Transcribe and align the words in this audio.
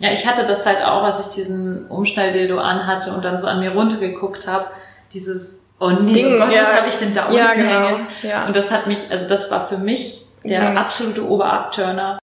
Ja, 0.00 0.10
ich 0.12 0.26
hatte 0.26 0.46
das 0.46 0.64
halt 0.66 0.82
auch, 0.82 1.02
als 1.02 1.20
ich 1.28 1.34
diesen 1.34 1.86
Umschnalldildo 1.88 2.58
anhatte 2.58 3.12
und 3.12 3.24
dann 3.24 3.38
so 3.38 3.46
an 3.46 3.60
mir 3.60 3.72
runtergeguckt 3.72 4.46
habe. 4.46 4.66
Dieses, 5.12 5.74
oh 5.78 5.90
nee, 5.90 6.14
Ding, 6.14 6.34
oh 6.34 6.38
Gott, 6.38 6.52
ja. 6.52 6.62
was 6.62 6.74
habe 6.74 6.88
ich 6.88 6.96
denn 6.96 7.12
da 7.14 7.24
unten 7.26 7.36
Ja, 7.36 7.52
genau. 7.54 7.68
hängen? 7.68 8.06
Ja. 8.22 8.46
Und 8.46 8.56
das 8.56 8.70
hat 8.70 8.86
mich, 8.86 9.10
also 9.10 9.28
das 9.28 9.50
war 9.50 9.66
für 9.66 9.76
mich 9.78 10.22
der 10.42 10.72
Ja. 10.72 10.80
absolute 10.80 11.28
Oberabturner. 11.28 12.18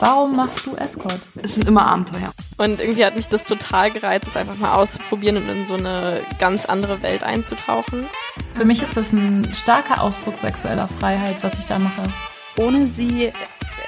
Warum 0.00 0.36
machst 0.36 0.66
du 0.66 0.74
Escort? 0.76 1.20
Es 1.42 1.54
sind 1.54 1.68
immer 1.68 1.86
Abenteuer. 1.86 2.32
Und 2.58 2.80
irgendwie 2.80 3.04
hat 3.04 3.16
mich 3.16 3.28
das 3.28 3.44
total 3.44 3.90
gereizt, 3.90 4.28
es 4.28 4.36
einfach 4.36 4.56
mal 4.56 4.74
auszuprobieren 4.74 5.36
und 5.36 5.48
in 5.48 5.64
so 5.64 5.74
eine 5.74 6.22
ganz 6.38 6.66
andere 6.66 7.02
Welt 7.02 7.22
einzutauchen. 7.22 8.08
Für 8.54 8.64
mich 8.64 8.82
ist 8.82 8.96
das 8.96 9.12
ein 9.12 9.54
starker 9.54 10.02
Ausdruck 10.02 10.34
sexueller 10.42 10.88
Freiheit, 10.88 11.36
was 11.42 11.58
ich 11.58 11.66
da 11.66 11.78
mache. 11.78 12.02
Ohne 12.58 12.88
sie 12.88 13.32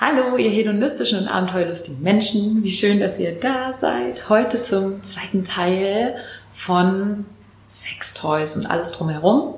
Hallo, 0.00 0.36
ihr 0.36 0.50
hedonistischen 0.50 1.18
und 1.18 1.26
abenteuerlustigen 1.26 2.00
Menschen. 2.00 2.62
Wie 2.62 2.70
schön, 2.70 3.00
dass 3.00 3.18
ihr 3.18 3.32
da 3.32 3.72
seid. 3.72 4.28
Heute 4.28 4.62
zum 4.62 5.02
zweiten 5.02 5.42
Teil 5.42 6.18
von 6.52 7.24
Sextoys 7.66 8.56
und 8.56 8.66
alles 8.66 8.92
drumherum. 8.92 9.54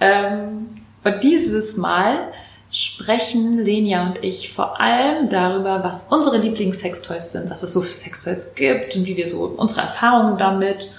Ähm, 0.00 0.68
und 1.04 1.22
dieses 1.22 1.76
Mal 1.76 2.32
sprechen 2.70 3.58
Lenia 3.58 4.06
und 4.06 4.24
ich 4.24 4.50
vor 4.50 4.80
allem 4.80 5.28
darüber, 5.28 5.84
was 5.84 6.04
unsere 6.04 6.38
Lieblings-Sextoys 6.38 7.32
sind, 7.32 7.50
was 7.50 7.62
es 7.62 7.74
so 7.74 7.82
für 7.82 7.92
Sextoys 7.92 8.54
gibt 8.54 8.96
und 8.96 9.06
wie 9.06 9.18
wir 9.18 9.26
so 9.26 9.44
unsere 9.44 9.82
Erfahrungen 9.82 10.38
damit. 10.38 10.90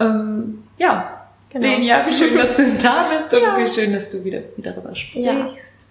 Ähm, 0.00 0.64
ja, 0.78 1.20
Genau. 1.50 1.68
Lenia, 1.68 2.04
wie 2.04 2.12
schön, 2.12 2.36
dass 2.36 2.56
du 2.56 2.64
da 2.82 3.08
bist 3.14 3.32
und 3.32 3.40
wie 3.40 3.68
schön, 3.68 3.92
dass 3.92 4.10
du 4.10 4.24
wieder, 4.24 4.40
wieder 4.56 4.72
darüber 4.72 4.92
sprichst. 4.92 5.86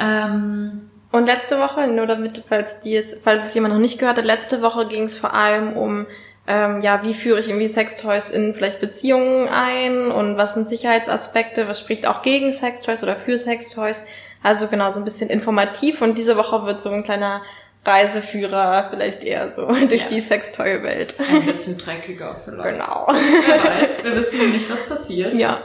Ähm, 0.00 0.90
Und 1.14 1.26
letzte 1.26 1.60
Woche, 1.60 1.86
nur 1.86 2.08
damit, 2.08 2.42
falls 2.48 2.80
die 2.80 2.96
es, 2.96 3.14
falls 3.22 3.46
es 3.46 3.54
jemand 3.54 3.72
noch 3.72 3.80
nicht 3.80 4.00
gehört 4.00 4.18
hat, 4.18 4.24
letzte 4.24 4.62
Woche 4.62 4.88
ging 4.88 5.04
es 5.04 5.16
vor 5.16 5.32
allem 5.32 5.74
um, 5.76 6.06
ähm, 6.48 6.80
ja, 6.80 7.04
wie 7.04 7.14
führe 7.14 7.38
ich 7.38 7.46
irgendwie 7.46 7.68
Sextoys 7.68 8.32
in 8.32 8.52
vielleicht 8.52 8.80
Beziehungen 8.80 9.46
ein 9.46 10.10
und 10.10 10.36
was 10.38 10.54
sind 10.54 10.68
Sicherheitsaspekte, 10.68 11.68
was 11.68 11.78
spricht 11.78 12.08
auch 12.08 12.22
gegen 12.22 12.50
Sextoys 12.50 13.04
oder 13.04 13.14
für 13.14 13.38
Sextoys. 13.38 14.02
Also 14.42 14.66
genau, 14.66 14.90
so 14.90 14.98
ein 14.98 15.04
bisschen 15.04 15.30
informativ 15.30 16.02
und 16.02 16.18
diese 16.18 16.36
Woche 16.36 16.66
wird 16.66 16.82
so 16.82 16.90
ein 16.90 17.04
kleiner 17.04 17.42
Reiseführer 17.84 18.88
vielleicht 18.90 19.24
eher 19.24 19.50
so 19.50 19.66
durch 19.88 20.06
die 20.06 20.20
Sextoy-Welt. 20.20 21.16
ein 21.32 21.44
bisschen 21.44 21.78
dreckiger 21.78 22.34
vielleicht. 22.36 22.78
Genau. 22.78 23.06
Wer 23.08 23.64
weiß, 23.82 24.04
wir 24.04 24.16
wissen 24.16 24.52
nicht, 24.52 24.70
was 24.70 24.84
passiert. 24.86 25.34
Ja. 25.38 25.58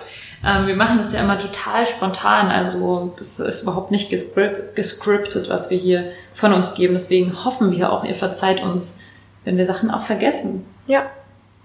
Ähm, 0.46 0.68
wir 0.68 0.76
machen 0.76 0.98
das 0.98 1.14
ja 1.14 1.20
immer 1.22 1.38
total 1.38 1.86
spontan, 1.86 2.48
also 2.50 3.14
es 3.20 3.40
ist 3.42 3.64
überhaupt 3.64 3.92
nicht 3.92 4.10
gescript, 4.10 4.76
gescriptet, 4.76 5.50
was 5.50 5.70
wir 5.70 5.78
hier 5.78 6.12
von 6.32 6.54
uns 6.54 6.76
geben. 6.76 6.94
Deswegen 6.94 7.44
hoffen 7.44 7.72
wir 7.76 7.92
auch, 7.92 8.06
ihr 8.06 8.16
verzeiht 8.16 8.62
uns, 8.64 9.00
wenn 9.44 9.58
wir 9.58 9.66
Sachen 9.66 9.92
auch 9.92 10.02
vergessen 10.02 10.66
Ja. 10.88 11.10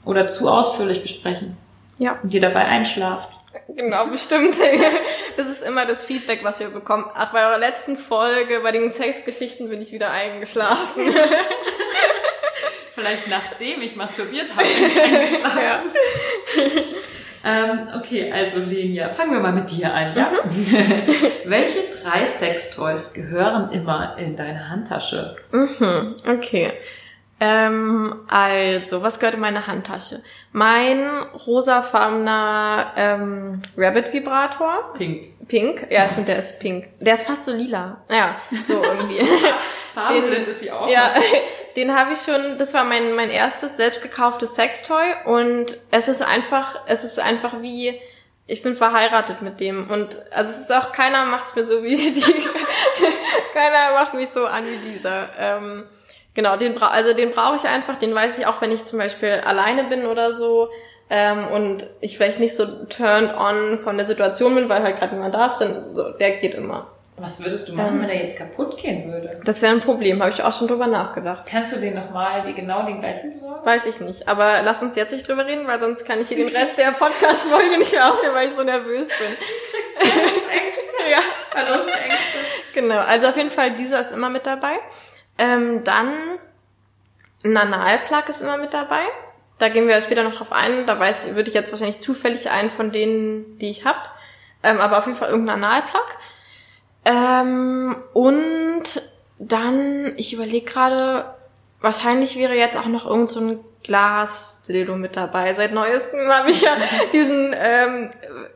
oder 0.04 0.26
zu 0.26 0.48
ausführlich 0.48 1.02
besprechen 1.02 1.56
Ja. 1.98 2.18
und 2.22 2.34
ihr 2.34 2.40
dabei 2.40 2.64
einschlaft. 2.64 3.28
Genau, 3.68 4.06
bestimmt. 4.10 4.56
Das 5.36 5.50
ist 5.50 5.62
immer 5.62 5.84
das 5.84 6.04
Feedback, 6.04 6.44
was 6.44 6.60
wir 6.60 6.68
bekommen. 6.68 7.06
Ach, 7.12 7.32
bei 7.32 7.44
eurer 7.44 7.58
letzten 7.58 7.98
Folge, 7.98 8.60
bei 8.60 8.70
den 8.70 8.92
Sexgeschichten 8.92 9.68
bin 9.68 9.82
ich 9.82 9.90
wieder 9.90 10.12
eingeschlafen. 10.12 11.02
Vielleicht 12.92 13.26
nachdem 13.26 13.82
ich 13.82 13.96
masturbiert 13.96 14.54
habe, 14.54 14.68
bin 14.68 14.86
ich 14.86 15.02
eingeschlafen. 15.02 15.60
Ja. 15.60 15.82
Ähm, 17.44 17.88
okay, 17.98 18.32
also 18.32 18.60
Lenia, 18.60 19.08
fangen 19.08 19.32
wir 19.32 19.40
mal 19.40 19.52
mit 19.52 19.70
dir 19.72 19.92
an, 19.92 20.16
ja? 20.16 20.32
Welche 21.44 21.80
drei 22.00 22.24
Sextoys 22.24 23.12
gehören 23.12 23.72
immer 23.72 24.16
in 24.16 24.36
deine 24.36 24.70
Handtasche? 24.70 25.36
Mhm, 25.50 26.14
okay. 26.26 26.72
Ähm, 27.40 28.24
also, 28.28 29.02
was 29.02 29.18
gehört 29.18 29.34
in 29.34 29.40
meine 29.40 29.66
Handtasche? 29.66 30.22
Mein 30.52 31.04
rosafarbener 31.46 32.92
ähm, 32.96 33.60
Rabbit-Vibrator. 33.76 34.94
Pink. 34.96 35.48
Pink. 35.48 35.86
Ja, 35.90 36.08
stimmt, 36.08 36.28
der 36.28 36.38
ist 36.38 36.60
pink. 36.60 36.88
Der 37.00 37.14
ist 37.14 37.26
fast 37.26 37.44
so 37.44 37.52
lila. 37.52 38.02
Ja, 38.08 38.36
so 38.66 38.82
irgendwie. 38.82 39.20
Farbenblind 39.94 40.46
ist 40.46 40.60
sie 40.60 40.70
auch. 40.70 40.88
Ja, 40.88 41.10
den 41.76 41.94
habe 41.94 42.12
ich 42.14 42.20
schon, 42.20 42.56
das 42.58 42.72
war 42.72 42.84
mein, 42.84 43.14
mein 43.14 43.30
erstes 43.30 43.76
selbst 43.76 44.02
gekauftes 44.02 44.54
Sextoy 44.54 45.04
und 45.24 45.76
es 45.90 46.08
ist 46.08 46.22
einfach, 46.22 46.80
es 46.86 47.04
ist 47.04 47.18
einfach 47.18 47.60
wie, 47.60 48.00
ich 48.46 48.62
bin 48.62 48.76
verheiratet 48.76 49.42
mit 49.42 49.60
dem 49.60 49.90
und 49.90 50.20
also 50.32 50.50
es 50.50 50.60
ist 50.60 50.72
auch, 50.72 50.92
keiner 50.92 51.26
macht's 51.26 51.54
mir 51.54 51.66
so 51.66 51.82
wie 51.82 51.96
die, 52.12 52.22
keiner 53.52 53.94
macht 53.94 54.14
mich 54.14 54.28
so 54.30 54.46
an 54.46 54.64
wie 54.66 54.92
dieser. 54.92 55.28
Ähm, 55.38 55.86
genau, 56.34 56.56
den 56.56 56.74
bra 56.74 56.88
also 56.88 57.14
den 57.14 57.30
brauche 57.32 57.56
ich 57.56 57.64
einfach, 57.64 57.96
den 57.96 58.14
weiß 58.14 58.38
ich 58.38 58.46
auch, 58.46 58.60
wenn 58.60 58.72
ich 58.72 58.84
zum 58.84 58.98
Beispiel 58.98 59.42
alleine 59.44 59.84
bin 59.84 60.06
oder 60.06 60.34
so 60.34 60.68
ähm, 61.10 61.46
und 61.48 61.86
ich 62.00 62.16
vielleicht 62.16 62.40
nicht 62.40 62.56
so 62.56 62.64
turned 62.86 63.34
on 63.36 63.78
von 63.80 63.96
der 63.96 64.06
Situation 64.06 64.54
bin, 64.54 64.68
weil 64.68 64.82
halt 64.82 64.98
gerade 64.98 65.14
niemand 65.14 65.34
da 65.34 65.46
ist, 65.46 65.58
dann 65.58 65.94
so, 65.94 66.10
der 66.12 66.38
geht 66.38 66.54
immer. 66.54 66.88
Was 67.16 67.44
würdest 67.44 67.68
du 67.68 67.74
machen, 67.74 67.94
Ähm. 67.94 68.02
wenn 68.02 68.08
er 68.08 68.22
jetzt 68.22 68.36
kaputt 68.36 68.76
gehen 68.76 69.12
würde? 69.12 69.30
Das 69.44 69.62
wäre 69.62 69.72
ein 69.72 69.80
Problem, 69.80 70.20
habe 70.20 70.32
ich 70.32 70.42
auch 70.42 70.52
schon 70.52 70.66
drüber 70.66 70.88
nachgedacht. 70.88 71.44
Kannst 71.48 71.76
du 71.76 71.80
den 71.80 71.94
nochmal 71.94 72.42
die 72.42 72.54
genau 72.54 72.84
den 72.86 72.98
gleichen 72.98 73.30
besorgen? 73.32 73.64
Weiß 73.64 73.86
ich 73.86 74.00
nicht. 74.00 74.26
Aber 74.26 74.62
lass 74.64 74.82
uns 74.82 74.96
jetzt 74.96 75.12
nicht 75.12 75.28
drüber 75.28 75.46
reden, 75.46 75.64
weil 75.68 75.80
sonst 75.80 76.04
kann 76.06 76.20
ich 76.20 76.26
hier 76.26 76.38
den 76.38 76.48
Rest 76.56 76.76
der 76.76 76.90
Podcast-Folge 76.90 77.78
nicht 77.78 77.92
mehr 77.92 78.12
aufnehmen, 78.12 78.34
weil 78.34 78.48
ich 78.48 78.54
so 78.56 78.64
nervös 78.64 79.06
bin. 79.08 80.02
Ängste. 80.50 81.10
ja, 81.10 81.20
Verlustängste. 81.50 82.38
genau. 82.74 82.98
Also 82.98 83.28
auf 83.28 83.36
jeden 83.36 83.52
Fall, 83.52 83.70
dieser 83.76 84.00
ist 84.00 84.10
immer 84.10 84.28
mit 84.28 84.44
dabei. 84.44 84.80
Ähm, 85.38 85.84
dann 85.84 86.12
ein 87.44 87.56
Analplug 87.56 88.28
ist 88.28 88.40
immer 88.40 88.56
mit 88.56 88.72
dabei. 88.72 89.02
Da 89.58 89.68
gehen 89.68 89.86
wir 89.86 90.00
später 90.00 90.24
noch 90.24 90.34
drauf 90.34 90.52
ein. 90.52 90.86
Da 90.86 90.98
weiß, 90.98 91.34
würde 91.34 91.48
ich 91.48 91.54
jetzt 91.54 91.72
wahrscheinlich 91.72 92.00
zufällig 92.00 92.50
einen 92.50 92.70
von 92.70 92.90
denen, 92.90 93.58
die 93.58 93.70
ich 93.70 93.84
hab. 93.84 94.14
Ähm, 94.62 94.78
aber 94.78 94.98
auf 94.98 95.06
jeden 95.06 95.18
Fall 95.18 95.30
irgendein 95.30 95.62
Analplug. 95.62 96.06
Ähm, 97.04 97.96
und 98.14 99.02
dann, 99.38 100.14
ich 100.16 100.32
überlege 100.32 100.64
gerade, 100.64 101.34
wahrscheinlich 101.84 102.36
wäre 102.36 102.54
jetzt 102.54 102.76
auch 102.76 102.86
noch 102.86 103.06
irgend 103.06 103.30
so 103.30 103.40
ein 103.40 103.60
Glas-Dildo 103.84 104.96
mit 104.96 105.16
dabei. 105.16 105.52
Seit 105.52 105.72
neuestem 105.72 106.26
habe 106.32 106.50
ich 106.50 106.62
ja 106.62 106.72
diesen, 107.12 107.54
ähm, 107.56 108.10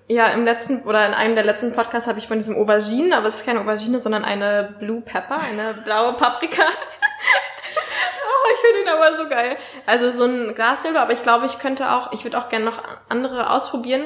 ja, 0.08 0.28
im 0.28 0.44
letzten 0.44 0.82
oder 0.82 1.06
in 1.06 1.14
einem 1.14 1.34
der 1.34 1.44
letzten 1.44 1.74
Podcasts 1.74 2.08
habe 2.08 2.18
ich 2.18 2.26
von 2.26 2.38
diesem 2.38 2.56
Aubergine, 2.56 3.16
aber 3.16 3.28
es 3.28 3.36
ist 3.36 3.46
keine 3.46 3.60
Aubergine, 3.60 4.00
sondern 4.00 4.24
eine 4.24 4.74
Blue 4.80 5.02
Pepper, 5.02 5.36
eine 5.36 5.74
blaue 5.84 6.14
Paprika. 6.14 6.62
oh, 6.62 8.50
ich 8.54 8.60
finde 8.60 8.82
ihn 8.82 8.88
aber 8.88 9.18
so 9.18 9.28
geil. 9.28 9.56
Also 9.86 10.10
so 10.10 10.24
ein 10.24 10.54
Glasdildo, 10.54 10.98
aber 10.98 11.12
ich 11.12 11.22
glaube, 11.22 11.46
ich 11.46 11.58
könnte 11.58 11.92
auch, 11.92 12.12
ich 12.12 12.24
würde 12.24 12.38
auch 12.38 12.48
gerne 12.48 12.64
noch 12.64 12.82
andere 13.08 13.50
ausprobieren. 13.50 14.04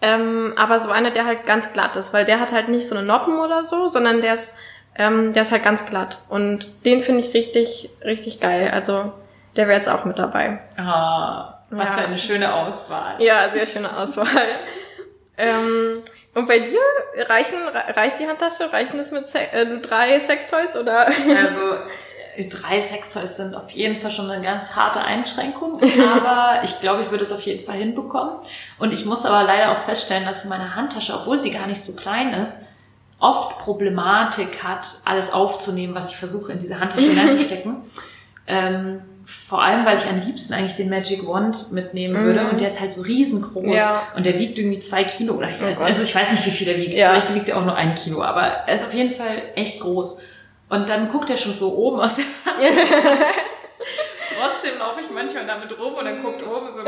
Ähm, 0.00 0.52
aber 0.56 0.78
so 0.78 0.90
einer, 0.90 1.10
der 1.10 1.24
halt 1.24 1.44
ganz 1.44 1.72
glatt 1.72 1.96
ist, 1.96 2.12
weil 2.12 2.24
der 2.24 2.38
hat 2.38 2.52
halt 2.52 2.68
nicht 2.68 2.86
so 2.86 2.94
eine 2.94 3.04
Noppen 3.04 3.40
oder 3.40 3.64
so, 3.64 3.88
sondern 3.88 4.20
der 4.20 4.34
ist, 4.34 4.54
ähm, 4.98 5.32
der 5.32 5.42
ist 5.42 5.52
halt 5.52 5.62
ganz 5.64 5.86
glatt. 5.86 6.20
Und 6.28 6.84
den 6.84 7.02
finde 7.02 7.20
ich 7.20 7.32
richtig, 7.34 7.90
richtig 8.04 8.40
geil. 8.40 8.70
Also 8.74 9.12
der 9.56 9.66
wäre 9.68 9.78
jetzt 9.78 9.88
auch 9.88 10.04
mit 10.04 10.18
dabei. 10.18 10.58
Ah, 10.76 11.60
was 11.70 11.94
Ja. 11.96 12.02
für 12.02 12.06
eine 12.08 12.18
schöne 12.18 12.52
Auswahl. 12.54 13.14
Ja, 13.22 13.50
sehr 13.52 13.66
schöne 13.66 13.96
Auswahl. 13.96 14.26
ähm, 15.38 16.02
und 16.34 16.46
bei 16.46 16.58
dir 16.60 16.80
reichen 17.28 17.56
reicht 17.96 18.20
die 18.20 18.26
Handtasche? 18.26 18.72
Reichen 18.72 18.98
es 19.00 19.10
mit 19.10 19.26
Se 19.26 19.38
äh, 19.40 19.80
drei 19.80 20.18
Sextoys 20.20 20.76
oder? 20.76 21.06
Also 21.06 21.60
äh, 22.36 22.44
drei 22.48 22.80
Sextoys 22.80 23.36
sind 23.38 23.54
auf 23.56 23.70
jeden 23.70 23.96
Fall 23.96 24.10
schon 24.10 24.30
eine 24.30 24.44
ganz 24.44 24.76
harte 24.76 25.00
Einschränkung, 25.00 25.80
aber 26.14 26.60
ich 26.64 26.80
glaube, 26.80 27.02
ich 27.02 27.10
würde 27.10 27.24
es 27.24 27.32
auf 27.32 27.40
jeden 27.42 27.64
Fall 27.66 27.76
hinbekommen. 27.76 28.34
Und 28.78 28.92
ich 28.92 29.04
muss 29.04 29.24
aber 29.26 29.42
leider 29.44 29.72
auch 29.72 29.78
feststellen, 29.78 30.26
dass 30.26 30.44
meine 30.44 30.76
Handtasche, 30.76 31.14
obwohl 31.14 31.38
sie 31.38 31.50
gar 31.50 31.66
nicht 31.66 31.82
so 31.82 31.96
klein 31.96 32.32
ist, 32.34 32.58
oft 33.20 33.58
Problematik 33.58 34.62
hat, 34.62 34.86
alles 35.04 35.32
aufzunehmen, 35.32 35.94
was 35.94 36.10
ich 36.10 36.16
versuche 36.16 36.52
in 36.52 36.58
diese 36.58 36.78
Handtasche 36.80 37.10
hineinzustecken. 37.10 37.76
Ähm, 38.50 39.02
vor 39.26 39.62
allem, 39.62 39.84
weil 39.84 39.98
ich 39.98 40.06
am 40.06 40.20
liebsten 40.20 40.54
eigentlich 40.54 40.74
den 40.74 40.88
Magic 40.88 41.26
Wand 41.28 41.70
mitnehmen 41.72 42.16
würde 42.24 42.48
und 42.48 42.62
der 42.62 42.68
ist 42.68 42.80
halt 42.80 42.94
so 42.94 43.02
riesengroß 43.02 43.76
Ja. 43.76 44.00
und 44.16 44.24
der 44.24 44.38
wiegt 44.38 44.58
irgendwie 44.58 44.78
zwei 44.78 45.04
Kilo 45.04 45.34
oder 45.34 45.50
ich 45.50 45.60
weiß, 45.60 45.80
Gott. 45.80 45.86
also 45.86 46.02
ich 46.02 46.14
weiß 46.14 46.30
nicht, 46.30 46.46
wie 46.46 46.50
viel 46.50 46.66
er 46.68 46.78
wiegt. 46.78 46.94
Ja. 46.94 47.10
Vielleicht 47.10 47.34
wiegt 47.34 47.50
er 47.50 47.58
auch 47.58 47.64
nur 47.66 47.74
ein 47.74 47.94
Kilo, 47.94 48.22
aber 48.22 48.40
er 48.40 48.74
ist 48.74 48.86
auf 48.86 48.94
jeden 48.94 49.10
Fall 49.10 49.42
echt 49.54 49.80
groß. 49.80 50.22
Und 50.70 50.88
dann 50.88 51.10
guckt 51.10 51.28
er 51.28 51.36
schon 51.36 51.52
so 51.52 51.74
oben 51.76 52.00
aus 52.00 52.16
der 52.16 52.24
Hand. 52.46 52.78
Trotzdem 54.40 54.78
laufe 54.78 55.00
ich 55.00 55.10
manchmal 55.12 55.46
damit 55.46 55.78
rum 55.78 55.92
und 55.92 56.04
dann 56.06 56.22
guckt 56.22 56.42
oben 56.46 56.66
so. 56.72 56.80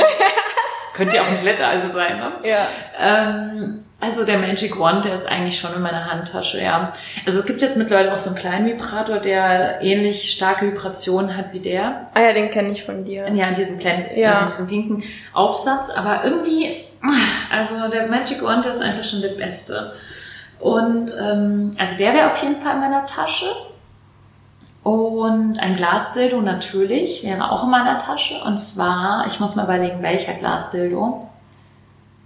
Könnte 0.94 1.16
ja 1.16 1.22
auch 1.22 1.28
ein 1.28 1.40
Glätteise 1.40 1.90
sein, 1.90 2.18
ne? 2.18 2.32
Ja. 2.44 2.66
Ähm, 2.98 3.84
also 4.00 4.24
der 4.24 4.38
Magic 4.38 4.78
Wand, 4.78 5.04
der 5.04 5.14
ist 5.14 5.26
eigentlich 5.26 5.58
schon 5.58 5.74
in 5.74 5.82
meiner 5.82 6.10
Handtasche, 6.10 6.62
ja. 6.62 6.90
Also 7.26 7.40
es 7.40 7.46
gibt 7.46 7.60
jetzt 7.60 7.76
mittlerweile 7.76 8.12
auch 8.12 8.18
so 8.18 8.30
einen 8.30 8.38
kleinen 8.38 8.66
Vibrator, 8.66 9.18
der 9.18 9.82
ähnlich 9.82 10.30
starke 10.32 10.66
Vibrationen 10.66 11.36
hat 11.36 11.52
wie 11.52 11.60
der. 11.60 12.08
Ah 12.14 12.20
ja, 12.20 12.32
den 12.32 12.50
kenne 12.50 12.70
ich 12.70 12.82
von 12.84 13.04
dir. 13.04 13.28
Ja, 13.28 13.50
diesen 13.52 13.78
kleinen, 13.78 14.06
Ja. 14.16 14.40
ja. 14.40 14.44
diesen 14.44 14.68
pinken 14.68 15.02
Aufsatz. 15.34 15.90
Aber 15.90 16.24
irgendwie, 16.24 16.84
also 17.52 17.74
der 17.90 18.08
Magic 18.08 18.42
Wand, 18.42 18.64
der 18.64 18.72
ist 18.72 18.82
einfach 18.82 19.04
schon 19.04 19.20
der 19.20 19.30
beste. 19.30 19.92
Und 20.58 21.12
ähm, 21.18 21.70
also 21.78 21.96
der 21.96 22.14
wäre 22.14 22.30
auf 22.30 22.42
jeden 22.42 22.56
Fall 22.56 22.74
in 22.74 22.80
meiner 22.80 23.06
Tasche. 23.06 23.46
Und 24.82 25.58
ein 25.60 25.76
Glasdildo 25.76 26.40
natürlich 26.40 27.22
wäre 27.22 27.50
auch 27.50 27.64
in 27.64 27.70
meiner 27.70 27.98
Tasche. 27.98 28.42
Und 28.44 28.58
zwar, 28.58 29.24
ich 29.26 29.38
muss 29.40 29.54
mal 29.56 29.64
überlegen, 29.64 30.02
welcher 30.02 30.32
Glasdildo. 30.34 31.26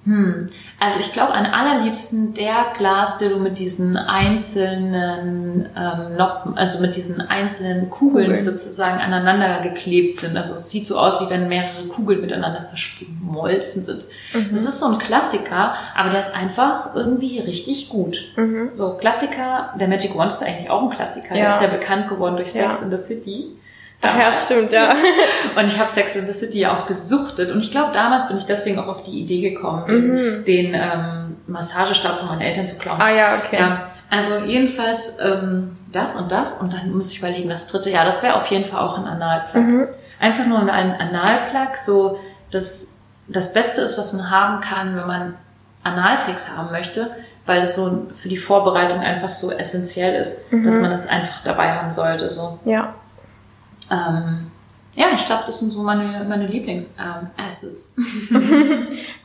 Hm, 0.05 0.47
also 0.79 1.01
ich 1.01 1.13
glaube 1.13 1.33
am 1.33 1.47
allerliebsten 1.47 2.35
der 2.35 2.67
Glasdildo 2.77 3.39
mit 3.39 3.59
diesen 3.59 3.97
einzelnen 3.97 5.67
ähm, 5.77 6.17
Noppen, 6.17 6.57
also 6.59 6.81
mit 6.81 6.95
diesen 6.97 7.21
einzelnen 7.23 7.89
Kugeln, 7.91 8.25
Kugeln. 8.27 8.31
die 8.35 8.37
sozusagen 8.41 9.01
aneinander 9.01 9.61
geklebt 9.63 10.17
sind. 10.17 10.37
Also 10.37 10.55
es 10.55 10.71
sieht 10.71 10.87
so 10.87 10.99
aus, 10.99 11.21
wie 11.23 11.31
wenn 11.31 11.49
mehrere 11.49 11.87
Kugeln 11.89 12.21
miteinander 12.21 12.63
verschmolzen 12.63 13.83
sind. 13.83 14.03
Das 14.53 14.65
ist 14.65 14.79
so 14.79 14.87
ein 14.93 14.99
Klassiker, 14.99 15.75
aber 15.97 16.11
der 16.11 16.21
ist 16.21 16.35
einfach 16.35 16.95
irgendwie 16.95 17.39
richtig 17.41 17.89
gut. 17.89 18.17
So, 18.75 18.95
Klassiker, 18.99 19.73
der 19.81 19.89
Magic 19.89 20.17
Wand 20.17 20.33
ist 20.33 20.43
eigentlich 20.43 20.69
auch 20.71 20.83
ein 20.83 20.91
Klassiker. 20.91 21.35
Der 21.35 21.45
Ja. 21.45 21.55
ist 21.55 21.63
ja 21.63 21.69
bekannt 21.69 22.09
geworden 22.09 22.37
durch 22.37 22.53
Sex 22.53 22.81
Ja. 22.81 22.85
in 22.87 22.91
the 22.91 23.03
City. 23.03 23.57
Ach 24.03 24.15
ja, 24.19 24.25
Damals. 24.25 24.45
stimmt, 24.45 24.73
ja. 24.73 24.95
Und 25.57 25.67
ich 25.67 25.79
habe 25.79 25.91
Sex 25.91 26.15
in 26.15 26.27
the 26.27 26.33
City 26.33 26.61
ja 26.61 26.77
auch 26.77 26.87
gesuchtet. 26.87 27.51
Und 27.51 27.59
ich 27.63 27.71
glaube, 27.71 27.93
damals 27.95 28.29
bin 28.29 28.37
ich 28.37 28.45
deswegen 28.45 28.79
auch 28.79 28.89
auf 28.89 29.03
die 29.03 29.23
Idee 29.23 29.41
gekommen, 29.51 29.85
den, 29.87 30.45
den 30.45 30.75
ähm, 30.75 31.37
Massagestab 31.47 32.19
von 32.19 32.29
meinen 32.29 32.43
Eltern 32.43 32.67
zu 32.67 32.77
klauen. 32.77 32.97
Mhm. 32.99 33.03
Ah 33.03 33.11
ja, 33.11 33.39
okay. 33.43 33.59
Ja, 33.59 33.83
also 34.11 34.45
jedenfalls 34.45 35.17
ähm, 35.21 35.73
das 35.91 36.17
und 36.17 36.31
das. 36.31 36.55
Und 36.61 36.73
dann 36.75 36.93
muss 36.93 37.11
ich 37.13 37.19
überlegen, 37.21 37.49
das 37.49 37.67
dritte. 37.67 37.91
Ja, 37.91 38.05
das 38.05 38.23
wäre 38.23 38.37
auf 38.37 38.47
jeden 38.49 38.65
Fall 38.65 38.81
auch 38.81 38.99
ein 38.99 39.07
Analplug. 39.07 39.65
Mhm. 39.65 39.89
Einfach 40.21 40.47
nur 40.47 40.59
ein 40.59 40.69
Analplug, 40.71 41.77
so 41.77 42.19
das, 42.51 42.95
das 43.29 43.53
Beste 43.55 43.81
ist, 43.81 43.97
was 43.99 44.13
man 44.13 44.31
haben 44.31 44.61
kann, 44.61 44.97
wenn 44.97 45.07
man 45.07 45.35
Analsex 45.83 46.51
haben 46.57 46.71
möchte, 46.71 47.11
weil 47.47 47.63
es 47.63 47.75
so 47.75 48.07
für 48.13 48.29
die 48.29 48.37
Vorbereitung 48.37 49.01
einfach 49.01 49.31
so 49.31 49.51
essentiell 49.51 50.15
ist, 50.15 50.51
Mhm. 50.53 50.65
dass 50.65 50.79
man 50.81 50.91
das 50.91 51.07
einfach 51.07 51.43
dabei 51.45 51.73
haben 51.73 51.93
sollte. 51.93 52.31
So. 52.31 52.59
Ja. 52.65 52.95
Ähm, 53.91 54.51
ja, 54.97 55.07
ich 55.13 55.27
glaube, 55.27 55.43
das 55.47 55.59
sind 55.59 55.73
so 55.73 55.83
meine, 55.83 56.25
meine 56.29 56.47
Lieblings-Assets. 56.47 57.97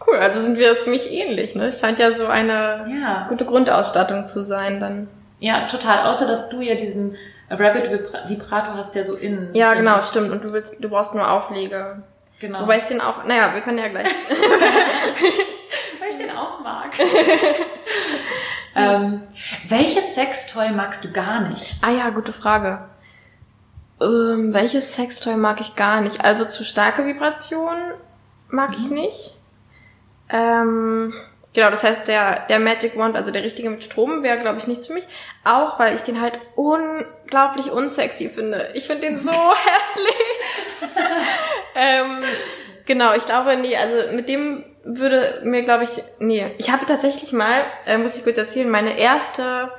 Cool, 0.08 0.18
also 0.18 0.42
sind 0.42 0.58
wir 0.58 0.80
ziemlich 0.80 1.12
ähnlich, 1.12 1.54
ne? 1.54 1.72
Scheint 1.72 2.00
ja 2.00 2.12
so 2.12 2.26
eine 2.26 2.88
ja. 3.00 3.28
gute 3.30 3.46
Grundausstattung 3.46 4.26
zu 4.26 4.44
sein 4.44 4.80
dann. 4.80 5.08
ja, 5.40 5.66
total. 5.68 6.08
Außer, 6.08 6.26
dass 6.28 6.50
du 6.50 6.62
ja 6.62 6.74
diesen 6.74 7.16
Rabbit 7.52 7.88
Vibra- 7.92 8.28
Vibrator 8.28 8.74
hast, 8.76 8.96
der 8.96 9.04
so 9.04 9.16
innen. 9.16 9.54
Ja, 9.54 9.76
genau, 9.76 9.98
ist. 9.98 10.10
stimmt. 10.10 10.32
Und 10.32 10.44
du 10.44 10.52
willst, 10.52 10.84
du 10.84 10.90
brauchst 10.90 11.14
nur 11.14 11.30
Auflege. 11.30 12.02
Genau. 12.40 12.62
Wobei 12.62 12.78
ich 12.78 12.86
den 12.86 13.02
auch, 13.02 13.24
naja, 13.26 13.54
wir 13.54 13.62
können 13.62 13.78
ja 13.78 13.88
gleich. 13.90 14.08
Weil 16.00 16.10
ich 16.10 16.16
den 16.18 16.32
auch 16.36 16.60
mag. 16.64 16.92
ähm, 18.76 19.22
welches 19.68 20.16
Sextoy 20.16 20.72
magst 20.72 21.04
du 21.06 21.12
gar 21.12 21.42
nicht? 21.42 21.76
ah 21.82 21.92
ja, 21.92 22.10
gute 22.10 22.34
Frage. 22.34 22.89
Ähm, 24.02 24.54
welches 24.54 24.94
Sextoy 24.94 25.36
mag 25.36 25.60
ich 25.62 25.76
gar 25.76 26.02
nicht? 26.02 26.24
Also 26.24 26.46
zu 26.46 26.64
starke 26.64 27.06
Vibrationen 27.06 27.94
mag 28.50 28.72
ich 28.78 28.90
nicht. 28.90 29.36
Ähm, 30.30 31.14
genau, 31.54 31.70
das 31.70 31.84
heißt, 31.84 32.08
der, 32.08 32.46
der 32.48 32.60
Magic 32.60 32.98
Wand, 32.98 33.16
also 33.16 33.32
der 33.32 33.44
richtige 33.44 33.70
mit 33.70 33.84
Strom, 33.84 34.24
wäre, 34.24 34.40
glaube 34.40 34.60
ich, 34.60 34.68
nichts 34.68 34.88
für 34.88 34.94
mich. 34.94 35.08
Auch, 35.44 35.80
weil 35.80 35.96
ich 35.96 36.02
den 36.02 36.22
halt 36.22 36.40
unglaublich 36.56 37.72
unsexy 37.72 38.30
finde. 38.30 38.70
Ich 38.74 38.88
finde 38.88 39.08
den 39.08 39.18
so 39.18 39.32
hässlich. 39.32 40.90
ähm, 41.76 42.24
genau, 42.86 43.14
ich 43.14 43.26
glaube, 43.26 43.58
nee, 43.58 43.76
also 43.76 44.16
mit 44.16 44.30
dem 44.30 44.64
würde 44.84 45.42
mir, 45.44 45.64
glaube 45.64 45.84
ich, 45.84 45.90
nee. 46.20 46.46
Ich 46.58 46.72
habe 46.72 46.86
tatsächlich 46.86 47.34
mal, 47.34 47.62
äh, 47.86 47.98
muss 47.98 48.16
ich 48.16 48.24
kurz 48.24 48.38
erzählen, 48.38 48.70
meine 48.70 48.98
erste 48.98 49.72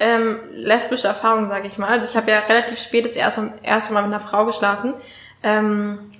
ähm, 0.00 0.38
lesbische 0.52 1.08
Erfahrung, 1.08 1.48
sage 1.48 1.66
ich 1.66 1.78
mal. 1.78 1.88
Also 1.88 2.08
ich 2.08 2.16
habe 2.16 2.30
ja 2.30 2.40
relativ 2.40 2.78
spät 2.78 3.04
das 3.04 3.12
erste, 3.12 3.52
erste 3.62 3.94
Mal 3.94 4.02
mit 4.02 4.12
einer 4.12 4.20
Frau 4.20 4.44
geschlafen. 4.44 4.94
Ähm, 5.42 6.12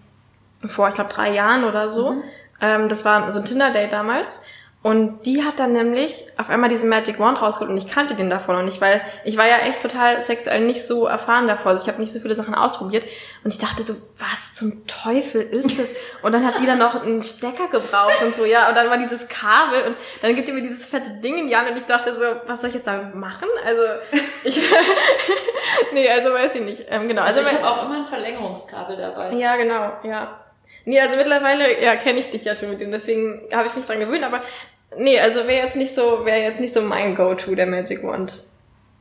vor, 0.66 0.88
ich 0.88 0.94
glaube, 0.94 1.12
drei 1.12 1.32
Jahren 1.32 1.64
oder 1.64 1.88
so. 1.88 2.22
Ähm, 2.60 2.88
das 2.88 3.04
war 3.04 3.30
so 3.30 3.40
ein 3.40 3.44
Tinder-Date 3.44 3.92
damals. 3.92 4.42
Und 4.84 5.22
die 5.24 5.42
hat 5.42 5.58
dann 5.60 5.72
nämlich 5.72 6.26
auf 6.36 6.50
einmal 6.50 6.68
diesen 6.68 6.90
Magic 6.90 7.18
Wand 7.18 7.40
rausgeholt 7.40 7.70
und 7.70 7.78
ich 7.78 7.90
kannte 7.90 8.14
den 8.16 8.28
davon 8.28 8.54
noch 8.54 8.62
nicht, 8.62 8.82
weil 8.82 9.00
ich 9.24 9.38
war 9.38 9.46
ja 9.48 9.56
echt 9.60 9.80
total 9.80 10.22
sexuell 10.22 10.60
nicht 10.60 10.86
so 10.86 11.06
erfahren 11.06 11.48
davor. 11.48 11.70
Also 11.70 11.84
ich 11.84 11.88
habe 11.88 12.02
nicht 12.02 12.12
so 12.12 12.20
viele 12.20 12.36
Sachen 12.36 12.54
ausprobiert 12.54 13.02
und 13.42 13.50
ich 13.50 13.58
dachte 13.58 13.82
so, 13.82 13.94
was 14.18 14.52
zum 14.52 14.86
Teufel 14.86 15.40
ist 15.40 15.78
das? 15.78 15.94
Und 16.20 16.34
dann 16.34 16.46
hat 16.46 16.60
die 16.60 16.66
dann 16.66 16.76
noch 16.76 17.02
einen 17.02 17.22
Stecker 17.22 17.68
gebraucht 17.68 18.20
und 18.22 18.34
so, 18.34 18.44
ja, 18.44 18.68
und 18.68 18.74
dann 18.74 18.90
war 18.90 18.98
dieses 18.98 19.26
Kabel 19.26 19.84
und 19.86 19.96
dann 20.20 20.34
gibt 20.34 20.48
die 20.48 20.52
mir 20.52 20.60
dieses 20.60 20.86
fette 20.86 21.12
Ding 21.22 21.38
in 21.38 21.46
die 21.46 21.56
Hand 21.56 21.70
und 21.70 21.78
ich 21.78 21.86
dachte 21.86 22.14
so, 22.14 22.46
was 22.46 22.60
soll 22.60 22.68
ich 22.68 22.76
jetzt 22.76 22.86
damit 22.86 23.14
machen? 23.14 23.48
Also 23.64 23.82
ich, 24.44 24.60
nee, 25.94 26.10
also 26.10 26.34
weiß 26.34 26.56
ich 26.56 26.60
nicht. 26.60 26.84
Ähm, 26.90 27.08
genau, 27.08 27.22
Also, 27.22 27.38
also, 27.38 27.50
ich 27.50 27.62
habe 27.62 27.70
auch 27.70 27.86
immer 27.86 28.00
ein 28.00 28.04
Verlängerungskabel 28.04 28.98
dabei. 28.98 29.32
ja, 29.32 29.56
genau, 29.56 29.92
ja. 30.02 30.40
Nee, 30.84 31.00
also 31.00 31.16
mittlerweile, 31.16 31.82
ja, 31.82 31.96
kenne 31.96 32.18
ich 32.18 32.30
dich 32.30 32.44
ja 32.44 32.54
schon 32.54 32.68
mit 32.68 32.82
dem, 32.82 32.92
deswegen 32.92 33.48
habe 33.54 33.66
ich 33.68 33.74
mich 33.74 33.86
dran 33.86 34.00
gewöhnt, 34.00 34.22
aber 34.22 34.42
nee, 34.98 35.18
also 35.20 35.40
wäre 35.46 35.64
jetzt 35.64 35.76
nicht 35.76 35.94
so, 35.94 36.20
wäre 36.24 36.40
jetzt 36.40 36.60
nicht 36.60 36.74
so 36.74 36.80
mein 36.82 37.14
Go-To, 37.14 37.54
der 37.54 37.66
Magic 37.66 38.02
Wand. 38.04 38.34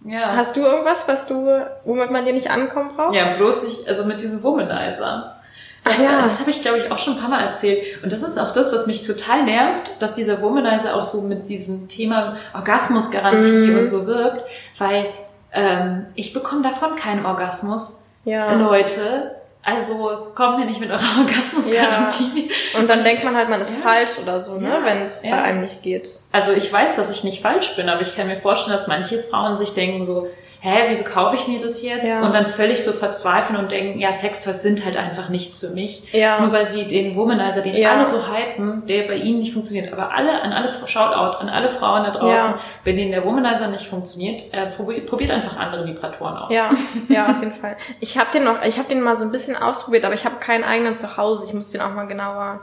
Ja. 0.06 0.36
Hast 0.36 0.56
du 0.56 0.62
irgendwas, 0.62 1.08
was 1.08 1.28
du, 1.28 1.48
womit 1.86 2.12
man 2.12 2.26
dir 2.26 2.34
nicht 2.34 2.50
ankommen 2.50 2.92
braucht? 2.96 3.16
ja, 3.16 3.26
bloß 3.38 3.64
nicht, 3.64 3.88
also 3.88 4.04
mit 4.06 4.22
diesem 4.22 4.44
Womanizer. 4.44 5.38
Ach 5.86 6.00
ja. 6.00 6.22
Das 6.22 6.40
habe 6.40 6.50
ich, 6.50 6.62
glaube 6.62 6.78
ich, 6.78 6.90
auch 6.92 6.98
schon 6.98 7.16
ein 7.16 7.20
paar 7.20 7.30
Mal 7.30 7.44
erzählt. 7.44 8.02
Und 8.04 8.12
das 8.14 8.22
ist 8.24 8.38
auch 8.40 8.54
das, 8.54 8.74
was 8.74 8.88
mich 8.88 9.06
total 9.06 9.44
nervt, 9.44 9.92
dass 10.00 10.14
dieser 10.14 10.42
Womanizer 10.42 10.96
auch 10.96 11.04
so 11.04 11.22
mit 11.24 11.50
diesem 11.50 11.88
Thema 11.90 12.38
Orgasmusgarantie 12.54 13.68
Mhm. 13.72 13.80
und 13.80 13.88
so 13.88 14.08
wirkt, 14.08 14.50
weil 14.78 15.08
ähm, 15.52 16.06
ich 16.16 16.34
bekomme 16.34 16.64
davon 16.64 16.96
keinen 16.96 17.26
Orgasmus. 17.26 18.06
Ja. 18.26 18.54
Leute, 18.54 19.36
also 19.64 20.28
kommt 20.36 20.60
mir 20.60 20.66
nicht 20.66 20.80
mit 20.82 20.92
eurer 20.92 21.00
Orgasmusgarantie. 21.20 22.52
Und 22.78 22.90
dann 22.90 23.04
denkt 23.04 23.24
man 23.24 23.36
halt, 23.36 23.50
man 23.50 23.62
ist 23.62 23.76
falsch 23.78 24.18
oder 24.22 24.42
so, 24.42 24.58
ne, 24.58 24.70
Ja, 24.70 24.84
wenn 24.84 25.02
es 25.04 25.24
ja. 25.24 25.32
bei 25.32 25.42
einem 25.42 25.62
nicht 25.62 25.82
geht. 25.82 26.10
Also 26.32 26.52
ich 26.52 26.72
weiß, 26.72 26.98
dass 26.98 27.10
ich 27.10 27.24
nicht 27.24 27.42
falsch 27.42 27.76
bin, 27.76 27.90
aber 27.90 28.02
ich 28.02 28.16
kann 28.16 28.28
mir 28.28 28.36
vorstellen, 28.36 28.76
dass 28.76 28.88
manche 28.88 29.20
Frauen 29.20 29.56
sich 29.56 29.74
denken 29.74 30.04
so, 30.04 30.28
hä, 30.66 30.86
wieso 30.88 31.04
kaufe 31.04 31.36
ich 31.36 31.46
mir 31.50 31.60
das 31.60 31.82
jetzt? 31.82 32.08
Ja. 32.08 32.22
Und 32.22 32.32
dann 32.34 32.46
völlig 32.46 32.82
so 32.82 32.94
verzweifeln 32.94 33.60
und 33.60 33.70
denken, 33.70 34.00
ja, 34.00 34.14
Sextoys 34.14 34.62
sind 34.62 34.86
halt 34.86 34.96
einfach 34.96 35.28
nichts 35.28 35.60
für 35.60 35.72
mich. 35.74 36.14
Ja. 36.14 36.40
Nur 36.40 36.54
weil 36.54 36.66
sie 36.66 36.86
den 36.86 37.18
Womanizer, 37.18 37.60
den 37.62 37.76
Ja. 37.76 37.92
alle 37.92 38.06
so 38.06 38.18
hypen, 38.32 38.88
der 38.88 39.06
bei 39.06 39.16
ihnen 39.16 39.40
nicht 39.40 39.52
funktioniert. 39.52 39.92
Aber 39.92 40.14
alle, 40.14 40.42
an 40.42 40.54
alle, 40.54 40.70
Shoutout, 40.70 41.38
an 41.40 41.50
alle 41.50 41.68
Frauen 41.68 42.06
da 42.06 42.12
draußen, 42.12 42.54
bei 42.86 42.94
denen 42.94 43.12
der 43.12 43.26
Womanizer 43.26 43.68
nicht 43.68 43.86
funktioniert, 43.86 44.42
äh, 44.54 44.68
probiert, 44.68 45.06
probiert 45.06 45.32
einfach 45.32 45.58
andere 45.58 45.86
Vibratoren 45.86 46.38
aus. 46.38 46.56
Ja, 46.56 46.70
ja, 47.10 47.28
auf 47.32 47.40
jeden 47.42 47.54
Fall. 47.54 47.76
Ich 48.00 48.18
habe 48.18 48.32
den 48.32 48.46
noch, 48.46 48.64
ich 48.64 48.78
habe 48.78 48.88
den 48.88 49.02
mal 49.02 49.18
so 49.18 49.26
ein 49.26 49.32
bisschen 49.32 49.58
ausprobiert, 49.58 50.06
aber 50.06 50.14
ich 50.14 50.24
habe 50.24 50.38
keinen 50.38 50.64
eigenen 50.64 50.96
zu 50.96 51.18
Hause. 51.18 51.46
Ich 51.46 51.54
muss 51.54 51.72
den 51.72 51.82
auch 51.82 51.94
mal 51.94 52.08
genauer 52.08 52.62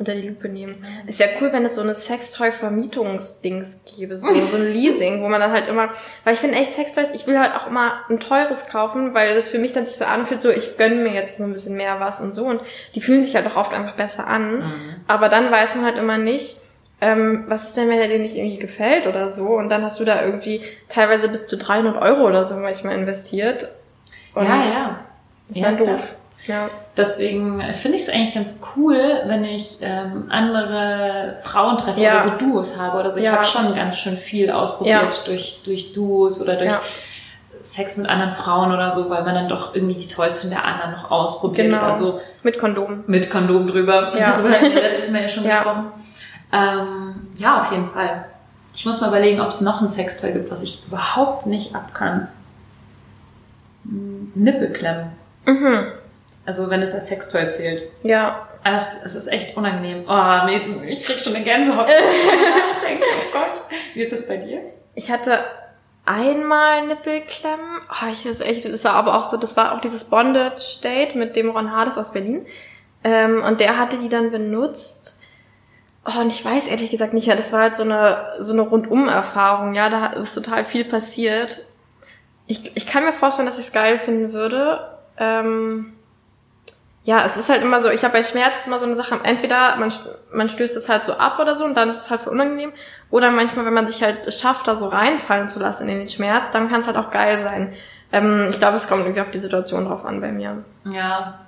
unter 0.00 0.14
die 0.14 0.26
Lupe 0.26 0.48
nehmen. 0.48 0.82
Es 1.06 1.18
wäre 1.18 1.30
cool, 1.40 1.52
wenn 1.52 1.64
es 1.64 1.74
so 1.74 1.82
eine 1.82 1.94
Sextoy-Vermietungsdings 1.94 3.84
gäbe, 3.84 4.16
so, 4.18 4.32
so 4.32 4.56
ein 4.56 4.72
Leasing, 4.72 5.22
wo 5.22 5.28
man 5.28 5.40
dann 5.40 5.52
halt 5.52 5.68
immer, 5.68 5.90
weil 6.24 6.32
ich 6.32 6.40
finde 6.40 6.56
echt 6.56 6.72
Sextoys, 6.72 7.12
ich 7.12 7.26
will 7.26 7.38
halt 7.38 7.54
auch 7.54 7.66
immer 7.66 8.00
ein 8.08 8.18
teures 8.18 8.66
kaufen, 8.66 9.12
weil 9.12 9.34
das 9.34 9.50
für 9.50 9.58
mich 9.58 9.72
dann 9.72 9.84
sich 9.84 9.96
so 9.96 10.06
anfühlt, 10.06 10.40
so 10.40 10.50
ich 10.50 10.78
gönne 10.78 10.96
mir 10.96 11.12
jetzt 11.12 11.36
so 11.36 11.44
ein 11.44 11.52
bisschen 11.52 11.76
mehr 11.76 12.00
was 12.00 12.22
und 12.22 12.34
so 12.34 12.46
und 12.46 12.62
die 12.94 13.02
fühlen 13.02 13.22
sich 13.22 13.36
halt 13.36 13.46
auch 13.46 13.56
oft 13.56 13.74
einfach 13.74 13.94
besser 13.94 14.26
an. 14.26 14.72
Aber 15.06 15.28
dann 15.28 15.50
weiß 15.52 15.74
man 15.76 15.84
halt 15.84 15.98
immer 15.98 16.16
nicht, 16.16 16.56
ähm, 17.02 17.44
was 17.46 17.64
ist 17.64 17.76
denn, 17.76 17.88
wenn 17.90 17.98
der 17.98 18.08
dir 18.08 18.18
nicht 18.18 18.36
irgendwie 18.36 18.58
gefällt 18.58 19.06
oder 19.06 19.30
so 19.30 19.48
und 19.48 19.68
dann 19.68 19.82
hast 19.82 20.00
du 20.00 20.04
da 20.04 20.24
irgendwie 20.24 20.62
teilweise 20.88 21.28
bis 21.28 21.46
zu 21.46 21.58
300 21.58 22.00
Euro 22.00 22.26
oder 22.26 22.44
so 22.44 22.54
manchmal 22.56 22.96
investiert. 22.96 23.68
Und 24.34 24.46
ja. 24.46 24.66
ja. 24.66 25.00
Ist 25.50 25.56
Ja, 25.56 25.62
dann 25.64 25.76
doof. 25.78 26.14
Ja. 26.46 26.70
Deswegen 27.00 27.60
finde 27.72 27.96
ich 27.96 28.02
es 28.04 28.08
eigentlich 28.10 28.34
ganz 28.34 28.58
cool, 28.76 29.22
wenn 29.26 29.44
ich 29.44 29.78
ähm, 29.80 30.26
andere 30.28 31.36
Frauen 31.42 31.78
treffe 31.78 32.00
Ja. 32.00 32.12
oder 32.14 32.22
so 32.22 32.30
Duos 32.38 32.78
habe 32.78 32.98
oder 32.98 33.10
so. 33.10 33.18
Ich 33.18 33.24
Ja. 33.24 33.32
habe 33.32 33.44
schon 33.44 33.74
ganz 33.74 33.96
schön 33.98 34.16
viel 34.16 34.50
ausprobiert 34.50 35.02
Ja. 35.18 35.24
durch, 35.24 35.62
durch 35.64 35.92
Duos 35.92 36.40
oder 36.42 36.56
durch. 36.56 36.72
Sex 37.62 37.98
mit 37.98 38.08
anderen 38.08 38.30
Frauen 38.30 38.72
oder 38.72 38.90
so, 38.90 39.10
weil 39.10 39.22
man 39.22 39.34
dann 39.34 39.48
doch 39.48 39.74
irgendwie 39.74 39.94
die 39.94 40.08
Toys 40.08 40.40
von 40.40 40.48
der 40.50 40.64
anderen 40.64 40.92
noch 40.92 41.10
ausprobiert 41.10 41.66
Genau. 41.68 41.78
oder 41.84 41.94
so. 41.94 42.20
Mit 42.42 42.58
Kondom. 42.58 43.04
Mit 43.06 43.30
Kondom 43.30 43.66
drüber. 43.66 44.16
Ja. 44.18 44.30
Darüber 44.38 44.54
haben 44.54 44.72
wir 44.72 44.80
letztes 44.80 45.10
Mal 45.10 45.22
ja 45.22 45.28
schon 45.28 45.44
gesprochen. 45.44 45.86
Ähm, 46.52 47.28
ja, 47.36 47.58
auf 47.58 47.70
jeden 47.70 47.84
Fall. 47.84 48.24
Ich 48.74 48.86
muss 48.86 49.00
mal 49.02 49.08
überlegen, 49.08 49.40
ob 49.40 49.48
es 49.48 49.60
noch 49.60 49.80
ein 49.82 49.88
Sextoy 49.88 50.32
gibt, 50.32 50.50
was 50.50 50.62
ich 50.62 50.82
überhaupt 50.86 51.44
nicht 51.46 51.74
ab 51.74 51.92
kann. 51.92 52.28
Hm, 53.84 54.32
Nippelklemmen. 54.34 55.06
Mhm. 55.46 55.84
Also 56.50 56.68
wenn 56.68 56.82
es 56.82 56.92
als 56.92 57.06
Sextoy 57.06 57.48
zählt. 57.48 57.92
Ja. 58.02 58.48
Ah, 58.64 58.74
Es, 58.74 59.04
es 59.04 59.14
ist 59.14 59.28
echt 59.28 59.56
unangenehm. 59.56 60.02
Oh, 60.08 60.48
ich 60.84 61.04
krieg 61.04 61.20
schon 61.20 61.36
eine 61.36 61.44
Gänsehaut. 61.44 61.86
ich 61.88 62.74
nachdenke. 62.74 63.04
oh 63.04 63.32
Gott. 63.32 63.62
Wie 63.94 64.00
ist 64.00 64.10
das 64.12 64.26
bei 64.26 64.36
dir? 64.36 64.60
Ich 64.96 65.12
hatte 65.12 65.44
einmal 66.04 66.88
Nippelklemmen. 66.88 67.82
Oh, 67.88 68.06
ich 68.10 68.26
ist 68.26 68.40
echt, 68.40 68.64
das 68.64 68.82
war 68.82 68.94
aber 68.94 69.14
auch 69.16 69.22
so, 69.22 69.36
das 69.36 69.56
war 69.56 69.76
auch 69.76 69.80
dieses 69.80 70.06
Bondage 70.06 70.80
Date 70.82 71.14
mit 71.14 71.36
dem 71.36 71.50
Ron 71.50 71.70
Hades 71.70 71.96
aus 71.96 72.10
Berlin. 72.10 72.44
Ähm, 73.04 73.44
und 73.44 73.60
der 73.60 73.78
hatte 73.78 73.98
die 73.98 74.08
dann 74.08 74.32
benutzt. 74.32 75.20
Oh, 76.04 76.20
und 76.20 76.32
ich 76.32 76.44
weiß 76.44 76.66
ehrlich 76.66 76.90
gesagt 76.90 77.14
nicht 77.14 77.28
mehr. 77.28 77.36
Das 77.36 77.52
war 77.52 77.60
halt 77.60 77.76
so 77.76 77.84
eine, 77.84 78.24
so 78.40 78.54
eine 78.54 78.62
Rundum-Erfahrung. 78.62 79.74
Ja, 79.74 79.88
da 79.88 80.06
ist 80.14 80.34
total 80.34 80.64
viel 80.64 80.84
passiert. 80.84 81.64
Ich, 82.48 82.76
ich 82.76 82.88
kann 82.88 83.04
mir 83.04 83.12
vorstellen, 83.12 83.46
dass 83.46 83.60
ich 83.60 83.66
es 83.66 83.72
geil 83.72 84.00
finden 84.00 84.32
würde. 84.32 84.98
Ähm, 85.16 85.92
ja, 87.10 87.24
es 87.24 87.36
ist 87.36 87.48
halt 87.48 87.60
immer 87.62 87.80
so, 87.80 87.90
ich 87.90 87.98
glaube, 87.98 88.12
bei 88.18 88.22
Schmerz 88.22 88.60
ist 88.60 88.66
immer 88.68 88.78
so 88.78 88.86
eine 88.86 88.94
Sache, 88.94 89.18
entweder 89.24 89.74
man, 89.76 89.92
man 90.32 90.48
stößt 90.48 90.76
es 90.76 90.88
halt 90.88 91.02
so 91.02 91.14
ab 91.14 91.40
oder 91.40 91.56
so 91.56 91.64
und 91.64 91.76
dann 91.76 91.90
ist 91.90 92.02
es 92.02 92.10
halt 92.10 92.20
für 92.20 92.30
unangenehm. 92.30 92.72
Oder 93.10 93.32
manchmal, 93.32 93.66
wenn 93.66 93.74
man 93.74 93.88
sich 93.88 94.00
halt 94.04 94.32
schafft, 94.32 94.68
da 94.68 94.76
so 94.76 94.86
reinfallen 94.86 95.48
zu 95.48 95.58
lassen 95.58 95.88
in 95.88 95.98
den 95.98 96.08
Schmerz, 96.08 96.52
dann 96.52 96.70
kann 96.70 96.78
es 96.80 96.86
halt 96.86 96.96
auch 96.96 97.10
geil 97.10 97.36
sein. 97.38 97.72
Ähm, 98.12 98.46
ich 98.50 98.58
glaube, 98.60 98.76
es 98.76 98.88
kommt 98.88 99.00
irgendwie 99.02 99.22
auf 99.22 99.30
die 99.32 99.40
Situation 99.40 99.86
drauf 99.86 100.04
an 100.04 100.20
bei 100.20 100.30
mir. 100.30 100.58
Ja. 100.84 101.40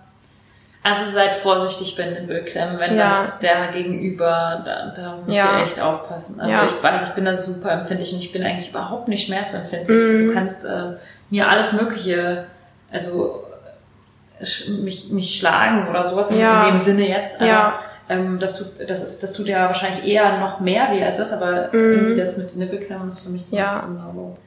Also 0.82 1.06
seid 1.06 1.32
vorsichtig 1.32 1.94
bei 1.96 2.06
Nippelklemmen, 2.06 2.80
wenn 2.80 2.98
Ja. 2.98 3.06
das 3.08 3.38
der 3.38 3.68
Gegenüber, 3.68 4.62
da, 4.64 4.86
da 4.96 5.16
müsst 5.24 5.36
Ja. 5.36 5.58
ihr 5.58 5.64
echt 5.64 5.80
aufpassen. 5.80 6.40
Also 6.40 6.58
Ja. 6.58 6.64
ich 6.64 6.82
weiß, 6.82 7.08
ich 7.08 7.14
bin 7.14 7.24
da 7.24 7.36
super 7.36 7.70
empfindlich 7.70 8.12
und 8.12 8.18
ich 8.18 8.32
bin 8.32 8.42
eigentlich 8.42 8.70
überhaupt 8.70 9.06
nicht 9.06 9.24
schmerzempfindlich. 9.26 9.96
Mhm. 9.96 10.26
Du 10.26 10.34
kannst 10.34 10.64
äh, 10.64 10.94
mir 11.30 11.48
alles 11.48 11.72
Mögliche, 11.74 12.46
also 12.92 13.44
mich, 14.82 15.10
mich 15.10 15.36
schlagen 15.38 15.88
oder 15.88 16.08
sowas 16.08 16.30
in- 16.30 16.38
Ja. 16.40 16.62
in 16.64 16.74
dem 16.74 16.78
Sinne 16.78 17.08
jetzt. 17.08 17.36
Aber, 17.36 17.46
Ja. 17.46 17.74
ähm, 18.08 18.38
das, 18.40 18.58
tut, 18.58 18.66
das, 18.88 19.02
ist, 19.02 19.22
das 19.22 19.32
tut 19.32 19.46
ja 19.46 19.66
wahrscheinlich 19.66 20.04
eher 20.06 20.38
noch 20.38 20.60
mehr 20.60 20.88
weh 20.92 21.02
als 21.04 21.18
das, 21.18 21.32
aber 21.32 21.72
irgendwie 21.72 22.14
das 22.16 22.36
mit 22.36 22.52
den 22.52 22.58
Nippelklemmen 22.60 23.08
ist 23.08 23.20
für 23.20 23.30
mich 23.30 23.46
so. 23.46 23.56
Ja. 23.56 23.76
ein. 23.76 23.98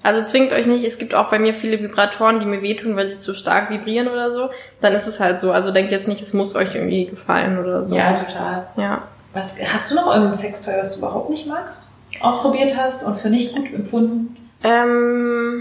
Also 0.03 0.23
zwingt 0.23 0.51
euch 0.51 0.65
nicht, 0.67 0.85
es 0.85 0.97
gibt 0.97 1.13
auch 1.15 1.29
bei 1.29 1.39
mir 1.39 1.53
viele 1.53 1.79
Vibratoren, 1.81 2.39
die 2.39 2.45
mir 2.45 2.61
wehtun, 2.61 2.95
weil 2.95 3.09
sie 3.11 3.17
zu 3.17 3.33
stark 3.33 3.69
vibrieren 3.69 4.07
oder 4.07 4.29
so. 4.31 4.49
Dann 4.81 4.93
ist 4.93 5.07
es 5.07 5.19
halt 5.19 5.39
so. 5.39 5.51
Also 5.51 5.71
denkt 5.71 5.91
jetzt 5.91 6.07
nicht, 6.07 6.21
es 6.21 6.33
muss 6.33 6.55
euch 6.55 6.75
irgendwie 6.75 7.05
gefallen 7.05 7.57
oder 7.57 7.83
so. 7.83 7.95
Ja, 7.95 8.13
total. 8.13 8.67
Ja. 8.77 9.03
Was, 9.33 9.55
hast 9.73 9.91
du 9.91 9.95
noch 9.95 10.07
irgendein 10.07 10.33
Sextoy, 10.33 10.73
was 10.79 10.91
du 10.93 10.99
überhaupt 10.99 11.29
nicht 11.29 11.47
magst? 11.47 11.83
Ausprobiert 12.21 12.75
hast 12.77 13.03
und 13.03 13.17
für 13.17 13.29
nicht 13.29 13.55
gut 13.55 13.73
empfunden? 13.73 14.37
Ähm, 14.63 15.54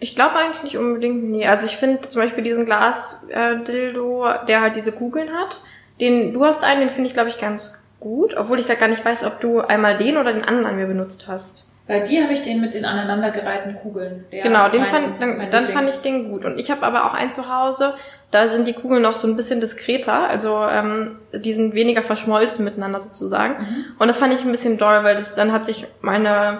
ich 0.00 0.14
glaube 0.14 0.36
eigentlich 0.36 0.62
nicht 0.62 0.78
unbedingt, 0.78 1.24
nee. 1.24 1.46
Also 1.46 1.66
ich 1.66 1.76
finde 1.76 2.00
zum 2.02 2.22
Beispiel 2.22 2.44
diesen 2.44 2.66
Glas-Dildo, 2.66 4.26
der 4.46 4.60
halt 4.60 4.76
diese 4.76 4.92
Kugeln 4.92 5.30
hat, 5.32 5.60
den, 6.00 6.32
du 6.32 6.44
hast 6.44 6.64
einen, 6.64 6.80
den 6.80 6.90
finde 6.90 7.08
ich 7.08 7.14
glaube 7.14 7.28
ich 7.28 7.40
ganz 7.40 7.82
gut, 8.00 8.36
obwohl 8.36 8.60
ich 8.60 8.66
gar 8.66 8.88
nicht 8.88 9.04
weiß, 9.04 9.24
ob 9.24 9.40
du 9.40 9.60
einmal 9.60 9.96
den 9.96 10.16
oder 10.16 10.32
den 10.32 10.44
anderen 10.44 10.66
an 10.66 10.76
mir 10.76 10.86
benutzt 10.86 11.26
hast. 11.28 11.72
Bei 11.88 12.00
dir 12.00 12.24
habe 12.24 12.34
ich 12.34 12.42
den 12.42 12.60
mit 12.60 12.74
den 12.74 12.84
aneinandergereihten 12.84 13.76
Kugeln. 13.76 14.26
Genau, 14.30 14.68
den 14.68 14.82
mein- 14.82 14.90
fand, 14.90 15.22
dann, 15.22 15.50
dann 15.50 15.68
fand 15.68 15.88
ich 15.88 16.02
den 16.02 16.30
gut. 16.30 16.44
Und 16.44 16.58
ich 16.58 16.70
habe 16.70 16.84
aber 16.84 17.06
auch 17.06 17.14
einen 17.14 17.32
zu 17.32 17.48
Hause, 17.52 17.94
da 18.30 18.46
sind 18.48 18.68
die 18.68 18.74
Kugeln 18.74 19.00
noch 19.00 19.14
so 19.14 19.26
ein 19.26 19.36
bisschen 19.36 19.62
diskreter, 19.62 20.28
also 20.28 20.66
ähm, 20.70 21.16
die 21.32 21.54
sind 21.54 21.72
weniger 21.74 22.02
verschmolzen 22.02 22.66
miteinander 22.66 23.00
sozusagen. 23.00 23.54
Mhm. 23.62 23.84
Und 23.98 24.06
das 24.06 24.18
fand 24.18 24.34
ich 24.34 24.44
ein 24.44 24.50
bisschen 24.50 24.76
doll, 24.76 25.02
weil 25.02 25.16
das 25.16 25.34
dann 25.34 25.50
hat 25.50 25.64
sich 25.64 25.86
meine, 26.02 26.58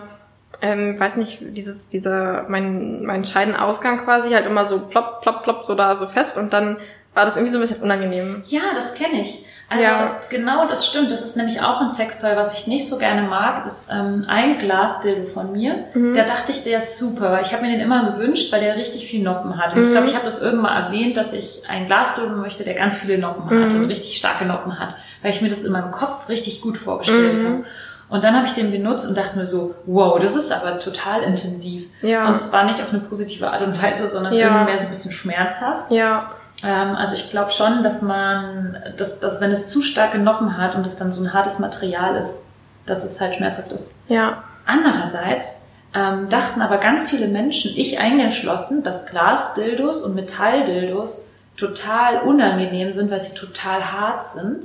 ähm, 0.62 0.98
weiß 0.98 1.16
nicht, 1.16 1.38
dieses, 1.56 1.88
dieser, 1.88 2.44
mein, 2.48 3.04
mein 3.04 3.24
Scheidenausgang 3.24 4.04
quasi 4.04 4.30
halt 4.32 4.46
immer 4.46 4.64
so 4.64 4.80
plopp, 4.80 5.20
plopp, 5.22 5.42
plopp, 5.42 5.64
so 5.64 5.74
da 5.74 5.94
so 5.96 6.06
fest 6.06 6.36
und 6.36 6.52
dann 6.52 6.78
war 7.14 7.24
das 7.24 7.36
irgendwie 7.36 7.52
so 7.52 7.58
ein 7.58 7.62
bisschen 7.62 7.82
unangenehm. 7.82 8.42
Ja, 8.46 8.60
das 8.74 8.94
kenne 8.94 9.20
ich. 9.20 9.44
Also 9.70 9.82
Ja. 9.84 10.18
genau, 10.30 10.66
das 10.66 10.86
stimmt. 10.86 11.10
Das 11.12 11.22
ist 11.22 11.36
nämlich 11.36 11.60
auch 11.60 11.80
ein 11.82 11.90
Sextoy, 11.90 12.36
was 12.36 12.58
ich 12.58 12.66
nicht 12.68 12.88
so 12.88 12.96
gerne 12.96 13.22
mag. 13.28 13.66
Ist 13.66 13.90
ähm, 13.92 14.24
ein 14.26 14.56
Glasdildo 14.58 15.26
von 15.26 15.52
mir. 15.52 15.84
Mhm. 15.92 16.14
Da 16.14 16.24
dachte 16.24 16.52
ich, 16.52 16.62
der 16.64 16.78
ist 16.78 16.96
super. 16.96 17.32
weil 17.32 17.42
Ich 17.42 17.52
habe 17.52 17.64
mir 17.66 17.72
den 17.72 17.80
immer 17.80 18.10
gewünscht, 18.10 18.50
weil 18.50 18.60
der 18.60 18.76
richtig 18.76 19.06
viel 19.06 19.22
Noppen 19.22 19.58
hat. 19.58 19.74
Und 19.74 19.80
Mhm. 19.80 19.86
ich 19.86 19.92
glaube, 19.92 20.06
ich 20.06 20.14
habe 20.14 20.24
das 20.24 20.40
irgendwann 20.40 20.62
mal 20.72 20.84
erwähnt, 20.86 21.18
dass 21.18 21.34
ich 21.34 21.62
ein 21.68 21.84
Glasdildo 21.84 22.34
möchte, 22.36 22.64
der 22.64 22.74
ganz 22.74 22.96
viele 22.96 23.18
Noppen 23.18 23.50
hat 23.50 23.72
Mhm. 23.72 23.82
und 23.82 23.84
richtig 23.86 24.16
starke 24.16 24.46
Noppen 24.46 24.78
hat, 24.78 24.94
weil 25.20 25.32
ich 25.32 25.42
mir 25.42 25.50
das 25.50 25.64
in 25.64 25.72
meinem 25.72 25.90
Kopf 25.90 26.28
richtig 26.30 26.62
gut 26.62 26.78
vorgestellt 26.78 27.36
Mhm. 27.38 27.44
habe. 27.46 27.64
Und 28.10 28.24
dann 28.24 28.34
habe 28.34 28.46
ich 28.46 28.54
den 28.54 28.70
benutzt 28.70 29.06
und 29.06 29.18
dachte 29.18 29.36
mir 29.36 29.44
so, 29.46 29.74
wow, 29.84 30.18
das 30.18 30.34
ist 30.34 30.50
aber 30.50 30.78
total 30.78 31.22
intensiv. 31.22 31.88
Ja. 32.00 32.26
Und 32.26 32.36
zwar 32.38 32.64
nicht 32.64 32.80
auf 32.82 32.90
eine 32.92 33.00
positive 33.02 33.50
Art 33.50 33.60
und 33.62 33.82
Weise, 33.82 34.06
sondern 34.08 34.32
Ja. 34.32 34.46
irgendwie 34.46 34.64
mehr 34.64 34.78
so 34.78 34.84
ein 34.84 34.88
bisschen 34.90 35.12
schmerzhaft. 35.12 35.90
Ja, 35.90 36.30
Ähm, 36.64 36.96
also 36.96 37.14
ich 37.14 37.30
glaube 37.30 37.52
schon, 37.52 37.84
dass 37.84 38.02
man, 38.02 38.76
dass, 38.96 39.20
dass 39.20 39.40
wenn 39.40 39.52
es 39.52 39.68
zu 39.68 39.80
starke 39.80 40.18
Noppen 40.18 40.58
hat 40.58 40.74
und 40.74 40.84
es 40.86 40.96
dann 40.96 41.12
so 41.12 41.22
ein 41.22 41.32
hartes 41.32 41.60
Material 41.60 42.16
ist, 42.16 42.46
dass 42.84 43.04
es 43.04 43.20
halt 43.20 43.36
schmerzhaft 43.36 43.70
ist. 43.72 43.94
ja, 44.08 44.42
Andererseits 44.66 45.60
ähm, 45.94 46.28
dachten 46.30 46.60
aber 46.62 46.78
ganz 46.78 47.04
viele 47.06 47.28
Menschen, 47.28 47.72
ich 47.76 48.00
eingeschlossen, 48.00 48.82
dass 48.82 49.06
Glasdildos 49.06 50.02
und 50.02 50.14
Metalldildos 50.16 51.26
total 51.56 52.22
unangenehm 52.22 52.92
sind, 52.92 53.10
weil 53.10 53.20
sie 53.20 53.34
total 53.34 53.92
hart 53.92 54.24
sind. 54.24 54.64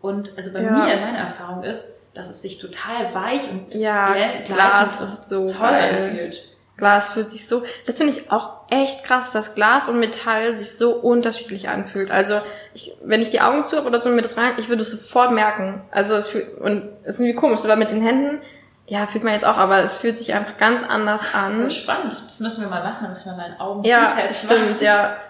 Und 0.00 0.32
also 0.36 0.52
bei 0.52 0.62
Ja. 0.62 0.70
mir, 0.72 0.96
meine 1.00 1.18
Erfahrung 1.18 1.62
ist, 1.62 1.88
dass 2.14 2.28
es 2.30 2.42
sich 2.42 2.58
total 2.58 3.14
weich 3.14 3.42
und 3.50 3.74
ja, 3.74 4.12
Glas 4.44 5.00
ist 5.00 5.28
so 5.28 5.46
toll 5.46 5.70
geil. 5.70 5.94
anfühlt. 5.94 6.46
Glas 6.76 7.10
fühlt 7.10 7.30
sich 7.30 7.46
so, 7.46 7.62
das 7.86 7.98
finde 7.98 8.14
ich 8.14 8.32
auch 8.32 8.60
echt 8.70 9.04
krass, 9.04 9.32
dass 9.32 9.54
Glas 9.54 9.86
und 9.88 10.00
Metall 10.00 10.54
sich 10.54 10.76
so 10.78 10.92
unterschiedlich 10.92 11.68
anfühlt. 11.68 12.10
Also 12.10 12.40
ich, 12.72 12.92
wenn 13.04 13.20
ich 13.20 13.28
die 13.28 13.42
Augen 13.42 13.64
zu 13.64 13.76
habe 13.76 13.86
oder 13.86 14.00
so 14.00 14.08
mir 14.08 14.22
das 14.22 14.38
rein, 14.38 14.52
ich 14.56 14.70
würde 14.70 14.82
es 14.82 14.90
sofort 14.90 15.30
merken. 15.32 15.82
Also 15.90 16.14
es 16.16 16.28
fühlt, 16.28 16.56
und 16.58 16.88
es 17.02 17.14
ist 17.16 17.20
irgendwie 17.20 17.36
komisch, 17.36 17.60
aber 17.64 17.76
mit 17.76 17.90
den 17.90 18.00
Händen, 18.00 18.40
ja, 18.86 19.06
fühlt 19.06 19.24
man 19.24 19.34
jetzt 19.34 19.44
auch, 19.44 19.58
aber 19.58 19.84
es 19.84 19.98
fühlt 19.98 20.16
sich 20.18 20.32
einfach 20.32 20.56
ganz 20.56 20.82
anders 20.82 21.22
an. 21.34 21.52
Voll 21.60 21.70
spannend. 21.70 22.16
Das 22.26 22.40
müssen 22.40 22.62
wir 22.64 22.70
mal 22.70 22.82
machen, 22.82 23.00
da 23.02 23.08
müssen 23.10 23.26
wir 23.30 23.36
mal 23.36 23.44
einen 23.44 23.60
Augen 23.60 23.84
Ja, 23.84 24.06
Test 24.08 24.44
stimmt, 24.44 24.60
machen. 24.72 24.76
ja. 24.80 25.16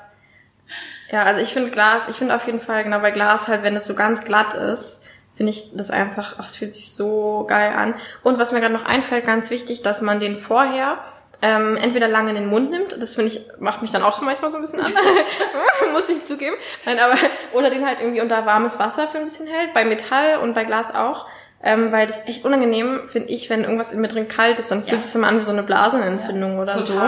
Ja, 1.12 1.24
also 1.24 1.40
ich 1.40 1.52
finde 1.52 1.72
Glas, 1.72 2.08
ich 2.08 2.14
finde 2.14 2.36
auf 2.36 2.46
jeden 2.46 2.60
Fall, 2.60 2.84
genau 2.84 3.00
bei 3.00 3.10
Glas 3.10 3.48
halt, 3.48 3.64
wenn 3.64 3.74
es 3.74 3.84
so 3.84 3.94
ganz 3.94 4.24
glatt 4.24 4.54
ist, 4.54 5.08
finde 5.40 5.52
ich 5.52 5.70
das 5.74 5.90
einfach, 5.90 6.34
ach, 6.36 6.48
es 6.48 6.56
fühlt 6.56 6.74
sich 6.74 6.92
so 6.92 7.46
geil 7.48 7.72
an. 7.74 7.94
Und 8.22 8.38
was 8.38 8.52
mir 8.52 8.60
gerade 8.60 8.74
noch 8.74 8.84
einfällt, 8.84 9.24
ganz 9.24 9.48
wichtig, 9.50 9.80
dass 9.80 10.02
man 10.02 10.20
den 10.20 10.38
vorher 10.38 10.98
ähm, 11.40 11.78
entweder 11.78 12.08
lange 12.08 12.28
in 12.28 12.34
den 12.36 12.46
Mund 12.48 12.70
nimmt, 12.70 13.00
das 13.00 13.14
finde 13.14 13.32
ich, 13.32 13.46
macht 13.58 13.80
mich 13.80 13.90
dann 13.90 14.02
auch 14.02 14.14
schon 14.14 14.26
manchmal 14.26 14.50
so 14.50 14.56
ein 14.58 14.60
bisschen 14.60 14.80
an, 14.80 14.92
muss 15.94 16.10
ich 16.10 16.26
zugeben. 16.26 16.54
Nein, 16.84 16.98
aber, 16.98 17.14
oder 17.54 17.70
den 17.70 17.86
halt 17.86 18.00
irgendwie 18.02 18.20
unter 18.20 18.44
warmes 18.44 18.78
Wasser 18.78 19.08
für 19.08 19.16
ein 19.16 19.24
bisschen 19.24 19.46
hält, 19.46 19.72
bei 19.72 19.86
Metall 19.86 20.40
und 20.42 20.52
bei 20.52 20.64
Glas 20.64 20.94
auch. 20.94 21.26
Ähm, 21.62 21.90
weil 21.90 22.06
das 22.06 22.28
echt 22.28 22.44
unangenehm, 22.44 23.08
finde 23.08 23.30
ich, 23.30 23.48
wenn 23.48 23.62
irgendwas 23.64 23.92
in 23.92 24.02
mir 24.02 24.08
drin 24.08 24.28
kalt 24.28 24.58
ist, 24.58 24.70
dann 24.70 24.80
Ja. 24.82 24.88
fühlt 24.88 25.00
es 25.00 25.06
sich 25.06 25.14
immer 25.18 25.28
an 25.28 25.38
wie 25.40 25.44
so 25.44 25.52
eine 25.52 25.62
Blasenentzündung 25.62 26.58
oder 26.58 26.82
so. 26.82 27.00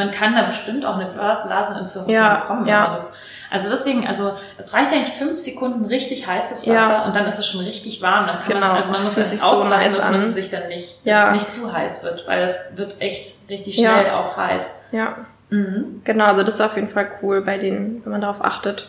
Man 0.00 0.10
kann 0.10 0.34
da 0.34 0.44
bestimmt 0.44 0.84
auch 0.86 0.94
eine 0.96 1.06
Blas- 1.06 1.42
Blasenentzündung 1.46 2.10
Ja, 2.10 2.36
bekommen. 2.36 2.66
ja. 2.66 2.92
Das, 2.94 3.12
also 3.50 3.68
deswegen, 3.68 4.06
also 4.06 4.32
es 4.58 4.72
reicht 4.72 4.92
eigentlich 4.92 5.12
fünf 5.12 5.38
Sekunden 5.38 5.84
richtig 5.84 6.26
heißes 6.26 6.66
Wasser 6.68 6.72
Ja. 6.92 7.02
und 7.04 7.14
dann 7.16 7.26
ist 7.26 7.38
es 7.38 7.46
schon 7.46 7.60
richtig 7.60 8.00
warm. 8.00 8.26
Dann 8.26 8.38
kann 8.38 8.48
Genau. 8.54 8.66
man, 8.68 8.76
also 8.76 8.90
man 8.90 9.02
Das 9.02 9.16
muss 9.16 9.30
sich 9.30 9.40
so 9.40 9.46
aufpassen, 9.46 9.70
nice 9.70 9.96
dass 9.96 10.10
man 10.10 10.22
an. 10.22 10.32
sich 10.32 10.50
dann 10.50 10.68
nicht, 10.68 10.98
dass 11.06 11.10
Ja. 11.12 11.26
es 11.28 11.32
nicht 11.34 11.50
zu 11.50 11.72
heiß 11.72 12.04
wird, 12.04 12.26
weil 12.26 12.42
es 12.42 12.54
wird 12.74 13.00
echt 13.00 13.34
richtig 13.50 13.76
Ja. 13.78 13.92
schnell 14.00 14.10
auch 14.12 14.36
heiß. 14.36 14.74
Ja. 14.92 15.16
Mhm. 15.50 16.00
Genau, 16.04 16.26
also 16.26 16.42
das 16.44 16.54
ist 16.54 16.60
auf 16.60 16.76
jeden 16.76 16.88
Fall 16.90 17.08
cool 17.22 17.42
bei 17.42 17.58
denen, 17.58 18.00
wenn 18.04 18.12
man 18.12 18.20
darauf 18.20 18.42
achtet. 18.42 18.88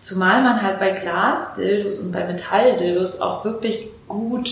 Zumal 0.00 0.42
man 0.42 0.60
halt 0.60 0.78
bei 0.80 0.90
Glasdildos 0.90 2.00
und 2.00 2.12
bei 2.12 2.24
Metalldildos 2.24 3.20
auch 3.22 3.44
wirklich 3.44 3.88
gut 4.06 4.48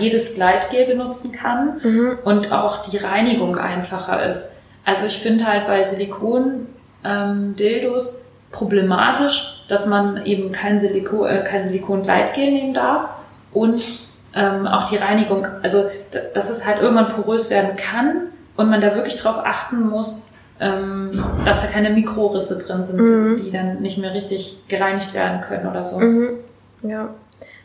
jedes 0.00 0.34
Gleitgel 0.34 0.86
benutzen 0.86 1.30
kann 1.32 1.80
Mhm. 1.82 2.18
und 2.24 2.50
auch 2.50 2.82
die 2.82 2.96
Reinigung 2.96 3.56
einfacher 3.56 4.24
ist. 4.26 4.56
Also 4.88 5.06
ich 5.06 5.18
finde 5.18 5.44
halt 5.44 5.66
bei 5.66 5.82
Silikon-Dildos 5.82 8.22
problematisch, 8.50 9.62
dass 9.68 9.86
man 9.86 10.24
eben 10.24 10.50
kein, 10.50 10.78
Siliko 10.78 11.26
äh, 11.26 11.44
kein 11.44 11.62
Silikon-Gleitgel 11.62 12.50
nehmen 12.50 12.72
darf 12.72 13.10
und 13.52 13.84
ähm, 14.34 14.66
auch 14.66 14.88
die 14.88 14.96
Reinigung, 14.96 15.46
also 15.62 15.90
dass 16.32 16.48
es 16.48 16.66
halt 16.66 16.80
irgendwann 16.80 17.08
porös 17.08 17.50
werden 17.50 17.76
kann 17.76 18.28
und 18.56 18.70
man 18.70 18.80
da 18.80 18.94
wirklich 18.94 19.16
drauf 19.16 19.42
achten 19.44 19.90
muss, 19.90 20.32
ähm, 20.58 21.22
dass 21.44 21.60
da 21.60 21.68
keine 21.68 21.90
Mikrorisse 21.90 22.56
drin 22.56 22.82
sind, 22.82 23.00
Mhm. 23.00 23.36
die 23.36 23.50
dann 23.50 23.82
nicht 23.82 23.98
mehr 23.98 24.14
richtig 24.14 24.62
gereinigt 24.68 25.12
werden 25.12 25.42
können 25.42 25.68
oder 25.68 25.84
so. 25.84 25.98
Mhm. 25.98 26.30
Ja. 26.82 27.10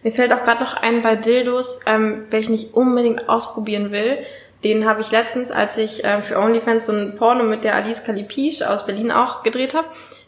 Mir 0.04 0.12
fällt 0.12 0.34
auch 0.34 0.44
gerade 0.44 0.62
noch 0.62 0.76
ein 0.76 1.02
bei 1.02 1.16
Dildos, 1.16 1.80
ähm, 1.88 2.26
welchen 2.32 2.54
ich 2.54 2.74
unbedingt 2.74 3.30
ausprobieren 3.30 3.94
will. 3.94 4.18
Den 4.64 4.88
habe 4.88 5.02
ich 5.02 5.12
letztens, 5.12 5.52
als 5.52 5.78
ich 5.78 6.04
ähm, 6.06 6.24
für 6.24 6.38
OnlyFans 6.38 6.86
so 6.86 6.94
ein 6.94 7.16
Porno 7.18 7.44
mit 7.44 7.64
der 7.64 7.76
Alice 7.76 8.04
Kalipisch 8.04 8.62
aus 8.62 8.86
Berlin 8.86 9.12
auch 9.12 9.44
gedreht 9.44 9.74
habe. 9.74 9.88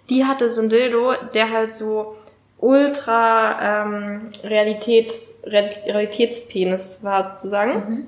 Die 0.09 0.25
hatte 0.25 0.49
so 0.49 0.61
ein 0.61 0.69
Dildo, 0.69 1.13
der 1.33 1.51
halt 1.51 1.73
so 1.73 2.15
ultra 2.57 3.83
ähm, 3.83 4.29
Realität, 4.43 5.13
Real- 5.45 5.73
Realitätspenis 5.85 6.99
war 7.03 7.25
sozusagen. 7.25 8.07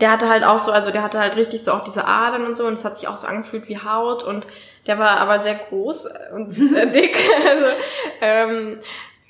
Der 0.00 0.12
hatte 0.12 0.28
halt 0.28 0.44
auch 0.44 0.58
so, 0.58 0.70
also 0.72 0.90
der 0.90 1.02
hatte 1.02 1.18
halt 1.18 1.36
richtig 1.36 1.62
so 1.64 1.72
auch 1.72 1.84
diese 1.84 2.06
Adern 2.06 2.44
und 2.46 2.56
so 2.56 2.66
und 2.66 2.74
es 2.74 2.84
hat 2.84 2.96
sich 2.96 3.08
auch 3.08 3.16
so 3.16 3.26
angefühlt 3.26 3.68
wie 3.68 3.78
Haut 3.78 4.22
und 4.22 4.46
Der 4.86 4.98
war 4.98 5.18
aber 5.20 5.40
sehr 5.40 5.56
groß 5.56 6.08
und 6.34 6.56
äh, 6.74 6.90
dick. 6.90 7.16
also, 7.46 7.66
ähm, 8.22 8.80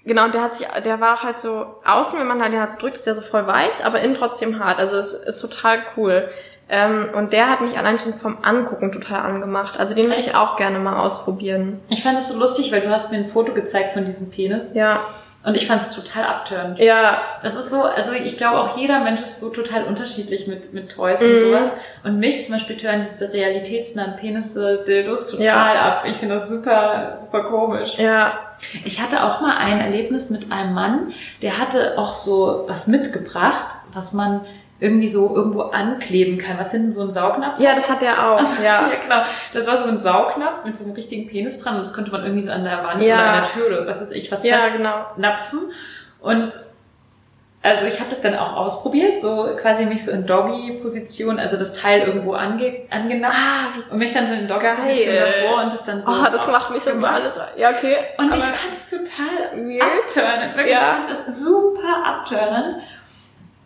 genau, 0.04 0.24
und 0.24 0.34
der 0.34 0.42
hat 0.42 0.56
sich, 0.56 0.66
der 0.84 1.00
war 1.00 1.22
halt 1.22 1.38
so 1.38 1.66
außen, 1.84 2.18
wenn 2.18 2.26
man 2.26 2.40
halt 2.40 2.52
den 2.52 2.58
Herz 2.58 2.78
drückt, 2.78 2.96
ist 2.96 3.06
der 3.06 3.14
so 3.14 3.20
voll 3.20 3.46
weich, 3.46 3.84
aber 3.84 4.00
innen 4.00 4.14
trotzdem 4.14 4.58
hart. 4.58 4.78
Also 4.78 4.96
es 4.96 5.14
ist 5.14 5.40
total 5.40 5.82
cool. 5.96 6.28
Ähm, 6.72 7.10
und 7.14 7.32
der 7.32 7.50
hat 7.50 7.60
mich 7.60 7.76
allein 7.76 7.98
schon 7.98 8.14
vom 8.14 8.38
Angucken 8.42 8.92
total 8.92 9.22
angemacht. 9.22 9.78
Also 9.78 9.96
den 9.96 10.06
würde 10.06 10.20
ich 10.20 10.36
auch 10.36 10.56
gerne 10.56 10.78
mal 10.78 11.04
ausprobieren. 11.04 11.80
Ich 11.90 12.02
fand 12.02 12.16
es 12.16 12.28
so 12.28 12.38
lustig, 12.38 12.70
weil 12.70 12.80
du 12.80 12.90
hast 12.90 13.10
mir 13.10 13.18
ein 13.18 13.26
Foto 13.26 13.52
gezeigt 13.52 13.92
von 13.92 14.04
diesem 14.04 14.30
Penis. 14.30 14.74
Ja, 14.74 15.00
Und 15.42 15.54
ich 15.54 15.66
fand 15.66 15.80
es 15.80 15.94
total 15.94 16.24
abtörend. 16.24 16.78
ja, 16.78 17.22
Das 17.42 17.56
ist 17.56 17.70
so, 17.70 17.82
also 17.82 18.12
ich 18.12 18.36
glaube 18.36 18.60
auch 18.60 18.76
jeder 18.76 19.00
Mensch 19.00 19.22
ist 19.22 19.40
so 19.40 19.48
total 19.48 19.84
unterschiedlich 19.84 20.46
mit, 20.46 20.74
mit 20.74 20.92
Toys 20.92 21.22
und 21.22 21.32
Mhm. 21.32 21.38
sowas. 21.38 21.72
Und 22.04 22.18
mich 22.18 22.44
zum 22.44 22.54
Beispiel 22.54 22.76
tören 22.76 23.00
diese 23.00 23.32
realitätsnahen 23.32 24.16
Penisse, 24.16 24.84
Dildos 24.86 25.28
total 25.28 25.46
Ja. 25.46 25.82
ab. 25.96 26.04
Ich 26.06 26.18
finde 26.18 26.34
das 26.34 26.48
super, 26.50 27.14
super 27.16 27.44
komisch. 27.44 27.96
ja, 27.96 28.38
Ich 28.84 29.00
hatte 29.00 29.24
auch 29.24 29.40
mal 29.40 29.56
ein 29.56 29.80
Erlebnis 29.80 30.28
mit 30.28 30.52
einem 30.52 30.74
Mann, 30.74 31.14
der 31.40 31.56
hatte 31.56 31.94
auch 31.96 32.10
so 32.14 32.64
was 32.68 32.86
mitgebracht, 32.88 33.66
was 33.94 34.12
man 34.12 34.42
irgendwie 34.80 35.08
so 35.08 35.36
irgendwo 35.36 35.62
ankleben 35.62 36.38
kann. 36.38 36.58
Was 36.58 36.70
hinten 36.72 36.90
so 36.92 37.02
ein 37.02 37.10
Saugnapf? 37.10 37.60
ja, 37.60 37.74
das 37.74 37.90
hat 37.90 38.02
er 38.02 38.32
auch. 38.32 38.38
Also, 38.38 38.62
ja. 38.62 38.88
ja, 38.90 38.96
genau. 39.02 39.22
Das 39.52 39.66
war 39.66 39.76
so 39.78 39.86
ein 39.88 40.00
Saugnapf 40.00 40.64
mit 40.64 40.76
so 40.76 40.84
einem 40.86 40.94
richtigen 40.94 41.28
Penis 41.28 41.58
dran 41.58 41.74
und 41.74 41.80
das 41.80 41.92
konnte 41.94 42.10
man 42.10 42.22
irgendwie 42.22 42.42
so 42.42 42.50
an 42.50 42.64
der 42.64 42.82
Wand 42.82 43.02
Ja. 43.02 43.14
oder 43.16 43.24
an 43.24 43.42
der 43.42 43.44
Tür 43.52 43.66
oder 43.66 43.86
was 43.86 44.00
weiß 44.00 44.10
ich 44.12 44.32
was 44.32 44.44
Ja, 44.44 44.58
genau. 44.74 45.04
napfen. 45.16 45.70
Und 46.20 46.58
also 47.62 47.84
ich 47.84 48.00
habe 48.00 48.08
das 48.08 48.22
dann 48.22 48.34
auch 48.38 48.56
ausprobiert, 48.56 49.20
so 49.20 49.50
quasi 49.60 49.84
mich 49.84 50.02
so 50.02 50.12
in 50.12 50.24
Doggy-Position, 50.26 51.38
also 51.38 51.58
das 51.58 51.74
Teil 51.74 52.00
irgendwo 52.00 52.32
ange, 52.32 52.86
angenapft 52.88 53.90
und 53.90 53.98
mich 53.98 54.14
dann 54.14 54.26
so 54.28 54.32
in 54.32 54.48
Doggy-Position 54.48 55.14
davor 55.14 55.62
und 55.64 55.70
das 55.74 55.84
dann 55.84 56.00
so 56.00 56.10
Oh, 56.10 56.24
das 56.32 56.46
macht 56.48 56.70
mich 56.70 56.82
gemacht. 56.86 57.20
alles. 57.22 57.34
Ja, 57.58 57.68
okay. 57.68 57.96
Und 58.16 58.34
ich 58.34 58.42
aber- 58.42 58.52
fand's 58.54 58.88
total 58.88 59.58
Weird. 59.68 59.82
abturnend. 59.82 60.56
Wirklich, 60.56 60.74
Ja. 60.74 60.80
ich 60.80 60.86
fand 60.86 61.10
das 61.10 61.38
super 61.38 62.02
abturnend. 62.06 62.76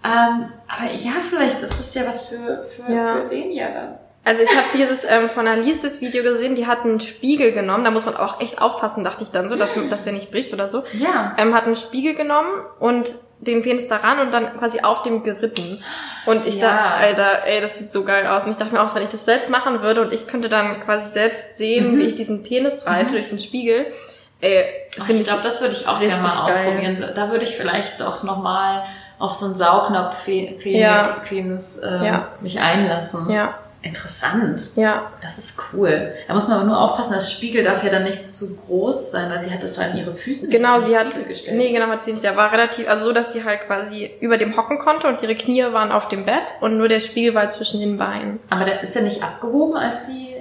Ähm, 0.05 0.53
aber 0.69 0.93
ja, 0.93 1.13
vielleicht 1.21 1.63
ist 1.63 1.81
das 1.81 1.95
ja 1.95 2.07
was 2.07 2.29
für, 2.29 2.63
für, 2.65 2.93
Ja. 2.93 3.15
für 3.15 3.31
weniger. 3.31 3.99
Also 4.27 4.43
ich 4.43 4.51
habe 4.51 4.67
dieses 4.75 5.05
ähm, 5.05 5.29
von 5.29 5.47
Alice 5.47 5.81
das 5.83 6.01
Video 6.01 6.23
gesehen, 6.23 6.55
die 6.55 6.67
hat 6.67 6.81
einen 6.85 6.99
Spiegel 7.01 7.53
genommen, 7.53 7.85
da 7.85 7.91
muss 7.91 8.07
man 8.07 8.17
auch 8.17 8.41
echt 8.41 8.61
aufpassen, 8.61 9.05
dachte 9.05 9.23
ich 9.23 9.31
dann 9.31 9.51
so, 9.51 9.57
dass, 9.57 9.77
dass 9.91 10.03
der 10.03 10.15
nicht 10.15 10.31
bricht 10.31 10.53
oder 10.55 10.67
so. 10.67 10.83
Ja. 10.95 11.35
Ähm, 11.39 11.55
hat 11.55 11.65
einen 11.65 11.77
Spiegel 11.77 12.15
genommen 12.15 12.49
und 12.81 13.15
den 13.41 13.61
Penis 13.61 13.89
daran 13.89 14.21
und 14.21 14.33
dann 14.33 14.57
quasi 14.59 14.81
auf 14.81 15.03
dem 15.03 15.25
geritten. 15.25 15.85
Und 16.25 16.47
ich 16.47 16.57
Ja. 16.57 16.69
dachte, 16.71 16.95
Alter, 16.95 17.45
ey, 17.47 17.61
das 17.61 17.79
sieht 17.79 17.93
so 17.93 18.05
geil 18.05 18.27
aus. 18.27 18.45
Und 18.47 18.53
ich 18.53 18.57
dachte 18.57 18.73
mir 18.73 18.83
auch, 18.83 18.95
wenn 18.95 19.03
ich 19.03 19.11
das 19.11 19.27
selbst 19.27 19.51
machen 19.51 19.83
würde 19.83 20.01
und 20.01 20.15
ich 20.15 20.27
könnte 20.27 20.49
dann 20.49 20.81
quasi 20.85 21.13
selbst 21.13 21.59
sehen, 21.59 21.99
wie 21.99 22.05
ich 22.05 22.15
diesen 22.15 22.43
Penis 22.43 22.87
reite 22.87 23.15
durch 23.17 23.29
den 23.29 23.39
Spiegel, 23.39 23.93
ey, 24.41 24.65
finde 24.91 25.21
ich 25.21 25.25
glaube, 25.29 25.43
das 25.43 25.61
würde 25.61 25.75
ich 25.75 25.87
auch 25.87 26.01
richtig 26.01 26.19
gerne 26.23 26.29
mal 26.29 26.49
geil. 26.51 26.67
ausprobieren. 26.67 27.13
Da 27.15 27.31
würde 27.31 27.45
ich 27.45 27.55
vielleicht 27.55 28.01
doch 28.01 28.23
nochmal 28.23 28.85
auf 29.19 29.33
so 29.33 29.47
einen 29.47 29.55
Saugnapf-Penis 29.55 30.65
Ja. 30.65 31.17
Penis, 31.27 31.81
ähm, 31.85 32.05
Ja. 32.05 32.29
mich 32.41 32.61
einlassen. 32.61 33.31
Ja, 33.31 33.55
Interessant. 33.83 34.77
ja. 34.77 35.11
Das 35.21 35.37
ist 35.39 35.61
cool. 35.73 36.13
Da 36.27 36.33
muss 36.35 36.49
man 36.49 36.59
aber 36.59 36.67
nur 36.67 36.81
aufpassen, 36.81 37.13
das 37.13 37.31
Spiegel 37.31 37.63
darf 37.65 37.85
ja 37.85 37.91
dann 37.91 38.05
nicht 38.05 38.31
zu 38.31 38.57
groß 38.57 39.11
sein, 39.11 39.31
weil 39.31 39.43
sie 39.43 39.53
hat 39.53 39.63
das 39.63 39.75
dann 39.75 39.97
ihre 39.97 40.13
Füße 40.13 40.47
nicht 40.47 40.57
Genau, 40.57 40.81
sie 40.81 40.97
hat, 40.97 41.13
Spiegel 41.13 41.29
gestellt. 41.29 41.57
nee, 41.59 41.71
genau, 41.73 41.87
hat 41.89 42.03
sie 42.05 42.13
nicht. 42.13 42.25
Der 42.25 42.35
war 42.37 42.51
relativ, 42.51 42.89
also 42.89 43.05
so, 43.07 43.13
dass 43.13 43.33
sie 43.35 43.45
halt 43.45 43.61
quasi 43.67 44.11
über 44.21 44.39
dem 44.39 44.57
hocken 44.57 44.79
konnte 44.79 45.07
und 45.07 45.23
ihre 45.23 45.35
Knie 45.35 45.65
waren 45.73 45.93
auf 45.93 46.09
dem 46.09 46.25
Bett 46.25 46.55
und 46.61 46.79
nur 46.79 46.89
der 46.89 47.01
Spiegel 47.01 47.35
war 47.35 47.51
zwischen 47.51 47.81
den 47.81 47.99
Beinen. 47.99 48.41
Aber 48.51 48.65
der 48.65 48.83
ist 48.83 48.95
ja 48.97 49.03
nicht 49.03 49.23
abgehoben, 49.23 49.77
als 49.77 50.07
sie... 50.07 50.34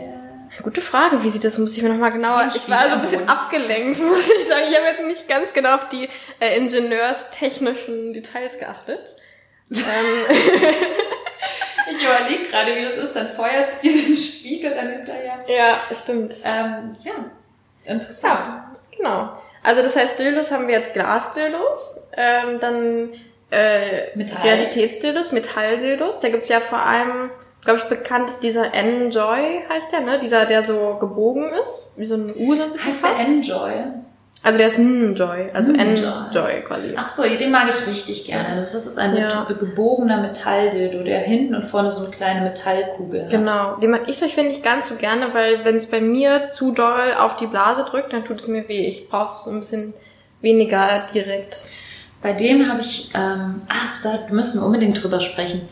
Gute 0.62 0.82
Frage, 0.82 1.24
wie 1.24 1.30
sieht 1.30 1.44
das? 1.44 1.58
Muss 1.58 1.76
ich 1.76 1.84
mir 1.84 1.90
nochmal 1.90 2.12
genauer. 2.12 2.48
Ich 2.48 2.70
war 2.70 2.86
so 2.90 2.96
ein 2.96 3.02
bisschen 3.02 3.28
abgelenkt, 3.28 4.00
muss 4.02 4.30
ich 4.30 4.48
sagen. 4.48 4.66
Ich 4.70 4.78
habe 4.78 4.88
jetzt 4.88 5.04
nicht 5.04 5.28
ganz 5.28 5.54
genau 5.54 5.76
auf 5.76 5.90
die 5.90 6.08
äh, 6.40 6.58
ingenieurstechnischen 6.58 8.14
Details 8.14 8.60
geachtet. 8.60 9.16
ähm, 9.72 9.80
ich 11.92 12.04
überlege 12.04 12.50
gerade, 12.50 12.76
wie 12.76 12.84
das 12.84 12.96
ist, 12.96 13.14
dann 13.14 13.28
feuert 13.28 13.68
es 13.68 13.80
dir 13.80 13.92
den 13.92 14.16
Spiegel 14.16 14.74
dann 14.76 14.90
hinterher. 14.90 15.44
ja, 15.48 15.80
stimmt. 15.96 16.36
Ähm, 16.44 16.86
ja, 17.04 17.14
interessant. 17.86 18.48
Ja, 18.48 18.76
genau. 18.96 19.38
Also 19.64 19.82
das 19.82 19.96
heißt, 19.96 20.20
Dildos 20.20 20.52
haben 20.52 20.68
wir 20.68 20.76
jetzt 20.76 20.94
Glasdildos, 20.94 22.12
ähm, 22.18 22.60
dann 22.60 23.14
äh, 23.50 24.06
Metall. 24.16 24.42
Realitätsdildos, 24.44 25.32
Metalldildos. 25.32 26.20
Da 26.20 26.30
gibt's 26.30 26.50
ja 26.50 26.60
vor 26.60 26.80
allem, 26.80 27.32
glaube 27.66 27.80
ich, 27.80 27.86
bekannt 27.86 28.30
ist 28.30 28.42
dieser 28.42 28.74
Enjoy, 28.74 29.62
heißt 29.70 29.92
der, 29.92 30.02
ne? 30.02 30.20
Dieser, 30.20 30.46
der 30.46 30.64
so 30.64 30.98
gebogen 31.00 31.50
ist, 31.64 31.94
wie 31.98 32.06
so 32.06 32.16
ein 32.16 32.34
U 32.36 32.56
so 32.56 32.64
ein 32.64 32.72
bisschen 32.74 32.88
Heißt 32.92 33.04
der 33.04 33.12
fast. 33.12 33.28
Enjoy? 33.30 33.72
Also 34.46 34.58
der 34.58 34.68
ist 34.68 34.78
Enjoy, 34.78 35.50
also 35.54 35.72
Enjoy. 35.72 36.06
Enjoy 36.28 36.62
quasi. 36.68 36.94
Ach 36.98 37.06
so, 37.06 37.24
den 37.24 37.50
mag 37.50 37.70
ich 37.70 37.88
richtig 37.88 38.26
gerne. 38.26 38.50
Also 38.50 38.74
das 38.74 38.86
ist 38.88 38.98
ein 38.98 39.16
Ja. 39.16 39.46
gebogener 39.48 40.20
Metalldildo, 40.22 41.02
der 41.04 41.20
hinten 41.20 41.56
und 41.56 41.64
vorne 41.64 41.90
so 41.90 42.02
eine 42.04 42.10
kleine 42.14 42.42
Metallkugel 42.42 43.24
hat. 43.24 43.30
Genau, 43.32 43.76
den 43.78 43.92
mag 43.92 44.02
ich 44.08 44.18
zum 44.18 44.28
Beispiel 44.28 44.44
nicht 44.44 44.62
ganz 44.62 44.90
so 44.90 44.96
gerne, 44.96 45.28
weil 45.34 45.64
wenn 45.64 45.78
es 45.78 45.90
bei 45.90 46.02
mir 46.02 46.44
zu 46.44 46.74
doll 46.74 47.14
auf 47.18 47.38
die 47.38 47.48
Blase 47.48 47.86
drückt, 47.90 48.12
dann 48.12 48.26
tut 48.26 48.42
es 48.42 48.50
mir 48.50 48.68
weh. 48.68 48.86
Ich 48.86 49.08
brauche 49.08 49.32
es 49.32 49.46
so 49.46 49.52
ein 49.52 49.60
bisschen 49.60 49.94
weniger 50.42 51.08
direkt. 51.14 51.56
Bei 52.22 52.34
dem 52.34 52.70
habe 52.70 52.82
ich, 52.82 53.12
ähm, 53.16 53.62
ach, 53.70 53.88
so, 53.88 54.10
da 54.10 54.34
müssen 54.34 54.60
wir 54.60 54.66
unbedingt 54.66 55.02
drüber 55.02 55.22
sprechen. 55.22 55.70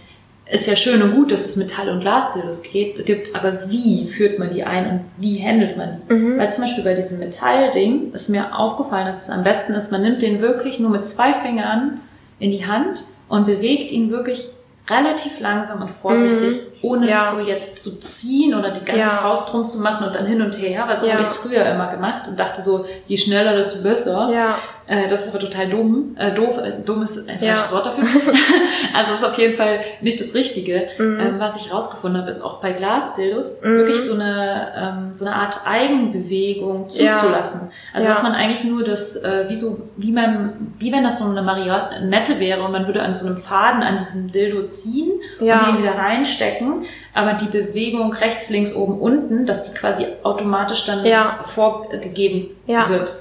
Ist 0.51 0.67
ja 0.67 0.75
schön 0.75 1.01
und 1.01 1.15
gut, 1.15 1.31
dass 1.31 1.45
es 1.45 1.55
Metall- 1.55 1.87
und 1.89 2.01
Glasdildos 2.01 2.61
gibt, 2.61 3.33
aber 3.33 3.53
wie 3.69 4.05
führt 4.05 4.37
man 4.37 4.53
die 4.53 4.63
ein 4.65 4.89
und 4.89 5.01
wie 5.17 5.41
handelt 5.41 5.77
man 5.77 6.01
die? 6.09 6.13
Weil 6.37 6.51
zum 6.51 6.65
Beispiel 6.65 6.83
bei 6.83 6.93
diesem 6.93 7.19
Metallding 7.19 8.11
ist 8.11 8.27
mir 8.27 8.53
aufgefallen, 8.57 9.05
dass 9.05 9.23
es 9.23 9.29
am 9.29 9.43
besten 9.45 9.73
ist, 9.73 9.91
man 9.93 10.01
nimmt 10.01 10.21
den 10.21 10.41
wirklich 10.41 10.77
nur 10.79 10.89
mit 10.89 11.05
zwei 11.05 11.31
Fingern 11.33 12.01
in 12.39 12.51
die 12.51 12.65
Hand 12.65 13.05
und 13.29 13.45
bewegt 13.45 13.91
ihn 13.93 14.11
wirklich 14.11 14.49
relativ 14.89 15.39
langsam 15.39 15.81
und 15.81 15.89
vorsichtig, 15.89 16.59
ohne 16.81 17.09
Ja. 17.09 17.15
es 17.23 17.31
so 17.31 17.39
jetzt 17.41 17.83
zu 17.83 17.99
ziehen 17.99 18.53
oder 18.55 18.71
die 18.71 18.83
ganze 18.83 19.01
Ja. 19.09 19.17
Faust 19.17 19.51
drum 19.51 19.67
zu 19.67 19.79
machen 19.79 20.05
und 20.05 20.15
dann 20.15 20.25
hin 20.25 20.41
und 20.41 20.57
her, 20.59 20.85
weil 20.87 20.97
so 20.99 21.05
Ja. 21.05 21.13
habe 21.13 21.21
ich 21.21 21.27
es 21.27 21.35
früher 21.35 21.65
immer 21.65 21.91
gemacht 21.91 22.23
und 22.27 22.39
dachte 22.39 22.61
so, 22.61 22.85
je 23.07 23.17
schneller, 23.17 23.53
desto 23.55 23.81
besser. 23.83 24.29
Ja. 24.33 24.57
Äh, 24.87 25.07
das 25.09 25.25
ist 25.27 25.29
aber 25.33 25.39
total 25.39 25.69
dumm. 25.69 26.17
Äh, 26.17 26.33
doof, 26.33 26.57
äh, 26.57 26.81
dumm 26.85 27.03
ist 27.03 27.29
ein 27.29 27.39
falsches 27.39 27.71
Wort 27.71 27.85
dafür. 27.85 28.03
also 28.93 29.13
ist 29.13 29.23
auf 29.23 29.37
jeden 29.37 29.55
Fall 29.55 29.79
nicht 30.01 30.19
das 30.19 30.33
Richtige. 30.33 30.89
Mhm. 30.97 31.19
Ähm, 31.19 31.35
was 31.39 31.55
ich 31.63 31.71
rausgefunden 31.71 32.19
habe, 32.19 32.29
ist 32.31 32.41
auch 32.43 32.59
bei 32.59 32.73
Glasdildos 32.73 33.61
wirklich 33.61 34.01
so 34.01 34.15
eine, 34.15 34.73
ähm, 34.75 35.11
so 35.15 35.25
eine 35.25 35.35
Art 35.35 35.61
Eigenbewegung 35.65 36.89
zuzulassen. 36.89 37.69
Also 37.93 38.07
dass 38.07 38.23
man 38.23 38.33
eigentlich 38.33 38.63
nur 38.63 38.83
das, 38.83 39.15
äh, 39.17 39.45
wie 39.47 39.55
so, 39.55 39.79
wie 39.97 40.11
man, 40.11 40.73
wie 40.79 40.91
wenn 40.91 41.03
das 41.03 41.19
so 41.19 41.29
eine 41.29 41.41
Marionette 41.41 42.39
wäre 42.39 42.63
und 42.63 42.71
man 42.71 42.87
würde 42.87 43.01
an 43.01 43.15
so 43.15 43.27
einem 43.27 43.37
Faden 43.37 43.83
an 43.83 43.97
diesem 43.97 44.31
Dildo 44.31 44.63
ziehen 44.65 45.11
und 45.39 45.47
den 45.47 45.77
wieder 45.77 45.95
reinstecken, 45.95 46.70
aber 47.13 47.33
die 47.33 47.45
Bewegung 47.45 48.13
rechts, 48.13 48.49
links, 48.49 48.75
oben, 48.75 48.99
unten, 48.99 49.45
dass 49.45 49.63
die 49.63 49.73
quasi 49.73 50.05
automatisch 50.23 50.85
dann 50.85 51.05
Ja. 51.05 51.39
vorgegeben 51.43 52.55
Ja. 52.67 52.89
wird. 52.89 53.15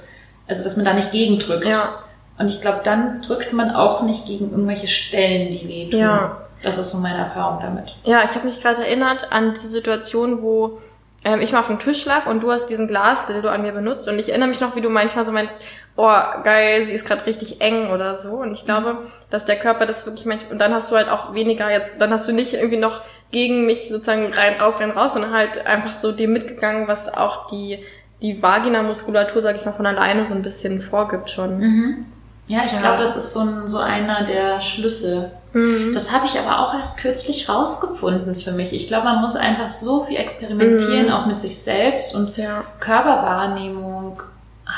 Also 0.47 0.63
dass 0.63 0.75
man 0.75 0.85
da 0.85 0.93
nicht 0.93 1.11
gegendrückt. 1.11 1.65
Ja. 1.65 1.99
Und 2.37 2.47
ich 2.47 2.59
glaube, 2.61 2.81
dann 2.83 3.21
drückt 3.21 3.53
man 3.53 3.71
auch 3.71 4.01
nicht 4.03 4.25
gegen 4.25 4.51
irgendwelche 4.51 4.87
Stellen, 4.87 5.51
die 5.51 5.67
wehtun. 5.67 5.99
Ja. 5.99 6.37
Das 6.63 6.77
ist 6.77 6.91
so 6.91 6.97
meine 6.99 7.17
Erfahrung 7.19 7.59
damit. 7.61 7.95
Ja, 8.03 8.23
ich 8.23 8.31
habe 8.35 8.45
mich 8.45 8.61
gerade 8.61 8.81
erinnert 8.85 9.31
an 9.31 9.53
die 9.53 9.59
Situation, 9.67 10.41
wo 10.41 10.79
ähm, 11.23 11.39
ich 11.41 11.51
mal 11.51 11.59
auf 11.59 11.67
dem 11.67 11.79
Tisch 11.79 12.05
lag 12.05 12.25
und 12.25 12.41
du 12.41 12.51
hast 12.51 12.67
diesen 12.67 12.87
Glasdildo 12.87 13.47
an 13.49 13.61
mir 13.61 13.71
benutzt 13.71 14.07
und 14.09 14.17
ich 14.19 14.29
erinnere 14.29 14.49
mich 14.49 14.59
noch, 14.59 14.75
wie 14.75 14.81
du 14.81 14.89
manchmal 14.89 15.23
so 15.23 15.31
meinst, 15.31 15.63
oh 15.97 16.13
geil, 16.43 16.83
sie 16.83 16.93
ist 16.93 17.05
gerade 17.07 17.25
richtig 17.25 17.61
eng 17.61 17.91
oder 17.91 18.15
so 18.15 18.33
und 18.37 18.51
ich 18.53 18.65
glaube, 18.65 18.97
dass 19.29 19.45
der 19.45 19.57
Körper 19.57 19.85
das 19.85 20.05
wirklich 20.05 20.25
manchmal 20.25 20.53
und 20.53 20.59
dann 20.59 20.73
hast 20.73 20.91
du 20.91 20.95
halt 20.95 21.09
auch 21.09 21.33
weniger 21.33 21.69
jetzt, 21.71 21.93
dann 21.99 22.11
hast 22.11 22.27
du 22.27 22.31
nicht 22.33 22.53
irgendwie 22.53 22.77
noch 22.77 23.01
gegen 23.31 23.65
mich 23.65 23.89
sozusagen 23.89 24.33
rein 24.33 24.59
raus 24.59 24.79
rein 24.79 24.91
raus, 24.91 25.13
sondern 25.13 25.33
halt 25.33 25.65
einfach 25.67 25.91
so 25.97 26.11
dem 26.11 26.33
mitgegangen, 26.33 26.87
was 26.87 27.13
auch 27.13 27.47
die 27.47 27.79
die 28.21 28.39
Vagina-Muskulatur, 28.41 29.41
sag 29.41 29.55
ich 29.55 29.65
mal, 29.65 29.71
von 29.73 29.87
alleine 29.87 30.25
so 30.25 30.35
ein 30.35 30.43
bisschen 30.43 30.79
vorgibt 30.81 31.31
schon. 31.31 32.05
Ja, 32.47 32.61
ich 32.65 32.71
Ja. 32.73 32.77
glaube, 32.77 32.99
das 33.01 33.15
ist 33.17 33.33
so, 33.33 33.39
ein, 33.39 33.67
so 33.67 33.79
einer 33.79 34.25
der 34.25 34.59
Schlüssel. 34.59 35.31
Mhm. 35.53 35.91
Das 35.95 36.11
habe 36.11 36.25
ich 36.27 36.37
aber 36.37 36.59
auch 36.59 36.73
erst 36.75 36.99
kürzlich 36.99 37.49
rausgefunden 37.49 38.35
für 38.35 38.51
mich. 38.51 38.73
Ich 38.73 38.87
glaube, 38.87 39.05
man 39.05 39.21
muss 39.21 39.35
einfach 39.35 39.69
so 39.69 40.03
viel 40.03 40.17
experimentieren, 40.17 41.07
Mhm. 41.07 41.11
auch 41.13 41.25
mit 41.25 41.39
sich 41.39 41.63
selbst 41.63 42.13
und 42.13 42.37
Ja. 42.37 42.63
Körperwahrnehmung 42.79 44.21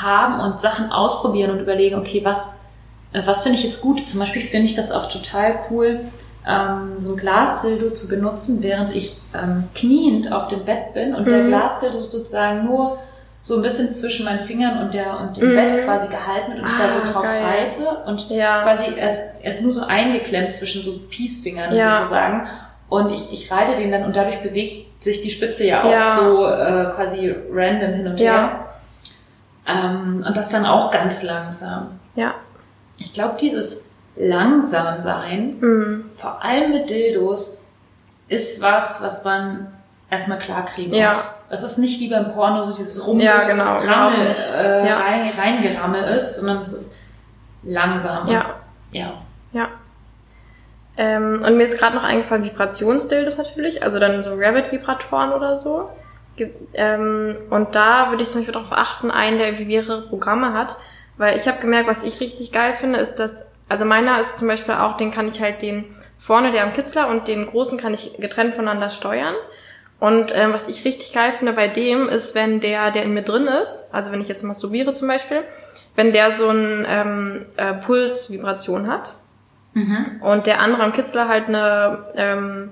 haben 0.02 0.40
und 0.40 0.60
Sachen 0.60 0.90
ausprobieren 0.92 1.50
und 1.50 1.60
überlegen, 1.60 1.96
okay, 1.96 2.20
was, 2.24 2.60
äh, 3.12 3.22
was 3.24 3.42
finde 3.42 3.58
ich 3.58 3.64
jetzt 3.64 3.80
gut? 3.80 4.08
Zum 4.08 4.20
Beispiel 4.20 4.42
finde 4.42 4.66
ich 4.66 4.74
das 4.74 4.92
auch 4.92 5.10
total 5.10 5.58
cool, 5.70 6.00
ähm, 6.46 6.92
so 6.96 7.12
ein 7.12 7.16
Glasdildo 7.16 7.90
zu 7.90 8.08
benutzen, 8.08 8.62
während 8.62 8.94
ich 8.94 9.16
ähm, 9.34 9.64
kniend 9.74 10.30
auf 10.32 10.48
dem 10.48 10.64
Bett 10.64 10.92
bin 10.94 11.14
und 11.14 11.26
der 11.30 11.38
Mhm. 11.42 11.46
Glasdildo 11.46 12.00
sozusagen 12.02 12.66
nur 12.66 12.98
so 13.40 13.56
ein 13.56 13.62
bisschen 13.62 13.92
zwischen 13.92 14.24
meinen 14.24 14.38
Fingern 14.40 14.78
und 14.84 14.94
der 14.94 15.20
und 15.20 15.36
dem 15.36 15.50
Mhm. 15.50 15.54
Bett 15.54 15.84
quasi 15.84 16.08
gehalten 16.08 16.52
wird 16.52 16.60
und 16.62 16.68
ich 16.68 16.76
da 16.78 16.88
so 16.90 17.00
Ah, 17.00 17.12
drauf 17.12 17.22
geil. 17.22 17.44
reite 17.44 17.86
und 18.06 18.28
Ja. 18.30 18.62
quasi 18.62 18.86
er 18.96 19.08
ist, 19.08 19.34
er 19.42 19.50
ist 19.50 19.62
nur 19.62 19.72
so 19.72 19.82
eingeklemmt 19.84 20.52
zwischen 20.52 20.82
so 20.82 20.92
Peace-Fingern 21.10 21.74
Ja. 21.74 21.94
sozusagen 21.94 22.46
und 22.88 23.10
ich, 23.10 23.32
ich 23.32 23.50
reite 23.52 23.74
den 23.76 23.90
dann 23.92 24.04
und 24.04 24.16
dadurch 24.16 24.40
bewegt 24.42 25.02
sich 25.02 25.20
die 25.20 25.30
Spitze 25.30 25.66
ja 25.66 25.82
auch 25.84 25.90
Ja. 25.90 26.16
so 26.16 26.46
äh, 26.46 26.86
quasi 26.94 27.34
random 27.52 27.92
hin 27.92 28.06
und 28.06 28.18
her. 28.20 28.63
Ähm, 29.66 30.22
und 30.26 30.36
das 30.36 30.48
dann 30.50 30.66
auch 30.66 30.90
ganz 30.90 31.22
langsam. 31.22 31.98
Ja. 32.14 32.34
Ich 32.98 33.12
glaube, 33.14 33.36
dieses 33.40 33.86
langsam 34.16 35.00
sein, 35.00 35.56
Mhm. 35.60 36.04
vor 36.14 36.44
allem 36.44 36.70
mit 36.72 36.90
Dildos, 36.90 37.60
ist 38.28 38.62
was, 38.62 39.02
was 39.02 39.24
man 39.24 39.66
erstmal 40.10 40.38
klar 40.38 40.64
kriegen 40.64 40.92
Ja. 40.94 41.08
muss. 41.08 41.30
Es 41.50 41.62
ist 41.62 41.78
nicht 41.78 42.00
wie 42.00 42.08
beim 42.08 42.32
Porno 42.32 42.62
so 42.62 42.74
dieses 42.74 43.06
Rum 43.06 43.20
Ja, 43.20 43.44
genau, 43.44 43.76
Rammel, 43.76 44.34
äh, 44.56 44.88
Ja. 44.88 44.98
rein, 44.98 45.30
reingerammel 45.30 46.02
ist, 46.14 46.36
sondern 46.36 46.58
es 46.58 46.72
ist 46.72 46.96
langsam. 47.62 48.28
Ja. 48.28 48.54
Ja. 48.92 49.12
Ja. 49.52 49.68
Ähm, 50.96 51.42
und 51.44 51.56
mir 51.56 51.64
ist 51.64 51.78
gerade 51.78 51.96
noch 51.96 52.04
eingefallen, 52.04 52.44
Vibrationsdildos 52.44 53.36
natürlich, 53.36 53.82
also 53.82 53.98
dann 53.98 54.22
so 54.22 54.34
Rabbit-Vibratoren 54.36 55.32
oder 55.32 55.58
so. 55.58 55.90
Ähm, 56.74 57.36
und 57.50 57.74
da 57.74 58.10
würde 58.10 58.22
ich 58.22 58.30
zum 58.30 58.40
Beispiel 58.40 58.54
darauf 58.54 58.72
achten, 58.72 59.10
einen, 59.10 59.38
der 59.38 59.48
irgendwie 59.48 59.66
mehrere 59.66 60.02
Programme 60.02 60.52
hat, 60.52 60.76
weil 61.16 61.36
ich 61.36 61.46
habe 61.46 61.60
gemerkt, 61.60 61.88
was 61.88 62.02
ich 62.02 62.20
richtig 62.20 62.52
geil 62.52 62.74
finde, 62.78 62.98
ist, 62.98 63.16
dass, 63.16 63.46
also 63.68 63.84
meiner 63.84 64.20
ist 64.20 64.38
zum 64.38 64.48
Beispiel 64.48 64.74
auch, 64.74 64.96
den 64.96 65.10
kann 65.10 65.28
ich 65.28 65.40
halt 65.40 65.62
den 65.62 65.84
vorne, 66.18 66.50
der 66.50 66.64
am 66.64 66.72
Kitzler 66.72 67.08
und 67.08 67.28
den 67.28 67.46
großen 67.46 67.78
kann 67.78 67.94
ich 67.94 68.16
getrennt 68.18 68.54
voneinander 68.54 68.90
steuern. 68.90 69.34
Und 70.00 70.32
ähm, 70.34 70.52
was 70.52 70.68
ich 70.68 70.84
richtig 70.84 71.12
geil 71.12 71.32
finde 71.32 71.52
bei 71.52 71.68
dem 71.68 72.08
ist, 72.08 72.34
wenn 72.34 72.60
der, 72.60 72.90
der 72.90 73.04
in 73.04 73.14
mir 73.14 73.22
drin 73.22 73.46
ist, 73.46 73.94
also 73.94 74.10
wenn 74.10 74.20
ich 74.20 74.28
jetzt 74.28 74.42
masturbiere 74.42 74.92
zum 74.92 75.08
Beispiel, 75.08 75.42
wenn 75.96 76.12
der 76.12 76.30
so 76.30 76.48
ein 76.48 76.84
ähm, 76.88 77.46
äh, 77.56 77.74
Pulsvibration 77.74 78.88
hat 78.88 79.14
und 80.20 80.46
der 80.46 80.60
andere 80.60 80.82
am 80.82 80.92
Kitzler 80.92 81.28
halt 81.28 81.48
eine 81.48 82.04
ähm, 82.16 82.70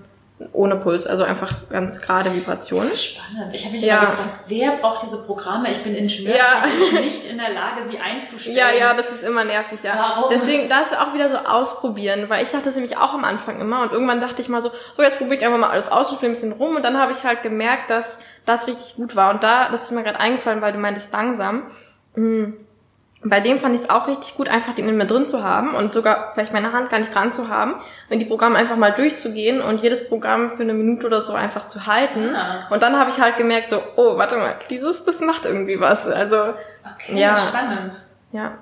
ohne 0.53 0.77
Puls, 0.77 1.07
also 1.07 1.25
einfach 1.25 1.53
ganz 1.71 2.01
gerade 2.01 2.35
Vibration. 2.35 2.89
Spannend. 2.95 3.53
Ich 3.55 3.65
habe 3.65 3.75
mich 3.75 3.83
Ja. 3.83 3.99
immer 3.99 4.07
gefragt, 4.07 4.29
wer 4.47 4.73
braucht 4.77 5.03
diese 5.03 5.23
Programme? 5.25 5.71
Ich 5.71 5.83
bin 5.83 5.95
ingenieurstechnisch 5.95 6.93
nicht 7.01 7.27
in 7.31 7.39
der 7.39 7.51
Lage, 7.51 7.85
sie 7.85 7.99
einzustellen. 7.99 8.57
Ja, 8.57 8.71
ja, 8.71 8.95
das 8.95 9.11
ist 9.11 9.23
immer 9.23 9.45
nervig, 9.45 9.83
ja. 9.83 9.93
Warum? 9.97 10.31
Deswegen, 10.31 10.69
da 10.69 10.81
ist 10.81 10.99
auch 10.99 11.15
wieder 11.15 11.29
so 11.29 11.37
ausprobieren, 11.37 12.29
weil 12.29 12.43
ich 12.43 12.51
dachte 12.51 12.65
das 12.67 12.75
nämlich 12.75 12.97
auch 12.97 13.15
am 13.15 13.25
Anfang 13.25 13.61
immer 13.61 13.83
und 13.83 13.93
irgendwann 13.93 14.21
dachte 14.21 14.43
ich 14.43 14.49
mal 14.49 14.63
so, 14.63 14.71
so 14.97 15.03
jetzt 15.03 15.19
probiere 15.19 15.37
ich 15.37 15.45
einfach 15.47 15.59
mal 15.59 15.71
alles 15.71 15.91
aus 15.91 16.11
und 16.11 16.17
spiele 16.17 16.33
ein 16.33 16.35
bisschen 16.35 16.53
rum 16.53 16.77
und 16.77 16.83
dann 16.85 16.99
habe 16.99 17.13
ich 17.13 17.25
halt 17.25 17.43
gemerkt, 17.43 17.91
dass 17.91 18.21
das 18.47 18.67
richtig 18.67 18.97
gut 18.97 19.17
war 19.17 19.33
und 19.33 19.43
da, 19.43 19.69
das 19.71 19.85
ist 19.85 19.91
mir 19.93 20.03
gerade 20.03 20.21
eingefallen, 20.21 20.61
weil 20.61 20.73
du 20.73 20.79
meintest 20.79 21.13
langsam. 21.13 21.71
Hm. 22.15 22.57
Bei 23.25 23.41
dem 23.41 23.61
fand 23.61 23.75
ich 23.75 23.83
es 23.83 23.91
auch 23.91 24.09
richtig 24.09 24.35
gut, 24.35 24.49
einfach 24.49 24.73
den 24.75 24.89
in 24.89 24.97
mir 24.97 25.07
drin 25.07 25.27
zu 25.27 25.45
haben 25.45 25.75
und 25.75 25.93
sogar 25.93 26.33
vielleicht 26.35 26.53
meine 26.53 26.73
Hand 26.73 26.91
gar 26.91 26.99
nicht 26.99 27.15
dran 27.15 27.31
zu 27.31 27.49
haben 27.49 27.77
und 28.11 28.19
die 28.19 28.25
Programme 28.25 28.59
einfach 28.59 28.77
mal 28.77 28.91
durchzugehen 28.91 29.61
und 29.61 29.81
jedes 29.81 30.09
Programm 30.09 30.51
für 30.51 30.63
eine 30.63 30.75
Minute 30.75 31.07
oder 31.07 31.21
so 31.21 31.33
einfach 31.33 31.69
zu 31.69 31.87
halten. 31.87 32.35
Ah. 32.35 32.67
Und 32.71 32.83
dann 32.83 32.99
habe 32.99 33.11
ich 33.11 33.21
halt 33.21 33.37
gemerkt, 33.37 33.69
so, 33.69 33.81
oh, 33.97 34.19
warte 34.19 34.37
mal, 34.37 34.57
dieses, 34.71 35.05
das 35.05 35.21
macht 35.21 35.45
irgendwie 35.47 35.79
was. 35.79 36.09
Also, 36.09 36.55
Okay, 36.97 37.21
Ja. 37.21 37.37
spannend. 37.37 37.95
ja. 38.33 38.59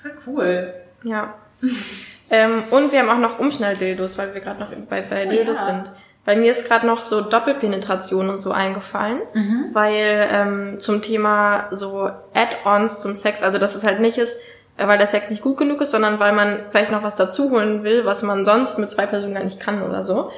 Voll 0.00 0.12
cool. 0.26 0.74
Ja. 1.02 1.34
ähm, 2.30 2.62
und 2.70 2.92
wir 2.92 3.00
haben 3.00 3.10
auch 3.10 3.18
noch 3.18 3.38
Umschnelldildos, 3.38 4.16
weil 4.18 4.32
wir 4.32 4.40
gerade 4.40 4.60
noch 4.60 4.70
bei, 4.88 5.02
bei 5.02 5.26
Dildos 5.26 5.58
ja. 5.58 5.64
sind. 5.64 5.90
Bei 6.28 6.36
mir 6.36 6.50
ist 6.50 6.68
gerade 6.68 6.86
noch 6.86 7.04
so 7.04 7.22
Doppelpenetration 7.22 8.28
und 8.28 8.42
so 8.42 8.50
eingefallen, 8.50 9.22
weil 9.72 10.28
ähm, 10.30 10.78
zum 10.78 11.00
Thema 11.00 11.68
so 11.70 12.10
Add-ons 12.34 13.00
zum 13.00 13.14
Sex, 13.14 13.42
also 13.42 13.58
dass 13.58 13.74
es 13.74 13.82
halt 13.82 14.00
nicht 14.00 14.18
ist, 14.18 14.38
äh, 14.76 14.86
weil 14.86 14.98
der 14.98 15.06
Sex 15.06 15.30
nicht 15.30 15.40
gut 15.40 15.56
genug 15.56 15.80
ist, 15.80 15.90
sondern 15.90 16.20
weil 16.20 16.34
man 16.34 16.66
vielleicht 16.70 16.90
noch 16.90 17.02
was 17.02 17.14
dazu 17.14 17.50
holen 17.50 17.82
will, 17.82 18.04
was 18.04 18.22
man 18.22 18.44
sonst 18.44 18.78
mit 18.78 18.90
zwei 18.90 19.06
Personen 19.06 19.32
gar 19.32 19.42
nicht 19.42 19.58
kann 19.58 19.82
oder 19.82 20.04
so. 20.04 20.30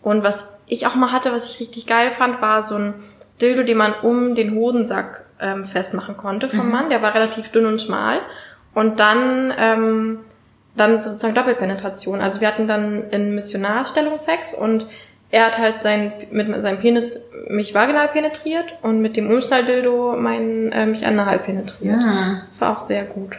Und 0.00 0.24
was 0.24 0.56
ich 0.66 0.86
auch 0.86 0.94
mal 0.94 1.12
hatte, 1.12 1.30
was 1.30 1.50
ich 1.50 1.60
richtig 1.60 1.86
geil 1.86 2.10
fand, 2.10 2.40
war 2.40 2.62
so 2.62 2.76
ein 2.76 2.94
Dildo, 3.42 3.64
den 3.64 3.76
man 3.76 3.92
um 4.00 4.34
den 4.34 4.54
Hodensack 4.54 5.26
ähm, 5.42 5.66
festmachen 5.66 6.16
konnte 6.16 6.48
vom 6.48 6.70
Mann. 6.70 6.88
Der 6.88 7.02
war 7.02 7.14
relativ 7.14 7.50
dünn 7.50 7.66
und 7.66 7.82
schmal. 7.82 8.20
Und 8.72 8.98
dann, 8.98 9.52
ähm, 9.58 10.20
dann 10.74 11.02
sozusagen 11.02 11.34
Doppelpenetration. 11.34 12.22
Also 12.22 12.40
wir 12.40 12.48
hatten 12.48 12.66
dann 12.66 13.10
in 13.10 13.34
Missionarstellung 13.34 14.16
Sex 14.16 14.54
und 14.54 14.86
er 15.34 15.46
hat 15.46 15.58
halt 15.58 15.82
sein, 15.82 16.12
mit 16.30 16.46
seinem 16.62 16.78
Penis 16.78 17.32
mich 17.48 17.74
vaginal 17.74 18.06
penetriert 18.06 18.76
und 18.82 19.00
mit 19.02 19.16
dem 19.16 19.28
Umschnalldildo 19.28 20.14
mein, 20.16 20.70
äh, 20.70 20.86
mich 20.86 21.04
anal 21.04 21.40
penetriert. 21.40 21.98
Das 22.46 22.60
war 22.60 22.76
auch 22.76 22.78
sehr 22.78 23.02
gut. 23.04 23.36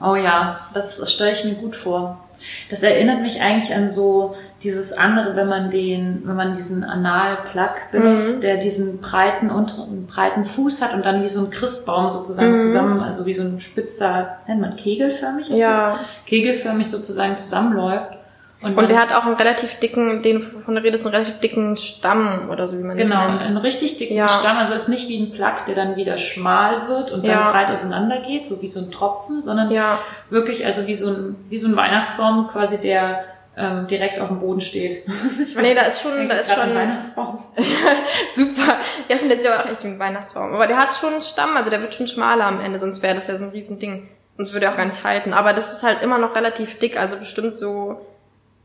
Oh 0.00 0.14
ja, 0.14 0.56
das, 0.74 0.98
das 1.00 1.12
stelle 1.12 1.32
ich 1.32 1.44
mir 1.44 1.54
gut 1.54 1.74
vor. 1.74 2.24
Das 2.70 2.84
erinnert 2.84 3.20
mich 3.20 3.42
eigentlich 3.42 3.74
an 3.74 3.88
so 3.88 4.36
dieses 4.62 4.92
andere, 4.92 5.34
wenn 5.34 5.48
man 5.48 5.70
den, 5.72 6.22
wenn 6.24 6.36
man 6.36 6.52
diesen 6.52 6.84
Analplug 6.84 7.90
benutzt, 7.90 8.44
der 8.44 8.58
diesen 8.58 9.00
breiten 9.00 9.50
unteren, 9.50 10.06
breiten 10.06 10.44
Fuß 10.44 10.82
hat 10.82 10.94
und 10.94 11.04
dann 11.04 11.24
wie 11.24 11.26
so 11.26 11.40
ein 11.40 11.50
Christbaum 11.50 12.10
sozusagen 12.10 12.56
zusammen, 12.56 13.00
also 13.00 13.26
wie 13.26 13.34
so 13.34 13.42
ein 13.42 13.58
spitzer, 13.58 14.36
nennt 14.46 14.60
man 14.60 14.76
kegelförmig 14.76 15.50
ist 15.50 15.58
Ja. 15.58 15.94
das? 15.94 16.00
Kegelförmig 16.26 16.88
sozusagen 16.88 17.36
zusammenläuft. 17.36 18.17
Und 18.60 18.74
man- 18.74 18.88
der 18.88 18.98
hat 18.98 19.12
auch 19.12 19.24
einen 19.24 19.36
relativ 19.36 19.74
dicken, 19.78 20.22
den 20.22 20.40
von 20.42 20.74
der 20.74 20.82
Rede 20.82 20.96
ist 20.96 21.06
einen 21.06 21.14
relativ 21.14 21.38
dicken 21.38 21.76
Stamm 21.76 22.48
oder 22.50 22.66
so, 22.66 22.76
wie 22.76 22.82
man 22.82 22.96
Genau, 22.96 23.14
das 23.14 23.26
nennt. 23.28 23.44
einen 23.46 23.56
richtig 23.58 23.98
dicken 23.98 24.16
Ja. 24.16 24.26
Stamm. 24.28 24.56
Also 24.58 24.74
ist 24.74 24.88
nicht 24.88 25.08
wie 25.08 25.20
ein 25.22 25.30
Plug, 25.30 25.64
der 25.68 25.76
dann 25.76 25.94
wieder 25.94 26.16
schmal 26.16 26.88
wird 26.88 27.12
und 27.12 27.24
dann 27.26 27.38
Ja. 27.38 27.50
breit 27.52 27.70
auseinander 27.70 28.20
geht, 28.20 28.46
so 28.46 28.60
wie 28.60 28.66
so 28.66 28.80
ein 28.80 28.90
Tropfen, 28.90 29.40
sondern 29.40 29.70
Ja. 29.70 29.98
wirklich 30.28 30.66
also 30.66 30.86
wie 30.88 30.94
so 30.94 31.08
ein, 31.08 31.36
wie 31.48 31.56
so 31.56 31.68
ein 31.68 31.76
Weihnachtsbaum 31.76 32.48
quasi, 32.48 32.78
der 32.78 33.24
ähm, 33.60 33.88
direkt 33.88 34.20
auf 34.20 34.28
dem 34.28 34.38
Boden 34.38 34.60
steht. 34.60 35.02
Ich 35.06 35.56
weiß 35.56 35.62
Nee, 35.62 35.74
da 35.74 35.82
ist 35.82 36.00
schon, 36.00 36.28
da 36.28 36.34
ist 36.36 36.52
schon, 36.52 36.74
Weihnachtsbaum. 36.76 37.42
super. 38.34 38.76
Ja, 39.08 39.16
stimmt, 39.16 39.32
der 39.32 39.38
sieht 39.38 39.48
aber 39.48 39.64
auch 39.64 39.70
echt 39.70 39.82
wie 39.82 39.88
ein 39.88 39.98
Weihnachtsbaum. 39.98 40.52
Aber 40.54 40.66
der 40.68 40.76
hat 40.76 40.94
schon 40.94 41.12
einen 41.14 41.22
Stamm, 41.22 41.56
also 41.56 41.68
der 41.70 41.80
wird 41.80 41.94
schon 41.94 42.06
schmaler 42.08 42.44
am 42.46 42.60
Ende, 42.60 42.78
sonst 42.78 43.02
wäre 43.02 43.14
das 43.16 43.26
ja 43.26 43.36
so 43.36 43.44
ein 43.44 43.50
Riesending. 43.50 44.08
Sonst 44.36 44.52
würde 44.52 44.66
er 44.66 44.72
auch 44.72 44.76
gar 44.76 44.84
nicht 44.86 45.02
halten. 45.02 45.32
Aber 45.32 45.52
das 45.54 45.72
ist 45.72 45.82
halt 45.82 46.02
immer 46.02 46.18
noch 46.18 46.36
relativ 46.36 46.78
dick, 46.78 47.00
also 47.00 47.16
bestimmt 47.16 47.56
so, 47.56 48.00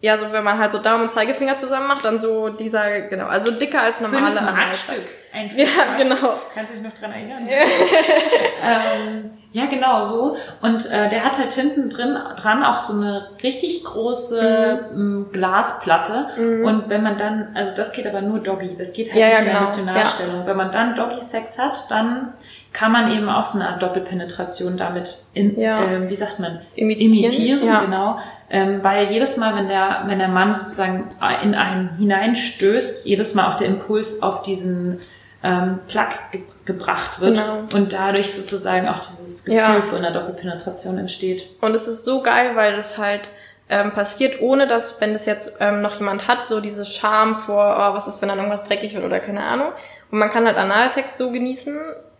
ja, 0.05 0.17
so 0.17 0.25
wenn 0.33 0.43
man 0.43 0.59
halt 0.59 0.73
so 0.73 0.79
Daumen 0.79 1.03
und 1.03 1.11
Zeigefinger 1.11 1.57
zusammen 1.57 1.87
macht, 1.87 2.03
dann 2.03 2.19
so 2.19 2.49
dieser, 2.49 3.01
genau, 3.03 3.25
also 3.27 3.51
dicker 3.51 3.81
als 3.81 4.01
normale 4.01 4.25
Fünf 4.27 4.35
Mark 4.41 4.47
Analplug. 4.53 4.75
Stück. 4.75 5.03
Ein 5.33 5.47
Ja, 5.47 5.65
Fünf-Mark-Stück. 5.65 5.97
genau. 6.19 6.33
Kannst 6.53 6.71
du 6.71 6.75
dich 6.75 6.83
noch 6.83 6.93
dran 6.99 7.11
erinnern? 7.13 7.47
ähm, 8.63 9.31
ja, 9.51 9.65
genau 9.69 10.03
so. 10.03 10.35
Und 10.61 10.85
äh, 10.91 11.09
der 11.09 11.23
hat 11.23 11.37
halt 11.37 11.53
hinten 11.53 11.89
drin 11.89 12.17
dran 12.37 12.63
auch 12.63 12.79
so 12.79 12.93
eine 12.93 13.29
richtig 13.41 13.83
große 13.83 14.87
Mhm. 14.93 14.97
m, 15.25 15.29
Glasplatte. 15.31 16.27
Und 16.63 16.89
wenn 16.89 17.03
man 17.03 17.17
dann, 17.17 17.51
also 17.55 17.71
das 17.75 17.91
geht 17.91 18.07
aber 18.07 18.21
nur 18.21 18.39
Doggy, 18.39 18.75
das 18.77 18.93
geht 18.93 19.11
halt 19.13 19.21
Ja, 19.21 19.27
nicht 19.27 19.33
ja, 19.35 19.39
in 19.39 19.45
der 19.45 19.53
genau. 19.53 19.61
Missionarstellung. 19.65 20.45
Wenn 20.47 20.57
man 20.57 20.71
dann 20.71 20.95
Doggy-Sex 20.95 21.59
hat, 21.59 21.85
dann 21.89 22.33
kann 22.73 22.91
man 22.91 23.11
eben 23.11 23.29
auch 23.29 23.45
so 23.45 23.59
eine 23.59 23.69
Art 23.69 23.81
Doppelpenetration 23.81 24.77
damit 24.77 25.25
in, 25.33 25.59
Ja. 25.59 25.83
ähm, 25.85 26.09
wie 26.09 26.15
sagt 26.15 26.39
man, 26.39 26.61
Imitieren, 26.75 27.13
imitieren 27.13 27.65
ja. 27.65 27.81
genau. 27.81 28.17
Ähm, 28.49 28.83
weil 28.83 29.11
jedes 29.11 29.37
Mal, 29.37 29.55
wenn 29.55 29.67
der, 29.67 30.03
wenn 30.07 30.19
der 30.19 30.27
Mann 30.27 30.53
sozusagen 30.53 31.05
in 31.43 31.55
einen 31.55 31.97
hineinstößt, 31.97 33.05
jedes 33.05 33.35
Mal 33.35 33.47
auch 33.51 33.57
der 33.57 33.67
Impuls 33.67 34.21
auf 34.21 34.41
diesen 34.43 34.99
ähm, 35.43 35.79
Plug 35.87 36.07
ge 36.31 36.41
gebracht 36.65 37.19
wird 37.19 37.35
Genau. 37.37 37.57
und 37.73 37.91
dadurch 37.91 38.33
sozusagen 38.33 38.87
auch 38.87 38.99
dieses 38.99 39.43
Gefühl 39.43 39.59
Ja. 39.59 39.81
von 39.81 39.97
einer 39.97 40.11
Doppelpenetration 40.11 40.97
entsteht. 40.97 41.47
Und 41.61 41.75
es 41.75 41.87
ist 41.89 42.05
so 42.05 42.21
geil, 42.21 42.51
weil 42.55 42.73
es 42.75 42.97
halt 42.97 43.29
ähm, 43.69 43.91
passiert, 43.91 44.41
ohne 44.41 44.65
dass, 44.67 45.01
wenn 45.01 45.11
das 45.13 45.25
jetzt 45.25 45.57
ähm, 45.59 45.81
noch 45.81 45.95
jemand 45.99 46.27
hat, 46.29 46.47
so 46.47 46.59
diese 46.61 46.85
Scham 46.85 47.35
vor, 47.35 47.75
oh, 47.77 47.93
was 47.93 48.07
ist, 48.07 48.21
wenn 48.21 48.29
dann 48.29 48.37
irgendwas 48.37 48.63
dreckig 48.63 48.93
wird 48.95 49.03
oder 49.03 49.19
keine 49.19 49.43
Ahnung. 49.43 49.67
Und 50.11 50.19
man 50.19 50.29
kann 50.31 50.45
halt 50.45 50.57
Analsex 50.57 51.17
so 51.17 51.31
genießen, 51.31 51.77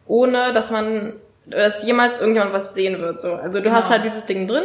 ohne 0.08 0.54
dass 0.54 0.72
man, 0.72 1.14
dass 1.46 1.84
jemals 1.84 2.16
irgendjemand 2.18 2.54
was 2.54 2.74
sehen 2.74 3.00
wird. 3.02 3.20
So. 3.22 3.34
Also 3.34 3.60
du 3.60 3.72
hast 3.72 3.86
Genau. 3.86 3.96
halt 3.96 4.06
dieses 4.06 4.26
Ding 4.26 4.48
drin, 4.48 4.64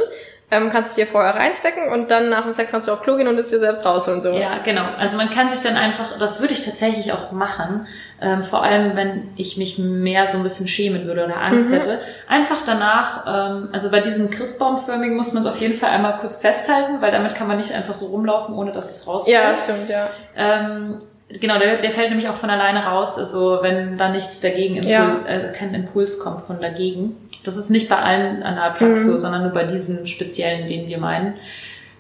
ähm, 0.51 0.71
kannst 0.71 0.91
es 0.91 0.97
dir 0.97 1.07
vorher 1.07 1.35
reinstecken 1.35 1.89
und 1.93 2.11
dann 2.11 2.31
nach 2.31 2.45
dem 2.45 2.55
Sex 2.55 2.71
kannst 2.71 2.89
du 2.89 2.93
auf 2.93 3.03
Klo 3.03 3.17
gehen 3.17 3.29
und 3.29 3.39
es 3.39 3.51
dir 3.51 3.59
selbst 3.59 3.85
rausholen. 3.85 4.23
So. 4.23 4.31
Ja, 4.33 4.59
genau. 4.65 4.85
Also 4.99 5.19
man 5.19 5.29
kann 5.29 5.51
sich 5.51 5.61
dann 5.61 5.77
einfach, 5.77 6.19
das 6.19 6.41
würde 6.41 6.55
ich 6.55 6.63
tatsächlich 6.65 7.13
auch 7.13 7.33
machen, 7.33 7.87
ähm, 8.23 8.43
vor 8.43 8.63
allem 8.63 8.97
wenn 8.97 9.29
ich 9.37 9.59
mich 9.59 9.79
mehr 9.79 10.27
so 10.31 10.39
ein 10.39 10.43
bisschen 10.43 10.67
schämen 10.67 11.05
würde 11.07 11.27
oder 11.27 11.37
Angst 11.43 11.71
hätte. 11.71 12.01
Einfach 12.29 12.63
danach, 12.65 13.25
ähm, 13.27 13.69
also 13.73 13.91
bei 13.91 14.01
diesem 14.01 14.31
Christbaumförmigen 14.31 15.15
muss 15.17 15.35
man 15.35 15.43
es 15.43 15.49
auf 15.51 15.61
jeden 15.61 15.75
Fall 15.75 15.91
einmal 15.91 16.17
kurz 16.17 16.39
festhalten, 16.39 17.03
weil 17.03 17.11
damit 17.11 17.35
kann 17.35 17.47
man 17.47 17.59
nicht 17.59 17.75
einfach 17.75 17.93
so 17.95 18.07
rumlaufen, 18.07 18.55
ohne 18.55 18.73
dass 18.73 18.91
es 18.91 19.07
rausfällt. 19.07 19.37
ja 19.37 19.55
stimmt, 19.55 19.91
ja. 19.91 20.09
Ähm, 20.35 20.99
genau, 21.41 21.59
der, 21.59 21.79
der 21.79 21.91
fällt 21.91 22.09
nämlich 22.11 22.29
auch 22.29 22.35
von 22.35 22.51
alleine 22.51 22.85
raus, 22.85 23.19
also 23.19 23.59
wenn 23.63 23.99
da 23.99 24.09
nichts 24.09 24.41
dagegen 24.41 24.77
Impuls, 24.77 25.23
äh, 25.27 25.53
kein 25.57 25.75
Impuls 25.75 26.19
kommt 26.21 26.41
von 26.41 26.61
dagegen. 26.61 27.17
Das 27.45 27.57
ist 27.57 27.71
nicht 27.71 27.89
bei 27.89 27.97
allen 27.97 28.43
Analplugs 28.43 29.05
Mhm. 29.05 29.11
so, 29.11 29.17
sondern 29.17 29.43
nur 29.43 29.53
bei 29.53 29.65
diesen 29.65 30.07
speziellen, 30.07 30.69
den 30.69 30.89
wir 30.89 30.99
meinen. 30.99 31.35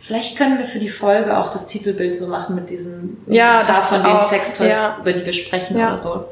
Vielleicht 0.00 0.36
können 0.38 0.58
wir 0.58 0.64
für 0.64 0.78
die 0.78 0.88
Folge 0.88 1.36
auch 1.38 1.50
das 1.50 1.66
Titelbild 1.66 2.14
so 2.14 2.28
machen 2.28 2.54
mit 2.54 2.70
diesen 2.70 3.18
Ja, 3.26 3.62
dachte 3.64 3.96
von 3.96 4.04
den. 4.04 4.24
Sextoys, 4.24 4.68
Ja. 4.76 4.96
über 5.00 5.12
die 5.12 5.24
wir 5.26 5.32
sprechen 5.32 5.78
Ja. 5.78 5.88
oder 5.88 5.98
so. 5.98 6.24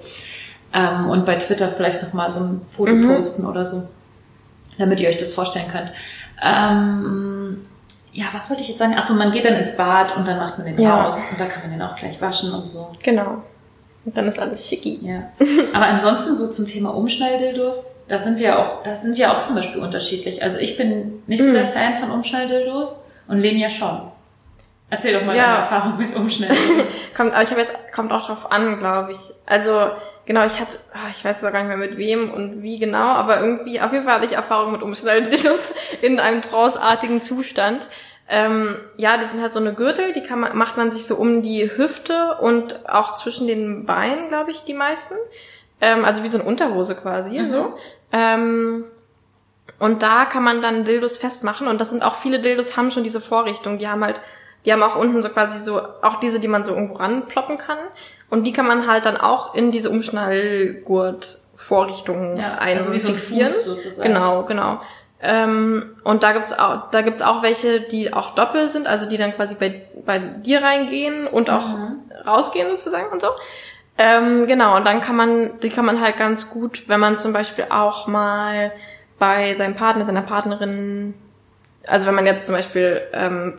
Ähm, 0.73 1.09
und 1.11 1.25
bei 1.27 1.35
Twitter 1.37 1.69
vielleicht 1.69 2.03
nochmal 2.03 2.31
so 2.31 2.41
ein 2.41 2.61
Foto 2.69 2.93
Mhm. 2.93 3.09
posten 3.09 3.45
oder 3.47 3.67
so, 3.67 3.89
damit 4.79 5.01
ihr 5.01 5.09
euch 5.09 5.17
das 5.17 5.33
vorstellen 5.35 5.67
könnt. 5.71 5.91
Ähm, 6.43 7.67
ja, 8.16 8.26
was 8.33 8.48
wollte 8.50 8.62
ich 8.62 8.68
jetzt 8.68 8.79
sagen? 8.79 8.94
Achso, 8.96 9.14
man 9.14 9.31
geht 9.31 9.44
dann 9.44 9.55
ins 9.55 9.76
Bad 9.76 10.16
und 10.16 10.26
dann 10.26 10.38
macht 10.38 10.57
man 10.59 10.66
den 10.66 10.79
Ja. 10.81 11.05
raus 11.05 11.26
und 11.31 11.38
da 11.40 11.44
kann 11.46 11.62
man 11.62 11.70
den 11.70 11.83
auch 11.83 11.96
gleich 11.96 12.20
waschen 12.20 12.52
und 12.52 12.64
so. 12.66 12.90
Genau. 13.02 13.42
Und 14.05 14.16
dann 14.16 14.26
ist 14.26 14.38
alles 14.38 14.66
schicki. 14.66 14.98
Ja. 15.02 15.31
Aber 15.74 15.87
ansonsten 15.87 16.35
so 16.35 16.48
zum 16.48 16.66
Thema 16.66 16.94
Umschnalldildos, 16.94 17.87
da 18.09 18.18
sind 18.18 18.38
wir 18.38 18.59
auch, 18.59 18.83
da 18.85 18.94
sind 18.94 19.18
wir 19.18 19.33
auch 19.33 19.42
zum 19.42 19.57
Beispiel 19.57 19.83
unterschiedlich. 19.83 20.42
Also 20.42 20.59
ich 20.59 20.76
bin 20.76 21.22
nicht 21.26 21.42
so 21.42 21.52
der 21.52 21.64
Fan 21.64 21.94
von 21.94 22.11
Umschnalldildos 22.11 23.05
und 23.29 23.38
Lenia 23.40 23.68
schon. 23.68 24.00
Erzähl 24.88 25.18
doch 25.18 25.26
mal 25.26 25.35
Ja. 25.37 25.42
deine 25.46 25.59
Erfahrung 25.64 25.98
mit 25.98 26.14
Umschnalldildos. 26.14 26.90
Kommt, 27.16 27.33
aber 27.35 27.42
ich 27.42 27.50
habe 27.50 27.61
jetzt, 27.61 27.72
kommt 27.94 28.12
auch 28.12 28.24
drauf 28.24 28.52
an, 28.52 28.79
glaube 28.79 29.11
ich. 29.12 29.18
Also, 29.44 29.90
genau, 30.24 30.44
ich 30.46 30.61
hatte, 30.61 30.79
ah, 30.94 31.09
ich 31.11 31.24
weiß 31.24 31.42
gar 31.42 31.50
nicht 31.52 31.66
mehr 31.66 31.76
mit 31.76 31.96
wem 31.96 32.31
und 32.33 32.62
wie 32.62 32.79
genau, 32.79 33.09
aber 33.14 33.40
irgendwie, 33.40 33.81
auf 33.81 33.92
jeden 33.92 34.05
Fall 34.05 34.14
hatte 34.14 34.26
ich 34.26 34.33
Erfahrung 34.35 34.70
mit 34.70 34.83
Umschnalldildos 34.83 35.74
in 36.02 36.20
einem 36.20 36.40
tranceartigen 36.42 37.20
Zustand. 37.20 37.88
Ähm, 38.29 38.75
ja, 38.97 39.19
die 39.19 39.27
sind 39.27 39.41
halt 39.41 39.53
so 39.53 39.61
eine 39.61 39.73
Gürtel, 39.73 40.12
die 40.12 40.23
kann 40.23 40.41
man, 40.41 40.57
macht 40.57 40.77
man 40.77 40.91
sich 40.91 41.07
so 41.07 41.15
um 41.15 41.43
die 41.43 41.71
Hüfte 41.77 42.39
und 42.41 42.89
auch 42.89 43.15
zwischen 43.15 43.47
den 43.47 43.87
Beinen, 43.87 44.29
glaube 44.29 44.51
ich, 44.51 44.65
die 44.65 44.75
meisten. 44.75 45.15
Ähm, 45.81 46.05
also 46.05 46.25
wie 46.25 46.29
so 46.29 46.39
eine 46.39 46.49
Unterhose 46.49 46.97
quasi, 46.97 47.41
so. 47.49 47.75
Ähm, 48.11 48.85
und 49.79 50.03
da 50.03 50.25
kann 50.25 50.43
man 50.43 50.61
dann 50.62 50.85
Dildos 50.85 51.19
festmachen 51.19 51.69
und 51.69 51.81
das 51.81 51.91
sind 51.91 52.03
auch 52.03 52.17
viele 52.17 52.41
Dildos 52.41 52.77
haben 52.77 52.91
schon 52.91 53.05
diese 53.05 53.21
Vorrichtung. 53.21 53.79
Die 53.79 53.89
haben 53.89 54.05
halt, 54.05 54.21
die 54.65 54.73
haben 54.73 54.83
auch 54.83 54.97
unten 54.97 55.21
so 55.23 55.29
quasi 55.29 55.59
so, 55.59 55.81
auch 56.03 56.19
diese, 56.19 56.41
die 56.41 56.49
man 56.49 56.65
so 56.65 56.73
irgendwo 56.73 56.95
ranploppen 56.95 57.59
kann. 57.59 57.79
Und 58.31 58.45
die 58.45 58.53
kann 58.53 58.67
man 58.67 58.89
halt 58.89 59.07
dann 59.07 59.17
auch 59.17 59.55
in 59.55 59.71
diese 59.71 59.91
Umschnallgurt-Vorrichtungen 59.91 62.39
Ja, 62.39 62.59
also 62.59 62.93
wie 62.93 62.99
so 62.99 63.07
ein 63.09 63.15
einfixieren. 63.15 63.49
Fuß 63.49 63.65
sozusagen. 63.65 64.09
Genau, 64.09 64.43
genau. 64.45 64.81
Ähm, 65.29 65.97
und 66.05 66.23
da 66.23 66.33
gibt's 66.33 66.57
auch, 66.57 66.91
da 66.93 67.03
gibt's 67.03 67.21
auch 67.21 67.43
welche, 67.43 67.81
die 67.81 68.12
auch 68.12 68.37
doppel 68.37 68.69
sind, 68.69 68.87
also 68.87 69.07
die 69.07 69.17
dann 69.17 69.35
quasi 69.35 69.57
bei, 69.57 69.83
bei 70.05 70.19
dir 70.19 70.62
reingehen 70.62 71.27
und 71.27 71.51
auch 71.51 71.67
Mhm. 71.69 72.01
rausgehen 72.25 72.69
sozusagen 72.71 73.11
und 73.12 73.21
so. 73.21 73.29
Ähm, 73.99 74.47
genau, 74.47 74.77
und 74.77 74.87
dann 74.87 75.01
kann 75.01 75.17
man, 75.17 75.59
die 75.61 75.71
kann 75.71 75.85
man 75.85 76.01
halt 76.01 76.17
ganz 76.17 76.51
gut, 76.51 76.85
wenn 76.87 77.01
man 77.01 77.17
zum 77.17 77.33
Beispiel 77.33 77.67
auch 77.71 78.07
mal 78.07 78.71
bei 79.19 79.55
seinem 79.55 79.75
Partner, 79.75 80.07
seiner 80.07 80.23
Partnerin, 80.23 81.15
also 81.87 82.07
wenn 82.07 82.15
man 82.15 82.27
jetzt 82.27 82.47
zum 82.47 82.55
Beispiel 82.55 83.01
ähm, 83.12 83.59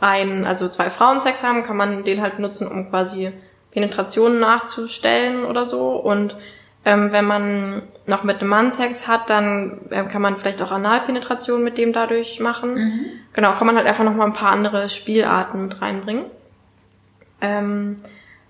ein, 0.00 0.46
also 0.46 0.68
zwei 0.68 0.90
Frauen 0.90 1.20
Sex 1.20 1.44
haben, 1.44 1.64
kann 1.64 1.76
man 1.76 2.02
den 2.02 2.22
halt 2.22 2.40
nutzen, 2.40 2.66
um 2.66 2.90
quasi 2.90 3.32
Penetrationen 3.70 4.40
nachzustellen 4.40 5.44
oder 5.44 5.64
so. 5.64 5.90
Und 5.90 6.36
ähm, 6.84 7.12
wenn 7.12 7.24
man 7.24 7.82
noch 8.06 8.24
mit 8.24 8.40
einem 8.40 8.50
Mann 8.50 8.72
Sex 8.72 9.08
hat, 9.08 9.30
dann 9.30 9.80
ähm, 9.90 10.08
kann 10.08 10.20
man 10.20 10.36
vielleicht 10.36 10.60
auch 10.60 10.70
Analpenetration 10.70 11.64
mit 11.64 11.78
dem 11.78 11.92
dadurch 11.92 12.40
machen. 12.40 13.10
Genau, 13.32 13.52
kann 13.52 13.66
man 13.66 13.76
halt 13.76 13.86
einfach 13.86 14.04
noch 14.04 14.14
mal 14.14 14.26
ein 14.26 14.32
paar 14.34 14.50
andere 14.52 14.88
Spielarten 14.88 15.62
mit 15.68 15.80
reinbringen. 15.80 16.24
Ähm, 17.40 17.96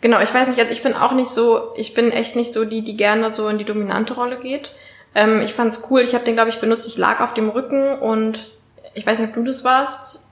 genau, 0.01 0.21
ich 0.21 0.33
weiß 0.33 0.49
nicht, 0.49 0.59
also 0.61 0.73
ich 0.73 0.83
bin 0.83 0.95
auch 0.95 1.13
nicht 1.13 1.31
so, 1.31 1.73
ich 1.77 1.95
bin 1.95 2.11
echt 2.11 2.37
nicht 2.37 2.53
so 2.53 2.65
die, 2.65 2.83
die 2.83 2.97
gerne 2.97 3.31
so 3.31 3.49
in 3.49 3.59
die 3.59 3.65
dominante 3.65 4.15
Rolle 4.15 4.39
geht. 4.41 4.73
Ähm, 5.15 5.41
ich 5.43 5.55
fand's 5.55 5.87
cool, 5.91 6.01
ich 6.01 6.15
habe 6.15 6.25
den, 6.25 6.35
glaube 6.35 6.51
ich, 6.51 6.61
benutzt, 6.61 6.87
ich 6.89 6.99
lag 6.99 7.21
auf 7.21 7.35
dem 7.35 7.49
Rücken 7.49 7.99
und 7.99 8.51
ich 8.95 9.07
weiß 9.07 9.21
nicht, 9.21 9.29
ob 9.29 9.35
du 9.35 9.45
das 9.45 9.65
warst. 9.65 10.27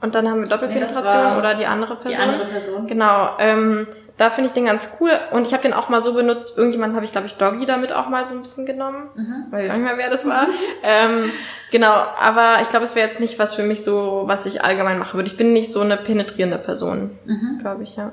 Und 0.00 0.14
dann 0.14 0.28
haben 0.28 0.40
wir 0.40 0.48
Doppelpenetration 0.48 1.04
Nee, 1.04 1.30
war 1.30 1.38
oder 1.38 1.54
die 1.54 1.66
andere 1.66 1.96
Die 1.96 2.08
Person. 2.08 2.28
andere 2.28 2.46
Person. 2.46 2.86
Genau, 2.88 3.36
ähm, 3.38 3.86
da 4.18 4.30
finde 4.30 4.48
ich 4.48 4.54
den 4.54 4.66
ganz 4.66 4.96
cool 5.00 5.10
und 5.32 5.46
ich 5.46 5.52
habe 5.52 5.62
den 5.62 5.72
auch 5.72 5.88
mal 5.88 6.00
so 6.00 6.12
benutzt, 6.14 6.56
irgendjemand 6.58 6.94
habe 6.94 7.04
ich, 7.04 7.12
glaube 7.12 7.26
ich, 7.26 7.34
Doggy 7.34 7.66
damit 7.66 7.92
auch 7.92 8.08
mal 8.08 8.24
so 8.24 8.34
ein 8.34 8.42
bisschen 8.42 8.66
genommen, 8.66 9.08
weil 9.50 9.64
ich 9.64 9.70
weiß 9.70 9.78
nicht 9.78 9.86
mehr, 9.86 9.98
wer 9.98 10.10
das 10.10 10.26
war. 10.26 10.46
ähm, 10.82 11.30
genau, 11.70 11.92
aber 11.92 12.58
ich 12.62 12.68
glaube, 12.68 12.84
es 12.84 12.94
wäre 12.94 13.06
jetzt 13.06 13.20
nicht 13.20 13.38
was 13.38 13.54
für 13.54 13.62
mich 13.62 13.82
so, 13.82 14.24
was 14.26 14.46
ich 14.46 14.62
allgemein 14.62 14.98
machen 14.98 15.14
würde. 15.14 15.28
Ich 15.28 15.36
bin 15.36 15.52
nicht 15.52 15.72
so 15.72 15.80
eine 15.80 15.96
penetrierende 15.96 16.58
Person, 16.58 17.18
glaube 17.60 17.82
ich, 17.82 17.96
ja. 17.96 18.12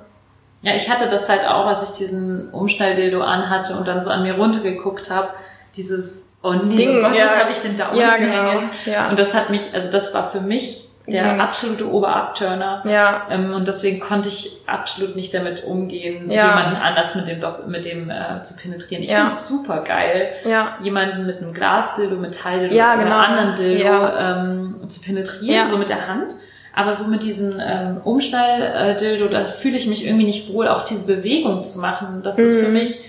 Ja, 0.61 0.75
ich 0.75 0.89
hatte 0.89 1.07
das 1.09 1.29
halt 1.29 1.47
auch, 1.47 1.67
als 1.67 1.89
ich 1.89 1.97
diesen 1.97 2.49
Umschnalldildo 2.49 3.21
anhatte 3.21 3.77
und 3.77 3.87
dann 3.87 4.01
so 4.01 4.09
an 4.09 4.23
mir 4.23 4.35
runtergeguckt 4.35 5.09
habe. 5.09 5.29
Dieses, 5.75 6.33
oh 6.41 6.53
nee, 6.53 6.75
Ding, 6.75 6.97
oh 6.97 7.01
Gott, 7.01 7.15
ja. 7.15 7.25
was 7.25 7.39
habe 7.39 7.51
ich 7.51 7.59
denn 7.59 7.77
da 7.77 7.89
unten 7.89 7.99
Ja, 7.99 8.17
genau, 8.17 8.51
hängen? 8.51 8.69
ja. 8.85 9.09
Und 9.09 9.19
das 9.19 9.33
hat 9.35 9.51
mich, 9.51 9.73
also 9.73 9.91
das 9.91 10.13
war 10.13 10.29
für 10.29 10.41
mich 10.41 10.88
der 11.09 11.35
Ja. 11.37 11.43
absolute 11.43 11.89
Oberabturner. 11.91 12.83
Ja, 12.85 13.27
Ähm, 13.29 13.53
und 13.53 13.67
deswegen 13.67 13.99
konnte 13.99 14.29
ich 14.29 14.61
absolut 14.67 15.15
nicht 15.15 15.33
damit 15.33 15.63
umgehen, 15.63 16.29
Ja. 16.29 16.47
jemanden 16.47 16.75
anders 16.81 17.15
mit 17.15 17.27
dem, 17.27 17.39
Dopp 17.39 17.67
mit 17.67 17.85
dem 17.85 18.09
äh, 18.09 18.41
zu 18.43 18.55
penetrieren. 18.55 19.03
Ich 19.03 19.09
Ja. 19.09 19.17
finde 19.17 19.31
es 19.31 19.47
super 19.47 19.81
geil, 19.81 20.29
ja, 20.45 20.75
jemanden 20.81 21.25
mit 21.25 21.37
einem 21.41 21.53
Glasdildo, 21.53 22.15
Metalldildo 22.17 22.75
Ja, 22.75 22.93
oder 22.95 23.03
genau. 23.03 23.17
anderen 23.17 23.55
Dildo 23.55 24.07
ähm, 24.17 24.75
zu 24.89 25.01
penetrieren, 25.01 25.67
so 25.67 25.77
mit 25.77 25.89
der 25.89 26.07
Hand. 26.07 26.33
Aber 26.73 26.93
so 26.93 27.07
mit 27.07 27.23
diesem 27.23 27.59
ähm, 27.59 27.97
Umschnall-Dildo, 28.03 29.27
da 29.27 29.45
fühle 29.45 29.75
ich 29.77 29.87
mich 29.87 30.05
irgendwie 30.05 30.25
nicht 30.25 30.53
wohl, 30.53 30.67
auch 30.67 30.83
diese 30.83 31.07
Bewegung 31.07 31.63
zu 31.63 31.79
machen. 31.79 32.21
Das 32.23 32.37
ist 32.39 32.57
Mhm. 32.61 32.65
für 32.65 32.71
mich, 32.71 32.99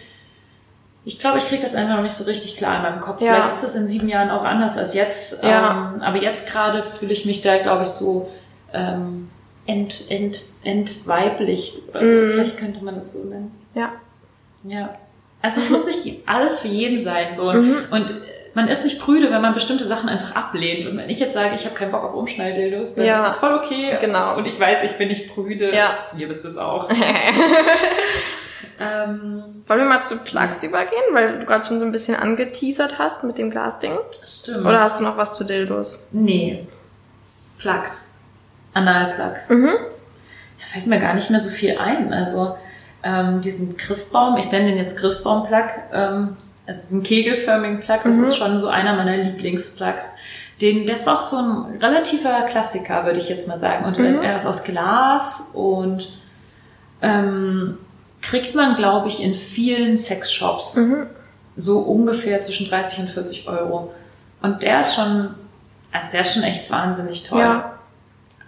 ich 1.05 1.19
glaube, 1.19 1.39
ich 1.39 1.47
kriege 1.47 1.63
das 1.63 1.75
einfach 1.75 1.97
noch 1.97 2.03
nicht 2.03 2.15
so 2.15 2.25
richtig 2.25 2.57
klar 2.57 2.77
in 2.77 2.83
meinem 2.83 3.01
Kopf. 3.01 3.21
Ja. 3.23 3.35
Vielleicht 3.35 3.55
ist 3.57 3.65
das 3.65 3.75
in 3.75 3.87
sieben 3.87 4.09
Jahren 4.09 4.31
auch 4.31 4.45
anders 4.45 4.77
als 4.77 4.95
jetzt. 4.95 5.43
Ja. 5.43 5.93
Ähm, 5.95 6.03
aber 6.03 6.19
jetzt 6.19 6.49
gerade 6.51 6.83
fühle 6.83 7.13
ich 7.13 7.25
mich 7.25 7.41
da, 7.43 7.59
glaube 7.59 7.83
ich, 7.85 7.89
so 7.89 8.29
ähm, 8.73 9.31
ent, 9.67 10.05
ent, 10.11 10.41
entweiblicht. 10.63 11.89
Oder 11.91 12.01
so. 12.07 12.13
Mhm. 12.13 12.31
Vielleicht 12.33 12.59
könnte 12.59 12.85
man 12.85 12.95
das 12.97 13.13
so 13.15 13.25
nennen. 13.25 13.51
ja, 13.75 13.93
Ja. 14.65 14.95
Also 15.43 15.61
es 15.61 15.71
muss 15.71 15.87
nicht 15.87 16.29
alles 16.29 16.61
für 16.61 16.69
jeden 16.69 16.99
sein. 16.99 17.33
so 17.33 17.51
Mhm. 17.51 17.77
Und 17.91 18.11
äh, 18.11 18.15
man 18.53 18.69
ist 18.69 18.85
nicht 18.85 19.01
prüde, 19.01 19.31
wenn 19.31 19.41
man 19.41 19.55
bestimmte 19.55 19.85
Sachen 19.85 20.09
einfach 20.11 20.35
ablehnt. 20.35 20.87
Und 20.87 20.99
wenn 20.99 21.09
ich 21.09 21.19
jetzt 21.19 21.33
sage, 21.33 21.55
ich 21.55 21.65
habe 21.65 21.75
keinen 21.75 21.93
Bock 21.93 22.05
auf 22.05 22.15
Umschnalldildos, 22.15 22.97
dann 22.97 23.07
Ja. 23.07 23.19
ist 23.19 23.25
das 23.25 23.37
voll 23.37 23.55
okay. 23.55 23.97
Genau. 24.03 24.37
Und 24.37 24.47
ich 24.47 24.61
weiß, 24.61 24.83
ich 24.85 24.93
bin 24.99 25.09
nicht 25.09 25.33
prüde. 25.35 25.75
Ja. 25.75 25.97
Ihr 26.19 26.29
wisst 26.29 26.45
es 26.45 26.59
auch. 26.59 26.91
ähm, 28.79 29.43
Wollen 29.67 29.81
wir 29.81 29.87
mal 29.87 30.05
zu 30.05 30.19
Plugs 30.19 30.63
übergehen, 30.63 31.03
weil 31.13 31.41
du 31.41 31.47
gerade 31.47 31.65
schon 31.65 31.79
so 31.79 31.85
ein 31.85 31.93
bisschen 31.93 32.17
angeteasert 32.17 32.99
hast 32.99 33.25
mit 33.25 33.39
dem 33.39 33.51
Glasding? 33.51 33.99
stimmt. 34.25 34.67
Oder 34.67 34.81
hast 34.81 35.01
du 35.01 35.05
noch 35.05 35.17
was 35.17 35.33
zu 35.35 35.45
Dildos? 35.45 36.09
Nee. 36.13 36.67
Plugs. 37.59 38.19
Analplugs. 38.75 39.51
Mhm. 39.51 39.69
Da 39.69 40.67
fällt 40.67 40.87
mir 40.87 40.99
gar 40.99 41.15
nicht 41.15 41.31
mehr 41.31 41.41
so 41.41 41.51
viel 41.51 41.79
ein. 41.79 42.13
Also 42.13 42.57
ähm, 43.03 43.41
diesen 43.41 43.77
Christbaum, 43.77 44.37
ich 44.37 44.51
nenne 44.53 44.69
den 44.69 44.79
jetzt 44.79 44.97
Christbaum-Plug, 44.99 45.67
ähm, 45.93 46.37
also 46.67 46.81
diesen 46.81 47.03
kegelförmigen 47.03 47.81
Plug, 47.81 48.01
das 48.05 48.19
ist 48.19 48.37
schon 48.37 48.59
so 48.59 48.69
einer 48.69 48.95
meiner 48.95 49.17
Lieblingsplugs. 49.17 50.15
Den, 50.61 50.87
der 50.87 50.97
ist 50.97 51.09
auch 51.09 51.21
so 51.21 51.37
ein 51.37 51.79
relativer 51.81 52.43
Klassiker, 52.43 53.07
würde 53.07 53.19
ich 53.19 53.29
jetzt 53.29 53.49
mal 53.49 53.59
sagen. 53.59 53.87
Und 53.87 53.99
er 53.99 54.37
ist 54.37 54.47
aus 54.47 54.63
Glas 54.63 55.53
und 55.55 56.13
ähm, 57.01 57.79
kriegt 58.23 58.55
man, 58.55 58.77
glaube 58.77 59.09
ich, 59.09 59.23
in 59.23 59.35
vielen 59.35 59.97
Sexshops 59.97 60.79
so 61.57 61.79
ungefähr 61.81 62.41
zwischen 62.43 62.69
30 62.69 63.01
und 63.01 63.11
40 63.11 63.49
Euro. 63.49 63.93
Und 64.43 64.63
der 64.63 64.83
ist 64.83 64.95
schon, 64.95 65.35
also 65.93 66.13
der 66.13 66.21
ist 66.23 66.35
schon 66.35 66.43
echt 66.43 66.71
wahnsinnig 66.71 67.25
toll. 67.25 67.41
Ja. 67.41 67.79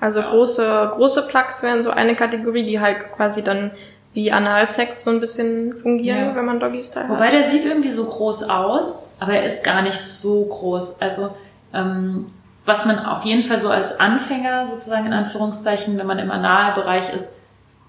Also 0.01 0.21
große, 0.23 0.91
große 0.95 1.23
Plugs 1.29 1.63
wären 1.63 1.83
so 1.83 1.91
eine 1.91 2.17
Kategorie, 2.17 2.65
die 2.65 2.81
halt 2.81 3.13
quasi 3.15 3.43
dann 3.43 3.71
wie 4.15 4.31
Analsex 4.33 5.05
so 5.05 5.11
ein 5.11 5.21
bisschen 5.21 5.75
fungieren, 5.75 6.19
Ja. 6.31 6.35
wenn 6.37 6.45
man 6.45 6.61
Doggy-Style 6.61 7.09
hat. 7.09 7.15
Wobei 7.15 7.31
der 7.31 7.45
sieht 7.45 7.65
irgendwie 7.65 7.91
so 7.91 8.05
groß 8.05 8.51
aus, 8.51 9.09
aber 9.21 9.35
er 9.35 9.45
ist 9.45 9.65
gar 9.65 9.81
nicht 9.83 9.99
so 9.99 10.45
groß. 10.45 11.01
Also 11.01 11.35
ähm, 11.73 12.27
was 12.67 12.85
man 12.85 12.99
auf 13.07 13.25
jeden 13.25 13.43
Fall 13.43 13.59
so 13.59 13.69
als 13.71 14.01
Anfänger 14.01 14.67
sozusagen 14.67 15.07
in 15.07 15.13
Anführungszeichen, 15.13 15.97
wenn 15.99 16.07
man 16.07 16.19
im 16.19 16.31
Analbereich 16.31 17.13
ist, 17.15 17.37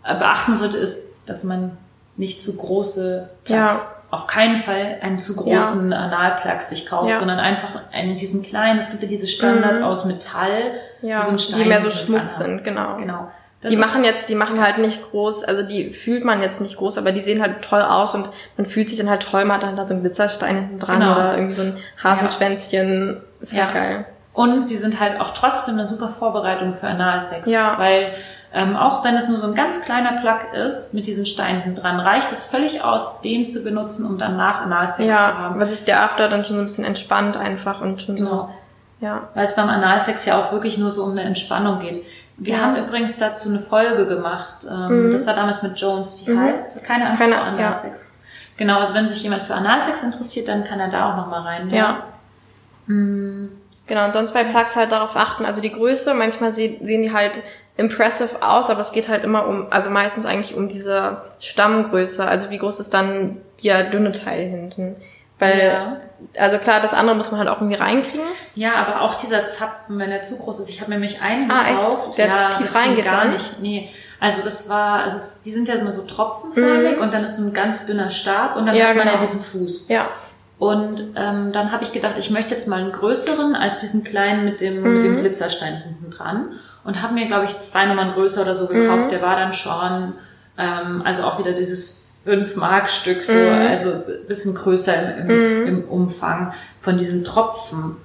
äh, 0.06 0.15
beachten 0.15 0.56
sollte, 0.56 0.78
ist, 0.78 1.08
dass 1.26 1.44
man 1.44 1.78
nicht 2.16 2.40
zu 2.42 2.56
große 2.58 3.30
Plugs, 3.44 3.96
auf 4.12 4.28
keinen 4.28 4.58
Fall 4.58 4.98
einen 5.02 5.18
zu 5.18 5.36
großen 5.36 5.92
Analplug 5.92 6.62
sich 6.62 6.86
kauft, 6.86 7.10
Ja. 7.10 7.18
sondern 7.18 7.40
einfach 7.40 7.80
einen 7.92 8.16
diesen 8.16 8.44
kleinen, 8.44 8.78
es 8.78 8.92
gibt 8.92 9.02
ja 9.02 9.10
diese 9.10 9.28
Standard 9.28 9.78
Mhm. 9.80 9.84
aus 9.84 10.06
Metall, 10.06 10.74
ja, 11.02 11.18
die 11.18 11.22
so 11.24 11.28
einen 11.30 11.38
die 11.38 11.44
Stein 11.44 11.68
mehr 11.68 11.82
so 11.82 11.90
Schmuck 11.90 12.32
sind, 12.32 12.64
genau. 12.64 12.98
Genau. 12.98 13.32
Das 13.62 13.72
die 13.72 13.78
machen 13.78 14.04
jetzt, 14.04 14.28
die 14.30 14.36
machen 14.36 14.62
halt 14.62 14.78
nicht 14.78 15.02
groß, 15.10 15.46
also 15.46 15.64
die 15.64 15.92
fühlt 15.94 16.26
man 16.26 16.42
jetzt 16.42 16.60
nicht 16.62 16.76
groß, 16.78 16.98
aber 16.98 17.12
die 17.14 17.22
sehen 17.22 17.42
halt 17.42 17.62
toll 17.64 17.82
aus 17.82 18.14
und 18.14 18.30
man 18.58 18.66
fühlt 18.68 18.90
sich 18.90 19.00
dann 19.00 19.10
halt 19.10 19.24
toll, 19.24 19.46
man 19.46 19.56
hat 19.58 19.64
dann 19.64 19.78
da 19.78 19.88
so 19.88 19.94
ein 19.96 20.02
Glitzerstein 20.02 20.56
hinten 20.56 20.80
dran 20.80 21.00
Genau. 21.00 21.14
oder 21.14 21.34
irgendwie 21.36 21.54
so 21.54 21.62
ein 21.64 21.78
Hasenschwänzchen. 22.04 23.22
Ist 23.40 23.54
ja 23.54 23.60
Ja. 23.68 23.72
geil. 23.74 24.06
Und 24.34 24.62
sie 24.62 24.78
sind 24.78 25.00
halt 25.00 25.20
auch 25.22 25.30
trotzdem 25.34 25.76
eine 25.76 25.86
super 25.88 26.10
Vorbereitung 26.10 26.74
für 26.74 26.88
Analsex. 26.88 27.48
Ja. 27.48 27.78
Weil 27.78 28.14
ähm, 28.54 28.76
auch 28.76 29.04
wenn 29.04 29.16
es 29.16 29.28
nur 29.28 29.38
so 29.38 29.48
ein 29.48 29.56
ganz 29.56 29.82
kleiner 29.82 30.13
Plug 30.22 30.54
ist, 30.56 30.94
mit 30.94 31.08
diesen 31.08 31.26
Steinen 31.26 31.74
dran, 31.76 32.00
reicht 32.00 32.32
es 32.32 32.44
völlig 32.46 32.84
aus, 32.84 33.20
den 33.22 33.44
zu 33.44 33.63
benutzen, 33.63 34.06
um 34.06 34.18
dann 34.20 34.38
nach 34.38 34.62
Analsex 34.62 34.98
zu 34.98 35.04
Ja, 35.06 35.38
haben. 35.38 35.60
weil 35.60 35.70
sich 35.70 35.86
der 35.86 36.04
After 36.04 36.30
dann 36.30 36.46
schon 36.46 36.56
so 36.58 36.62
ein 36.62 36.66
bisschen 36.66 36.86
entspannt 36.86 37.36
einfach 37.36 37.82
und 37.82 38.02
schon 38.02 38.16
Genau. 38.16 38.30
so. 38.30 38.50
Ja. 39.06 39.24
Weil 39.34 39.46
es 39.46 39.56
beim 39.56 39.70
Analsex 39.70 40.26
ja 40.26 40.38
auch 40.39 40.52
wirklich 40.52 40.78
nur 40.78 40.89
so 40.92 41.04
um 41.04 41.12
eine 41.12 41.24
Entspannung 41.24 41.80
geht. 41.80 42.06
Wir 42.38 42.56
Ja. 42.56 42.62
haben 42.62 42.76
übrigens 42.78 43.18
dazu 43.18 43.50
eine 43.50 43.60
Folge 43.60 44.08
gemacht. 44.08 44.66
Ähm, 44.70 45.08
Mhm. 45.08 45.12
Das 45.12 45.28
war 45.28 45.36
damals 45.36 45.62
mit 45.63 45.78
Jones, 45.80 46.24
die 46.24 46.32
Mhm. 46.32 46.39
heißt 46.39 46.84
Keine 46.84 47.08
Angst 47.10 47.22
Keine- 47.22 47.36
vor 47.36 47.44
Analsex. 47.46 48.18
Genau, 48.58 48.80
also 48.80 48.94
wenn 48.94 49.08
sich 49.08 49.22
jemand 49.24 49.42
für 49.42 49.56
Analsex 49.56 50.04
interessiert, 50.04 50.48
dann 50.48 50.63
kann 50.63 50.80
er 50.80 50.89
da 50.89 51.12
auch 51.12 51.18
nochmal 51.18 51.42
rein. 51.42 51.70
Ja. 51.72 52.04
Mhm. 52.88 53.50
Genau, 53.88 54.06
und 54.06 54.13
sonst 54.13 54.34
bei 54.34 54.44
Plugs 54.46 54.76
halt 54.76 54.92
darauf 54.92 55.16
achten, 55.16 55.46
also 55.46 55.60
die 55.60 55.72
Größe, 55.72 56.13
manchmal 56.13 56.52
se 56.54 56.78
sehen 56.82 57.02
die 57.02 57.12
halt 57.13 57.42
impressive 57.78 58.42
aus, 58.42 58.70
aber 58.70 58.82
es 58.82 58.92
geht 58.92 59.10
halt 59.10 59.24
immer 59.24 59.48
um, 59.48 59.68
also 59.72 59.90
meistens 59.90 60.26
eigentlich 60.26 60.56
um 60.56 60.70
diese 60.70 61.22
Stammgröße, 61.40 62.26
also 62.28 62.50
wie 62.50 62.58
groß 62.58 62.80
ist 62.80 62.94
dann 62.94 63.38
der 63.64 63.86
dünne 63.86 64.12
Teil 64.12 64.48
hinten. 64.50 64.96
Weil, 65.40 65.60
Ja. 65.74 65.98
also 66.40 66.58
klar, 66.60 66.80
das 66.80 66.94
andere 66.94 67.16
muss 67.18 67.32
man 67.32 67.40
halt 67.40 67.50
auch 67.50 67.58
irgendwie 67.58 67.76
reinkriegen. 67.76 68.26
Ja, 68.56 68.76
aber 68.76 69.02
auch 69.02 69.16
dieser 69.16 69.46
Zapfen, 69.46 69.98
wenn 70.00 70.10
der 70.12 70.22
zu 70.22 70.38
groß 70.38 70.60
ist. 70.62 70.70
Ich 70.70 70.80
habe 70.82 70.92
nämlich 70.92 71.22
einen 71.22 71.50
Ah, 71.52 71.66
echt? 71.74 72.18
Der 72.18 72.28
ja, 72.28 72.34
zu 72.52 72.60
tief 72.60 72.76
reingeht 72.76 73.06
gar 73.06 73.22
dann? 73.22 73.34
nicht. 73.34 73.60
Nee. 73.60 73.90
Also 74.20 74.44
das 74.44 74.70
war, 74.70 75.02
also 75.02 75.18
die 75.44 75.50
sind 75.52 75.68
ja 75.68 75.76
immer 75.76 75.92
so 75.92 76.04
tropfenförmig 76.04 77.00
und 77.00 77.14
dann 77.14 77.24
ist 77.26 77.36
so 77.38 77.44
ein 77.44 77.54
ganz 77.54 77.86
dünner 77.88 78.10
Stab 78.10 78.56
und 78.56 78.68
dann. 78.68 78.76
Ja, 78.76 78.88
hat 78.90 78.96
man 78.96 79.06
ja 79.08 79.14
genau. 79.14 79.24
diesen 79.26 79.42
Fuß. 79.42 79.90
Ja. 79.90 80.08
Und 80.60 81.02
ähm, 81.18 81.52
dann 81.52 81.72
habe 81.74 81.84
ich 81.84 81.92
gedacht, 81.92 82.18
ich 82.20 82.30
möchte 82.30 82.54
jetzt 82.54 82.68
mal 82.70 82.80
einen 82.80 82.92
größeren 82.94 83.56
als 83.56 83.80
diesen 83.80 84.04
kleinen 84.06 84.46
mit 84.46 84.62
dem, 84.62 84.82
mit 84.82 84.94
Mhm. 84.94 85.02
dem 85.02 85.18
Glitzerstein 85.18 85.76
hinten 85.78 86.10
dran. 86.10 86.54
Und 86.84 87.02
habe 87.02 87.13
mir, 87.13 87.28
glaube 87.28 87.46
ich, 87.46 87.60
zwei 87.62 87.86
Nummern 87.86 88.12
größer 88.12 88.41
oder 88.41 88.56
so 88.56 88.67
gekauft. 88.67 89.06
Mhm. 89.06 89.10
Der 89.10 89.22
war 89.22 89.36
dann 89.38 89.54
schon, 89.54 90.13
ähm, 90.58 91.02
also 91.06 91.24
auch 91.24 91.39
wieder 91.39 91.54
dieses 91.54 92.10
5-Mark-Stück, 92.26 93.24
so, 93.24 93.34
Mhm. 93.34 93.67
also 93.69 93.89
ein 93.91 94.28
bisschen 94.28 94.56
größer 94.56 95.17
im, 95.17 95.30
im, 95.30 95.67
im 95.67 95.84
Umfang 95.86 96.54
von 96.80 96.98
diesem 96.98 97.24
Tropfen. 97.24 97.98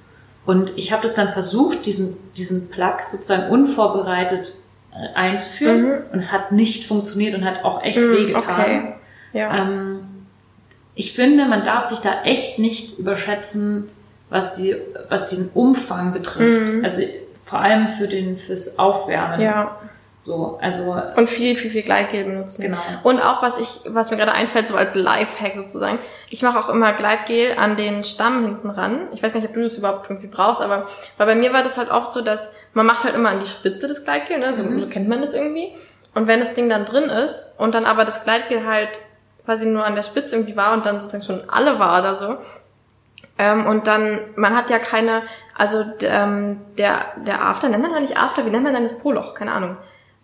Und 0.45 0.71
ich 0.77 0.91
habe 0.91 1.01
das 1.03 1.13
dann 1.15 1.29
versucht, 1.29 1.85
diesen, 1.85 2.17
diesen 2.35 2.69
Plug 2.69 2.99
sozusagen 3.01 3.49
unvorbereitet 3.51 4.53
äh, 4.93 5.13
einzuführen. 5.15 6.03
Und 6.11 6.17
es 6.19 6.31
hat 6.31 6.51
nicht 6.51 6.85
funktioniert 6.85 7.35
und 7.35 7.45
hat 7.45 7.63
auch 7.65 7.83
echt 7.83 7.97
Mhm, 7.99 8.11
wehgetan. 8.15 8.59
okay. 8.59 8.93
Ja. 9.33 9.55
Ähm, 9.57 9.99
ich 10.95 11.13
finde, 11.13 11.45
man 11.45 11.63
darf 11.63 11.83
sich 11.83 11.99
da 11.99 12.23
echt 12.23 12.59
nicht 12.59 12.97
überschätzen, 12.97 13.89
was 14.29 14.55
die, 14.55 14.75
was 15.09 15.27
den 15.27 15.49
Umfang 15.53 16.13
betrifft. 16.13 16.83
Also 16.83 17.01
vor 17.49 17.59
allem 17.59 17.87
für 17.87 18.07
den, 18.07 18.37
fürs 18.37 18.77
Aufwärmen. 18.77 19.37
Mhm. 19.37 19.45
ja. 19.45 19.77
So, 20.25 20.59
also 20.61 20.95
Und 21.15 21.27
viel, 21.27 21.55
viel, 21.55 21.71
viel 21.71 21.81
Gleitgel 21.81 22.25
benutzen. 22.25 22.61
Genau. 22.61 22.77
Und 23.01 23.19
auch, 23.19 23.41
was 23.41 23.57
ich, 23.57 23.91
was 23.91 24.11
mir 24.11 24.17
gerade 24.17 24.33
einfällt, 24.33 24.67
so 24.67 24.75
als 24.75 24.93
Lifehack 24.93 25.55
sozusagen, 25.55 25.97
ich 26.29 26.43
mache 26.43 26.59
auch 26.59 26.69
immer 26.69 26.93
Gleitgel 26.93 27.57
an 27.57 27.77
den 27.77 28.03
Stamm 28.03 28.45
hinten 28.45 28.69
ran. 28.69 29.07
Ich 29.13 29.23
weiß 29.23 29.33
gar 29.33 29.39
nicht, 29.39 29.49
ob 29.49 29.55
du 29.55 29.63
das 29.63 29.77
überhaupt 29.77 30.07
irgendwie 30.07 30.27
brauchst, 30.27 30.61
aber 30.61 30.87
weil 31.17 31.25
bei 31.25 31.35
mir 31.35 31.51
war 31.51 31.63
das 31.63 31.79
halt 31.79 31.89
oft 31.89 32.13
so, 32.13 32.21
dass 32.21 32.51
man 32.73 32.85
macht 32.85 33.05
halt 33.05 33.15
immer 33.15 33.29
an 33.29 33.39
die 33.39 33.47
Spitze 33.47 33.87
des 33.87 34.03
Gleitgel, 34.03 34.37
ne? 34.37 34.53
so, 34.53 34.63
so 34.63 34.87
kennt 34.87 35.07
man 35.07 35.21
das 35.21 35.33
irgendwie. 35.33 35.73
Und 36.13 36.27
wenn 36.27 36.39
das 36.39 36.53
Ding 36.53 36.69
dann 36.69 36.85
drin 36.85 37.05
ist 37.05 37.59
und 37.59 37.73
dann 37.73 37.85
aber 37.85 38.05
das 38.05 38.23
Gleitgel 38.23 38.67
halt 38.67 38.99
quasi 39.45 39.65
nur 39.65 39.83
an 39.83 39.95
der 39.95 40.03
Spitze 40.03 40.35
irgendwie 40.35 40.55
war 40.55 40.73
und 40.73 40.85
dann 40.85 40.99
sozusagen 40.99 41.23
schon 41.23 41.49
alle 41.49 41.79
war 41.79 42.01
oder 42.01 42.13
so, 42.13 42.37
ähm, 43.39 43.65
und 43.65 43.87
dann, 43.87 44.19
man 44.35 44.55
hat 44.55 44.69
ja 44.69 44.77
keine, 44.79 45.23
also 45.57 45.83
ähm, 46.01 46.59
der, 46.77 47.05
der 47.25 47.43
After, 47.43 47.69
nennt 47.69 47.81
man 47.81 47.93
da 47.93 47.99
nicht 48.01 48.17
After, 48.17 48.45
wie 48.45 48.49
nennt 48.49 48.65
man 48.65 48.73
denn 48.73 48.83
das 48.83 48.99
Poloch? 48.99 49.33
Keine 49.33 49.53
Ahnung. 49.53 49.77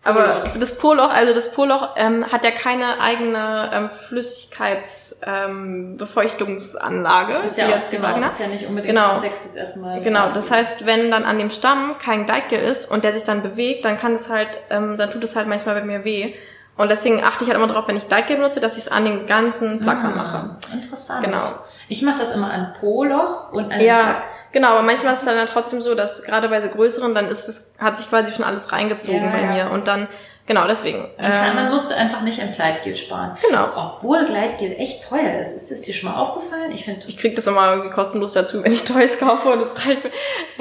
Aber 0.04 0.44
das 0.60 0.78
Poloch, 0.78 1.12
also 1.12 1.34
das 1.34 1.52
Poloch 1.52 1.96
ähm, 1.96 2.32
hat 2.32 2.44
ja 2.44 2.52
keine 2.52 3.00
eigene 3.00 3.72
ähm, 3.74 3.90
Flüssigkeits 3.90 5.22
ähm, 5.26 5.98
Befeuchtungsanlage, 5.98 7.38
ist 7.38 7.58
ja, 7.58 7.66
auch, 7.66 7.70
jetzt 7.70 7.92
die 7.92 7.96
genau, 7.96 8.10
Wagner. 8.10 8.28
ist 8.28 8.40
ja 8.40 8.48
nicht 8.48 8.68
unbedingt 8.68 8.94
Genau. 8.94 9.12
Sex 9.14 9.46
jetzt 9.46 9.58
erstmal. 9.58 10.02
Genau, 10.02 10.32
das 10.34 10.52
heißt, 10.52 10.86
wenn 10.86 11.10
dann 11.10 11.24
an 11.24 11.40
dem 11.40 11.50
Stamm 11.50 11.96
kein 11.98 12.28
Gleitgel 12.28 12.60
ist 12.60 12.92
und 12.92 13.04
der 13.04 13.14
sich 13.14 13.24
dann 13.24 13.42
bewegt, 13.42 13.84
dann 13.86 13.98
kann 13.98 14.14
es 14.14 14.30
halt, 14.30 14.50
ähm, 14.70 14.98
dann 14.98 15.10
tut 15.10 15.24
es 15.24 15.36
halt 15.36 15.48
manchmal 15.48 15.74
bei 15.74 15.84
mir 15.84 16.04
weh. 16.04 16.36
Und 16.78 16.90
deswegen 16.90 17.24
achte 17.24 17.46
ich 17.46 17.50
halt 17.50 17.58
immer 17.58 17.72
drauf, 17.72 17.88
wenn 17.88 17.96
ich 17.96 18.08
Gleitgel 18.08 18.36
benutze, 18.36 18.60
dass 18.60 18.78
ich 18.78 18.84
es 18.84 18.92
an 18.92 19.06
den 19.06 19.26
ganzen 19.26 19.80
Placker 19.80 20.10
mache. 20.10 20.56
Interessant. 20.74 21.24
Genau. 21.24 21.42
Ich 21.88 22.02
mache 22.02 22.18
das 22.20 22.32
immer 22.34 22.52
an 22.52 22.74
Po-Loch 22.80 23.52
und 23.52 23.72
an 23.72 23.80
Ja, 23.80 24.04
Plug. 24.04 24.16
genau, 24.54 24.70
aber 24.70 24.82
manchmal 24.82 25.14
ist 25.14 25.20
es 25.20 25.26
dann 25.26 25.46
trotzdem 25.48 25.82
so, 25.82 25.94
dass 25.96 26.24
gerade 26.24 26.50
bei 26.50 26.62
so 26.62 26.70
größeren, 26.70 27.14
dann 27.14 27.28
ist 27.28 27.48
es, 27.48 27.76
hat 27.80 27.98
sich 27.98 28.10
quasi 28.10 28.32
schon 28.32 28.44
alles 28.46 28.72
reingezogen 28.72 29.24
Ja, 29.24 29.30
bei 29.32 29.42
ja. 29.42 29.52
mir. 29.66 29.72
Und 29.72 29.88
dann, 29.88 30.08
genau, 30.46 30.68
deswegen. 30.68 31.06
Ähm, 31.18 31.56
man 31.56 31.70
musste 31.72 31.96
einfach 31.96 32.22
nicht 32.22 32.42
am 32.42 32.52
Gleitgel 32.52 32.96
sparen. 32.96 33.38
Genau. 33.48 33.68
Obwohl 33.76 34.26
Gleitgel 34.26 34.76
echt 34.78 35.08
teuer 35.08 35.40
ist. 35.40 35.56
Ist 35.56 35.72
das 35.72 35.82
dir 35.82 35.94
schon 35.94 36.12
mal 36.12 36.18
aufgefallen? 36.18 36.72
Ich 36.72 36.86
finde, 36.86 37.06
Ich 37.08 37.18
krieg 37.18 37.36
das 37.36 37.48
immer 37.48 37.70
irgendwie 37.72 37.90
kostenlos 37.92 38.34
dazu, 38.34 38.64
wenn 38.64 38.72
ich 38.72 38.84
Toys 38.84 39.20
kaufe 39.20 39.50
und 39.50 39.62
das 39.62 39.86
reicht 39.86 40.04
mir. 40.04 40.12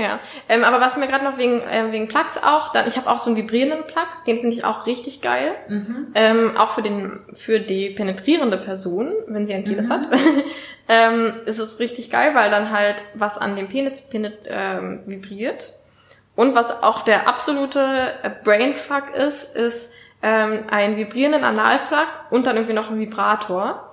Ja. 0.03 0.19
Ähm, 0.49 0.65
aber 0.65 0.81
was 0.81 0.97
mir 0.97 1.07
gerade 1.07 1.25
noch 1.25 1.39
wegen, 1.39 1.63
ähm, 1.71 1.93
wegen 1.93 2.09
Plugs 2.09 2.39
auch, 2.43 2.73
dann, 2.73 2.87
ich 2.87 2.97
habe 2.97 3.11
auch 3.11 3.19
so 3.19 3.31
einen 3.31 3.37
vibrierenden 3.37 3.85
Plug, 3.87 4.07
den 4.27 4.41
finde 4.41 4.57
ich 4.57 4.65
auch 4.65 4.87
richtig 4.87 5.21
geil. 5.21 5.55
Ähm, 6.15 6.57
auch 6.57 6.73
für 6.73 6.83
den, 6.83 7.21
für 7.33 7.61
die 7.61 7.91
penetrierende 7.91 8.59
Person, 8.59 9.13
wenn 9.27 9.47
sie 9.47 9.55
einen 9.55 9.65
Penis 9.65 9.91
hat, 9.91 10.09
ähm, 10.89 11.35
ist 11.47 11.59
es 11.59 11.79
richtig 11.79 12.11
geil, 12.11 12.35
weil 12.35 12.51
dann 12.51 12.71
halt 12.71 12.97
was 13.15 13.39
an 13.39 13.57
dem 13.57 13.69
Penis 13.69 14.03
penet, 14.03 14.39
ähm, 14.47 15.01
vibriert. 15.05 15.73
Und 16.37 16.55
was 16.55 16.83
auch 16.83 17.03
der 17.03 17.29
absolute 17.29 17.81
äh, 18.23 18.31
Brainfuck 18.43 19.15
ist, 19.15 19.55
ist 19.57 19.93
ähm, 20.23 20.65
einen 20.71 20.97
vibrierenden 20.97 21.45
Analplug 21.45 22.07
und 22.31 22.47
dann 22.47 22.57
irgendwie 22.57 22.75
noch 22.75 22.91
ein 22.91 22.99
Vibrator 22.99 23.91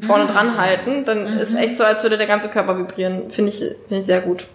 vorne 0.00 0.26
dran 0.26 0.56
halten, 0.58 1.04
dann 1.04 1.26
ist 1.38 1.54
echt 1.54 1.76
so, 1.76 1.84
als 1.84 2.02
würde 2.02 2.16
der 2.16 2.26
ganze 2.26 2.48
Körper 2.48 2.76
vibrieren. 2.78 3.30
Finde 3.30 3.50
ich, 3.50 3.58
finde 3.58 3.96
ich 3.98 4.06
sehr 4.06 4.20
gut. 4.22 4.46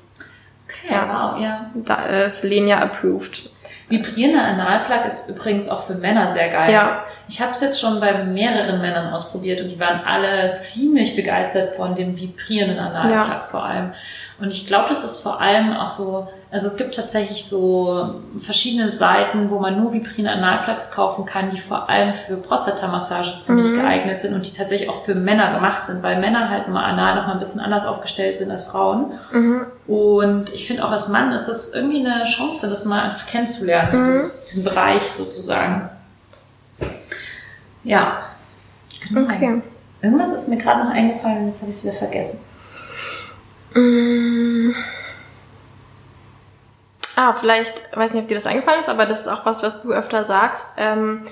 okay, 0.67 0.89
wow, 0.91 1.11
das- 1.11 1.39
ja. 1.39 1.69
Da 1.75 2.05
ist 2.05 2.43
Lenia 2.43 2.79
approved. 2.79 3.49
Vibrierender 3.87 4.41
Analplug 4.43 5.05
ist 5.05 5.29
übrigens 5.29 5.69
auch 5.69 5.85
für 5.85 5.93
Männer 5.93 6.31
sehr 6.31 6.49
geil. 6.49 6.73
Ja. 6.73 7.03
Ich 7.27 7.39
habe 7.39 7.51
es 7.51 7.61
jetzt 7.61 7.79
schon 7.79 7.99
bei 7.99 8.23
mehreren 8.23 8.81
Männern 8.81 9.13
ausprobiert 9.13 9.61
und 9.61 9.69
die 9.69 9.79
waren 9.79 10.01
alle 10.03 10.55
ziemlich 10.55 11.15
begeistert 11.15 11.75
von 11.75 11.93
dem 11.93 12.17
vibrierenden 12.17 12.79
Analplug 12.79 13.29
Ja. 13.29 13.41
vor 13.41 13.63
allem. 13.63 13.93
Und 14.39 14.49
ich 14.49 14.67
glaube, 14.67 14.89
das 14.89 15.03
ist 15.05 15.19
vor 15.19 15.39
allem 15.39 15.71
auch 15.73 15.87
so, 15.87 16.27
also 16.51 16.67
es 16.67 16.75
gibt 16.75 16.95
tatsächlich 16.95 17.45
so 17.45 18.15
verschiedene 18.41 18.89
Seiten, 18.89 19.49
wo 19.49 19.59
man 19.59 19.79
nur 19.81 19.93
vibrierende 19.93 20.31
Analplugs 20.31 20.91
kaufen 20.91 21.25
kann, 21.25 21.51
die 21.51 21.57
vor 21.59 21.89
allem 21.89 22.13
für 22.13 22.35
Prostatamassage 22.35 23.39
ziemlich 23.39 23.67
Mhm. 23.67 23.75
geeignet 23.81 24.19
sind 24.19 24.33
und 24.33 24.45
die 24.45 24.51
tatsächlich 24.51 24.89
auch 24.89 25.03
für 25.03 25.15
Männer 25.15 25.53
gemacht 25.53 25.85
sind, 25.85 26.03
weil 26.03 26.19
Männer 26.19 26.49
halt 26.49 26.67
mal 26.67 26.83
anal 26.83 27.15
noch 27.15 27.27
mal 27.27 27.33
ein 27.33 27.39
bisschen 27.39 27.61
anders 27.61 27.85
aufgestellt 27.85 28.37
sind 28.37 28.51
als 28.51 28.65
Frauen. 28.65 29.13
Mhm. 29.31 29.65
Und 29.87 30.49
ich 30.53 30.67
finde 30.67 30.83
auch 30.83 30.91
als 30.91 31.07
Mann 31.07 31.31
ist 31.31 31.47
das 31.47 31.73
irgendwie 31.73 32.05
eine 32.05 32.25
Chance, 32.25 32.69
das 32.69 32.83
mal 32.83 33.03
einfach 33.03 33.27
kennenzulernen, 33.27 34.07
Mhm. 34.07 34.21
diesen 34.45 34.63
Bereich 34.65 35.01
sozusagen. 35.03 35.89
Ja. 37.83 38.17
Genau. 39.07 39.21
Okay. 39.33 39.61
Irgendwas 40.01 40.31
ist 40.33 40.49
mir 40.49 40.57
gerade 40.57 40.83
noch 40.83 40.91
eingefallen 40.91 41.37
und 41.43 41.47
jetzt 41.49 41.61
habe 41.61 41.71
ich 41.71 41.77
es 41.77 41.83
wieder 41.85 41.93
vergessen. 41.95 42.39
Ah, 47.15 47.35
vielleicht, 47.39 47.95
weiß 47.95 48.13
nicht, 48.13 48.23
ob 48.23 48.27
dir 48.27 48.35
das 48.35 48.45
eingefallen 48.45 48.79
ist, 48.79 48.89
aber 48.89 49.05
das 49.05 49.21
ist 49.21 49.27
auch 49.27 49.45
was, 49.45 49.63
was 49.63 49.81
du 49.81 49.91
öfter 49.91 50.25
sagst. 50.25 50.75
Ähm, 50.77 51.23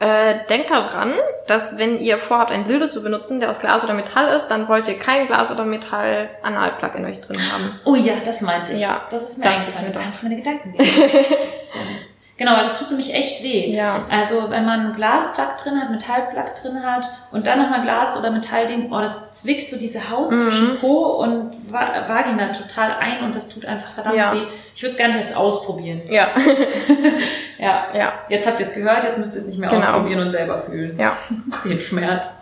äh, 0.00 0.34
denkt 0.50 0.70
daran, 0.70 1.14
dass 1.46 1.78
wenn 1.78 1.98
ihr 1.98 2.18
vorhabt, 2.18 2.50
ein 2.50 2.64
Dildo 2.64 2.88
zu 2.88 3.02
benutzen, 3.02 3.40
der 3.40 3.50
aus 3.50 3.60
Glas 3.60 3.84
oder 3.84 3.94
Metall 3.94 4.34
ist, 4.34 4.48
dann 4.48 4.68
wollt 4.68 4.88
ihr 4.88 4.98
kein 4.98 5.28
Glas 5.28 5.50
oder 5.50 5.64
Metall 5.64 6.28
Analplug 6.42 6.96
in 6.96 7.04
euch 7.04 7.20
drin 7.20 7.38
haben. 7.52 7.78
Oh 7.84 7.94
ja, 7.94 8.14
das 8.24 8.42
meinte 8.42 8.72
ich. 8.72 8.80
Ja, 8.80 9.02
das 9.10 9.30
ist 9.30 9.38
mir 9.38 9.50
eingefallen. 9.50 9.92
Du 9.92 10.00
kannst 10.00 10.24
meine 10.24 10.36
Gedanken 10.36 10.74
lesen. 10.76 11.10
Genau, 12.36 12.56
das 12.56 12.78
tut 12.80 12.88
nämlich 12.90 13.14
echt 13.14 13.44
weh. 13.44 13.70
Ja. 13.72 14.04
Also 14.10 14.50
wenn 14.50 14.64
man 14.64 14.94
Glasplug 14.96 15.56
drin 15.56 15.80
hat, 15.80 15.90
Metallplug 15.90 16.52
drin 16.60 16.82
hat 16.82 17.08
und 17.30 17.46
dann 17.46 17.62
nochmal 17.62 17.82
Glas 17.82 18.18
oder 18.18 18.32
Metallding, 18.32 18.90
oh, 18.92 18.98
das 19.00 19.30
zwickt 19.30 19.68
so 19.68 19.76
diese 19.78 20.10
Haut 20.10 20.32
Mhm. 20.32 20.34
zwischen 20.34 20.74
Po 20.80 21.20
und 21.22 21.52
Va 21.72 22.08
Vagina 22.08 22.48
total 22.52 22.96
ein 22.98 23.22
und 23.22 23.36
das 23.36 23.48
tut 23.48 23.64
einfach 23.64 23.90
verdammt 23.92 24.16
Ja. 24.16 24.32
weh. 24.34 24.42
Ich 24.74 24.82
würde 24.82 24.96
es 24.96 24.98
nicht 25.06 25.16
erst 25.16 25.36
ausprobieren. 25.36 26.02
Ja. 26.08 26.28
Ja. 27.58 27.86
Ja. 27.94 28.12
Jetzt 28.28 28.46
habt 28.48 28.58
ihr 28.58 28.66
es 28.66 28.74
gehört, 28.74 29.04
jetzt 29.04 29.18
müsst 29.18 29.34
ihr 29.34 29.38
es 29.38 29.46
nicht 29.46 29.58
mehr 29.58 29.68
Genau. 29.70 29.80
ausprobieren 29.80 30.20
und 30.20 30.30
selber 30.30 30.58
fühlen. 30.58 30.98
Ja. 30.98 31.16
Den 31.64 31.78
Schmerz. 31.80 32.34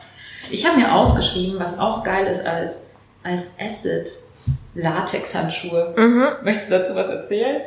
Ich 0.51 0.67
habe 0.67 0.79
mir 0.81 0.91
aufgeschrieben, 0.93 1.61
was 1.61 1.79
auch 1.79 2.03
geil 2.03 2.27
ist 2.27 2.45
als, 2.47 2.91
als 3.23 3.59
Acid. 3.61 4.11
Latex-Handschuhe. 4.75 5.95
Mhm. 5.97 6.27
Möchtest 6.45 6.71
du 6.73 6.79
dazu 6.79 6.95
was 6.95 7.07
erzählen? 7.09 7.61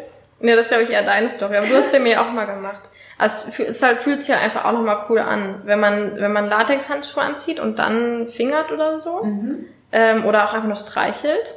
Ja, 0.48 0.56
das 0.56 0.66
ist, 0.66 0.70
glaube 0.70 0.84
ich, 0.84 0.92
eher 0.92 1.04
deine 1.04 1.30
Story. 1.30 1.58
Aber 1.58 1.68
du 1.68 1.76
hast 1.76 1.92
bei 1.92 2.00
mir 2.00 2.22
auch 2.22 2.32
mal 2.32 2.46
gemacht. 2.46 2.90
Also, 3.18 3.52
es 3.64 3.82
halt, 3.82 4.00
fühlt 4.00 4.22
sich 4.22 4.34
halt 4.34 4.44
einfach 4.44 4.66
auch 4.66 4.74
nochmal 4.74 5.06
cool 5.10 5.20
an, 5.20 5.62
wenn 5.66 5.80
man, 5.80 6.18
wenn 6.18 6.34
man 6.34 6.50
Latex-Handschuhe 6.50 7.24
anzieht 7.24 7.60
und 7.60 7.80
dann 7.80 8.28
fingert 8.28 8.72
oder 8.72 9.00
so. 9.00 9.22
Ähm, 9.92 10.26
oder 10.26 10.46
auch 10.46 10.54
einfach 10.54 10.68
nur 10.68 10.76
streichelt. 10.76 11.56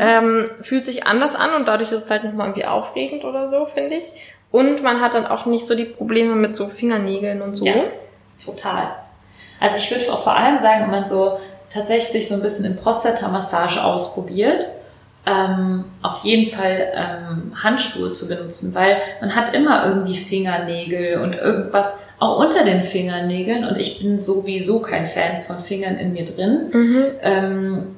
Ähm, 0.00 0.46
fühlt 0.62 0.84
sich 0.84 1.06
anders 1.06 1.34
an 1.34 1.54
und 1.54 1.68
dadurch 1.68 1.90
ist 1.92 2.04
es 2.04 2.10
halt 2.10 2.24
nochmal 2.24 2.48
irgendwie 2.48 2.66
aufregend 2.66 3.24
oder 3.24 3.48
so, 3.48 3.66
finde 3.66 3.96
ich. 3.96 4.12
Und 4.50 4.82
man 4.82 5.00
hat 5.00 5.14
dann 5.14 5.26
auch 5.26 5.46
nicht 5.46 5.66
so 5.66 5.74
die 5.74 5.84
Probleme 5.84 6.34
mit 6.34 6.54
so 6.54 6.68
Fingernägeln 6.68 7.42
und 7.42 7.54
so. 7.56 7.64
Ja, 7.64 7.74
total. 8.42 8.94
Also 9.60 9.78
ich 9.78 9.90
würde 9.90 10.12
auch 10.12 10.22
vor 10.22 10.36
allem 10.36 10.58
sagen, 10.58 10.82
wenn 10.82 10.90
man 10.90 11.06
so 11.06 11.40
tatsächlich 11.72 12.08
sich 12.08 12.28
so 12.28 12.34
ein 12.34 12.42
bisschen 12.42 12.66
in 12.66 12.76
Prostata-Massage 12.76 13.82
ausprobiert, 13.82 14.66
ähm, 15.26 15.84
auf 16.02 16.24
jeden 16.24 16.52
Fall 16.52 16.92
ähm, 16.94 17.52
Handschuhe 17.62 18.12
zu 18.12 18.28
benutzen, 18.28 18.74
weil 18.74 18.98
man 19.20 19.34
hat 19.34 19.54
immer 19.54 19.86
irgendwie 19.86 20.14
Fingernägel 20.14 21.18
und 21.20 21.34
irgendwas 21.34 22.00
auch 22.18 22.38
unter 22.38 22.64
den 22.64 22.82
Fingernägeln 22.82 23.64
und 23.64 23.78
ich 23.78 24.00
bin 24.00 24.18
sowieso 24.18 24.80
kein 24.80 25.06
Fan 25.06 25.38
von 25.38 25.60
Fingern 25.60 25.96
in 25.96 26.12
mir 26.12 26.24
drin. 26.26 26.70
Ähm, 27.22 27.96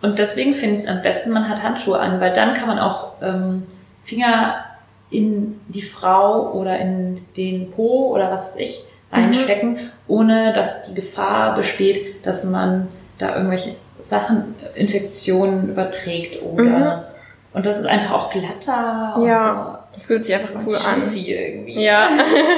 und 0.00 0.18
deswegen 0.18 0.54
finde 0.54 0.74
ich 0.74 0.80
es 0.80 0.88
am 0.88 1.02
besten, 1.02 1.32
man 1.32 1.48
hat 1.48 1.62
Handschuhe 1.62 1.98
an, 1.98 2.20
weil 2.20 2.32
dann 2.32 2.54
kann 2.54 2.68
man 2.68 2.78
auch 2.78 3.14
ähm, 3.22 3.64
Finger 4.00 4.64
in 5.10 5.60
die 5.68 5.82
Frau 5.82 6.52
oder 6.52 6.78
in 6.78 7.20
den 7.36 7.70
Po 7.70 8.12
oder 8.12 8.30
was 8.30 8.54
weiß 8.54 8.60
ich 8.60 8.84
reinstecken, 9.12 9.90
ohne 10.08 10.52
dass 10.54 10.84
die 10.84 10.94
Gefahr 10.94 11.54
besteht, 11.54 12.26
dass 12.26 12.44
man 12.44 12.88
da 13.18 13.36
irgendwelche 13.36 13.74
Sachen, 14.02 14.54
Infektionen 14.74 15.70
überträgt 15.70 16.42
oder 16.42 17.12
und 17.54 17.66
das 17.66 17.78
ist 17.78 17.86
einfach 17.86 18.12
auch 18.12 18.30
glatter 18.30 19.14
und 19.16 19.26
Ja, 19.26 19.84
das 19.88 20.06
fühlt 20.06 20.24
sich 20.24 20.34
so, 20.42 20.58
einfach 20.58 20.72
so 20.72 20.88
cool 20.88 20.94
an. 20.94 21.26
irgendwie. 21.26 21.82
Ja. 21.82 22.08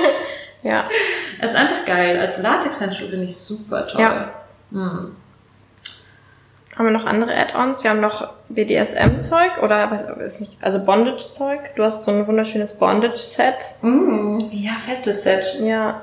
ja. 0.62 0.84
Es 1.40 1.51
ist 1.51 1.57
einfach 1.57 1.84
geil. 1.84 2.18
Also 2.20 2.42
Latex-Handschuhe 2.42 3.09
finde 3.09 3.24
ich 3.24 3.36
super 3.36 3.86
toll. 3.86 4.01
Ja. 4.01 4.30
Hm. 4.70 5.16
Haben 6.76 6.86
wir 6.86 6.92
noch 6.92 7.07
andere 7.07 7.34
Add-ons? 7.34 7.84
Wir 7.84 7.90
haben 7.90 8.01
noch 8.01 8.32
BDSM-Zeug 8.49 9.62
oder 9.62 9.90
was 9.92 10.03
ist 10.03 10.40
nicht, 10.40 10.64
also 10.64 10.84
Bondage-Zeug. 10.84 11.76
Du 11.76 11.84
hast 11.84 12.05
so 12.05 12.11
ein 12.11 12.26
wunderschönes 12.26 12.78
Bondage-Set. 12.78 13.82
Mm. 13.82 14.38
Ja, 14.51 14.72
Festelset. 14.72 15.61
Ja. 15.61 16.03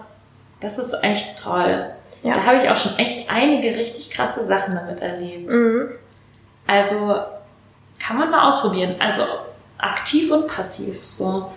Das 0.61 0.79
ist 0.79 0.95
echt 1.01 1.41
toll. 1.43 1.91
Ja. 2.23 2.33
Da 2.33 2.45
habe 2.45 2.57
ich 2.57 2.69
auch 2.69 2.77
schon 2.77 2.97
echt 2.99 3.29
einige 3.29 3.75
richtig 3.75 4.09
krasse 4.11 4.43
Sachen 4.43 4.75
damit 4.75 5.01
erlebt. 5.01 5.49
Mhm. 5.49 5.89
Also 6.67 7.15
kann 7.99 8.17
man 8.17 8.29
mal 8.29 8.47
ausprobieren. 8.47 8.95
Also 8.99 9.23
aktiv 9.77 10.31
und 10.31 10.47
passiv. 10.47 11.05
So 11.05 11.51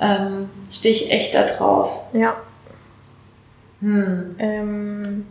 ähm, 0.00 0.50
stehe 0.68 0.94
ich 0.94 1.10
echt 1.10 1.34
da 1.34 1.44
drauf. 1.44 2.00
Ja. 2.12 2.36
Hm. 3.80 4.36
Ähm, 4.38 5.26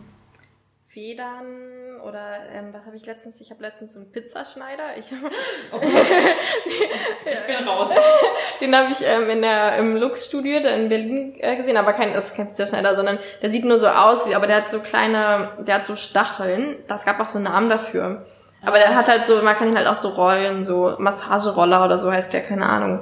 Federn 0.96 2.00
oder 2.08 2.38
ähm, 2.54 2.72
was 2.72 2.86
habe 2.86 2.96
ich 2.96 3.04
letztens? 3.04 3.38
Ich 3.42 3.50
habe 3.50 3.60
letztens 3.60 3.92
so 3.92 3.98
einen 3.98 4.10
Pizzaschneider. 4.12 4.96
Ich 4.98 5.12
Oh 5.72 5.78
ich 7.30 7.40
bin 7.40 7.68
raus. 7.68 7.94
Den 8.62 8.74
habe 8.74 8.90
ich 8.90 9.04
ähm, 9.04 9.28
in 9.28 9.42
der 9.42 9.76
im 9.76 9.96
Lux 9.96 10.24
Studio 10.24 10.58
da 10.62 10.70
in 10.70 10.88
Berlin 10.88 11.34
äh, 11.36 11.54
gesehen, 11.56 11.76
aber 11.76 11.92
kein 11.92 12.14
das 12.14 12.28
ist 12.28 12.36
kein 12.36 12.46
Pizzaschneider, 12.46 12.96
sondern 12.96 13.18
der 13.42 13.50
sieht 13.50 13.66
nur 13.66 13.78
so 13.78 13.88
aus, 13.88 14.26
wie, 14.26 14.34
aber 14.34 14.46
der 14.46 14.56
hat 14.56 14.70
so 14.70 14.80
kleine, 14.80 15.50
der 15.58 15.74
hat 15.74 15.84
so 15.84 15.96
Stacheln. 15.96 16.76
Das 16.86 17.04
gab 17.04 17.20
auch 17.20 17.26
so 17.26 17.36
einen 17.36 17.44
Namen 17.44 17.68
dafür. 17.68 18.24
Aber 18.64 18.78
der 18.78 18.94
hat 18.94 19.06
halt 19.06 19.26
so, 19.26 19.42
man 19.42 19.54
kann 19.54 19.68
ihn 19.68 19.76
halt 19.76 19.88
auch 19.88 19.94
so 19.94 20.08
rollen, 20.08 20.64
so 20.64 20.94
Massageroller 20.96 21.84
oder 21.84 21.98
so 21.98 22.10
heißt 22.10 22.32
der, 22.32 22.40
keine 22.40 22.64
Ahnung. 22.64 23.00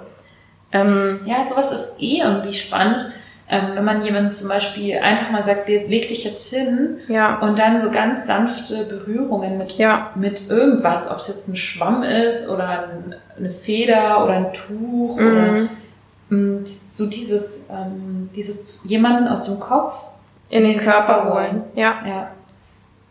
Ähm, 0.72 1.20
Ja, 1.26 1.45
sowas 1.45 1.70
ist 1.70 2.03
eh 2.03 2.18
irgendwie 2.18 2.55
spannend. 2.55 3.12
Ähm, 3.47 3.72
wenn 3.74 3.84
man 3.84 4.03
jemanden 4.03 4.30
zum 4.30 4.49
Beispiel 4.49 4.97
einfach 4.99 5.30
mal 5.30 5.42
sagt, 5.42 5.68
leg 5.68 6.09
dich 6.09 6.24
jetzt 6.24 6.49
hin 6.49 6.99
ja, 7.09 7.40
und 7.40 7.59
dann 7.59 7.76
so 7.78 7.90
ganz 7.90 8.26
sanfte 8.26 8.84
Berührungen 8.84 9.59
mit, 9.59 9.74
ja, 9.76 10.11
mit 10.14 10.49
irgendwas, 10.49 11.11
ob 11.11 11.18
es 11.18 11.28
jetzt 11.28 11.49
ein 11.49 11.57
Schwamm 11.57 12.03
ist 12.03 12.49
oder 12.49 12.68
ein, 12.68 13.14
eine 13.36 13.51
Feder 13.51 14.24
oder 14.24 14.32
ein 14.32 14.53
Tuch 14.55 15.16
oder 15.16 15.53
mhm. 15.53 15.68
mh, 16.30 16.61
so 16.86 17.07
dieses, 17.11 17.68
ähm, 17.70 18.30
dieses 18.34 18.88
jemanden 18.88 19.28
aus 19.28 19.42
dem 19.42 19.61
Kopf 19.61 20.07
in 20.49 20.64
den 20.64 20.78
Körper 20.78 21.32
holen. 21.34 21.64
Ja, 21.74 21.95
Ja. 22.07 22.28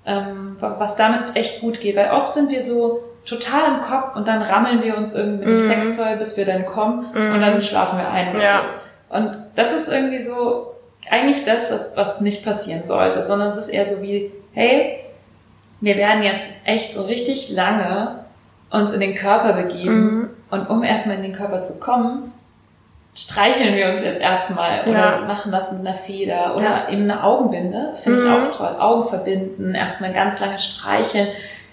Ähm, 0.06 0.58
wa- 0.60 0.76
was 0.80 0.96
damit 0.96 1.36
echt 1.36 1.62
gut 1.62 1.80
geht. 1.80 1.96
Weil 1.96 2.12
oft 2.12 2.34
sind 2.34 2.52
wir 2.52 2.62
so 2.62 3.04
total 3.26 3.76
im 3.76 3.82
Kopf 3.82 4.16
und 4.16 4.28
dann 4.28 4.42
rammeln 4.42 4.84
wir 4.84 4.98
uns 4.98 5.16
irgendwie 5.16 5.46
mit 5.46 5.48
dem 5.48 5.66
Mhm. 5.66 5.70
Sextoy, 5.70 6.16
bis 6.18 6.36
wir 6.38 6.46
dann 6.46 6.66
kommen 6.66 7.06
Mhm. 7.14 7.34
und 7.36 7.40
dann 7.42 7.62
schlafen 7.62 8.00
wir 8.00 8.10
ein. 8.10 8.32
Oder 8.36 8.44
Ja. 8.44 8.58
so. 8.58 8.83
Und 9.14 9.38
das 9.56 9.74
ist 9.74 9.90
irgendwie 9.92 10.22
so 10.22 10.74
eigentlich 11.10 11.46
das, 11.46 11.72
was, 11.72 11.96
was 11.98 12.22
nicht 12.22 12.44
passieren 12.44 12.84
sollte, 12.84 13.24
sondern 13.24 13.50
es 13.50 13.58
ist 13.58 13.70
eher 13.70 13.88
so 13.88 14.02
wie, 14.02 14.32
hey, 14.54 15.00
wir 15.82 15.98
werden 15.98 16.24
jetzt 16.24 16.50
echt 16.66 16.94
so 16.94 17.04
richtig 17.04 17.50
lange 17.50 18.24
uns 18.72 18.94
in 18.94 19.00
den 19.02 19.14
Körper 19.16 19.54
begeben 19.54 20.06
Mhm. 20.18 20.30
und 20.50 20.70
um 20.70 20.84
erstmal 20.84 21.18
in 21.18 21.24
den 21.24 21.34
Körper 21.34 21.62
zu 21.62 21.80
kommen, 21.80 22.32
streicheln 23.16 23.76
wir 23.76 23.90
uns 23.92 24.02
jetzt 24.02 24.20
erstmal 24.22 24.82
oder 24.88 25.20
Ja. 25.20 25.26
machen 25.28 25.52
das 25.52 25.72
mit 25.74 25.86
einer 25.86 25.94
Feder 25.96 26.56
oder 26.56 26.64
Ja. 26.66 26.90
eben 26.90 27.04
eine 27.04 27.24
Augenbinde, 27.24 27.92
finde 27.96 28.20
ich 28.20 28.26
Mhm. 28.26 28.34
auch 28.34 28.58
toll. 28.58 28.76
Augen 28.80 29.04
verbinden, 29.04 29.76
erstmal 29.76 30.12
ganz 30.14 30.40
lange 30.40 30.58
streicheln, 30.58 31.28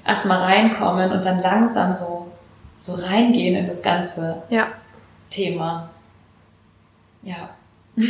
erstmal 0.07 0.43
reinkommen 0.43 1.13
und 1.13 1.25
dann 1.25 1.41
langsam 1.41 1.95
so, 1.95 2.27
so 2.77 3.03
reingehen 3.07 3.57
in 3.57 3.67
das 3.67 3.83
ganze 3.83 4.43
ja. 4.51 4.67
Thema. 5.31 5.89
Ja. 7.23 7.51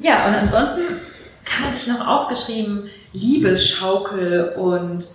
ja, 0.00 0.26
und 0.28 0.34
ansonsten 0.34 0.82
hatte 1.60 1.76
ich 1.76 1.86
noch 1.86 2.06
aufgeschrieben, 2.06 2.90
Liebesschaukel 3.12 4.50
und 4.56 5.08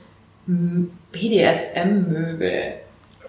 mm, 0.47 0.85
BDSM-Möbel. 1.11 2.73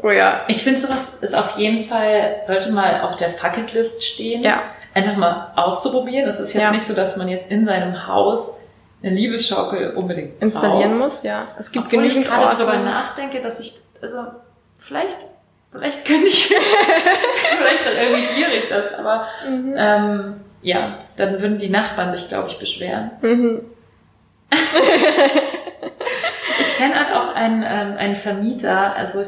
Oh 0.02 0.10
ja. 0.10 0.42
Ich 0.48 0.62
finde, 0.62 0.80
sowas 0.80 1.18
ist 1.22 1.34
auf 1.34 1.58
jeden 1.58 1.86
Fall, 1.86 2.38
sollte 2.42 2.72
mal 2.72 3.02
auf 3.02 3.16
der 3.16 3.30
Fucketlist 3.30 4.02
stehen. 4.02 4.42
Ja. 4.42 4.62
Einfach 4.94 5.16
mal 5.16 5.52
auszuprobieren. 5.56 6.28
Es 6.28 6.40
ist 6.40 6.52
jetzt 6.54 6.62
Ja. 6.62 6.70
nicht 6.70 6.84
so, 6.84 6.94
dass 6.94 7.16
man 7.16 7.28
jetzt 7.28 7.50
in 7.50 7.64
seinem 7.64 8.06
Haus 8.06 8.58
eine 9.02 9.14
Liebesschaukel 9.14 9.92
unbedingt 9.94 10.40
Vielleicht 15.72 16.04
könnte 16.04 16.26
ich, 16.26 16.46
vielleicht 17.58 17.86
dann 17.86 17.96
irgendwie 17.96 18.34
gierig 18.34 18.68
das, 18.68 18.92
aber 18.92 19.26
Mhm. 19.48 19.74
ähm, 19.76 20.34
ja, 20.60 20.98
dann 21.16 21.40
würden 21.40 21.58
die 21.58 21.70
Nachbarn 21.70 22.10
sich, 22.10 22.28
glaube 22.28 22.48
ich, 22.48 22.58
beschweren. 22.58 23.10
Mhm. 23.22 23.62
Ich 26.60 26.76
kenne 26.76 26.94
halt 26.94 27.14
auch 27.16 27.34
einen, 27.34 27.62
ähm, 27.66 27.96
einen 27.96 28.14
Vermieter, 28.14 28.94
also 28.94 29.24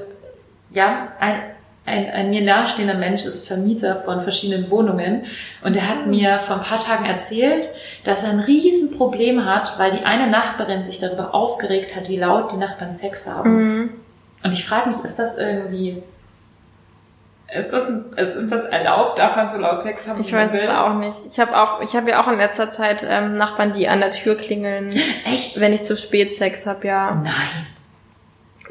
ja, 0.71 1.09
ein, 1.19 1.41
ein, 1.87 2.11
ein 2.11 2.31
mir 2.31 2.43
nahestehender 2.43 2.95
Mensch 2.95 3.25
ist 3.25 3.47
Vermieter 3.49 3.97
von 3.97 4.21
verschiedenen 4.21 4.71
Wohnungen 4.71 5.25
und 5.63 5.77
er 5.77 5.89
hat 5.89 6.07
mir 6.07 6.39
vor 6.39 6.57
ein 6.57 6.63
paar 6.63 6.79
Tagen 6.83 7.05
erzählt, 7.07 7.69
dass 8.05 8.23
er 8.25 8.31
ein 8.31 8.41
Riesenproblem 8.41 9.45
hat, 9.45 9.79
weil 9.79 9.97
die 9.97 10.05
eine 10.05 10.29
Nachbarin 10.29 10.85
sich 10.85 10.99
darüber 11.01 11.35
aufgeregt 11.35 11.97
hat, 11.97 12.09
wie 12.09 12.17
laut 12.19 12.53
die 12.53 12.57
Nachbarn 12.59 12.93
Sex 12.93 13.27
haben. 13.27 13.51
Mhm. 13.81 13.91
Und 14.43 14.53
ich 14.53 14.65
frage 14.67 14.91
mich, 14.91 14.99
ist 15.03 15.19
das 15.19 15.39
irgendwie, 15.39 16.03
ist 17.55 17.73
das, 17.73 17.89
ist 17.91 18.51
das 18.51 18.65
erlaubt? 18.65 19.19
Darf 19.19 19.37
man 19.37 19.49
so 19.49 19.59
laut 19.59 19.83
Sex 19.83 20.09
haben? 20.09 20.21
Ich 20.21 20.33
weiß 20.33 20.51
es 20.53 20.69
auch 20.69 20.95
nicht. 20.95 21.19
Ich 21.31 21.39
habe 21.41 21.57
auch, 21.57 21.81
ich 21.81 21.95
habe 21.97 22.11
ja 22.11 22.23
auch 22.23 22.29
in 22.29 22.39
letzter 22.39 22.71
Zeit 22.71 23.07
ähm, 23.09 23.37
Nachbarn, 23.37 23.73
die 23.73 23.89
an 23.89 24.01
der 24.01 24.11
Tür 24.11 24.37
klingeln, 24.37 24.91
Echt? 25.27 25.61
wenn 25.61 25.73
ich 25.73 25.85
zu 25.85 25.97
spät 25.97 26.35
Sex 26.35 26.67
habe, 26.67 26.87
ja. 26.87 27.15
Nein. 27.23 27.67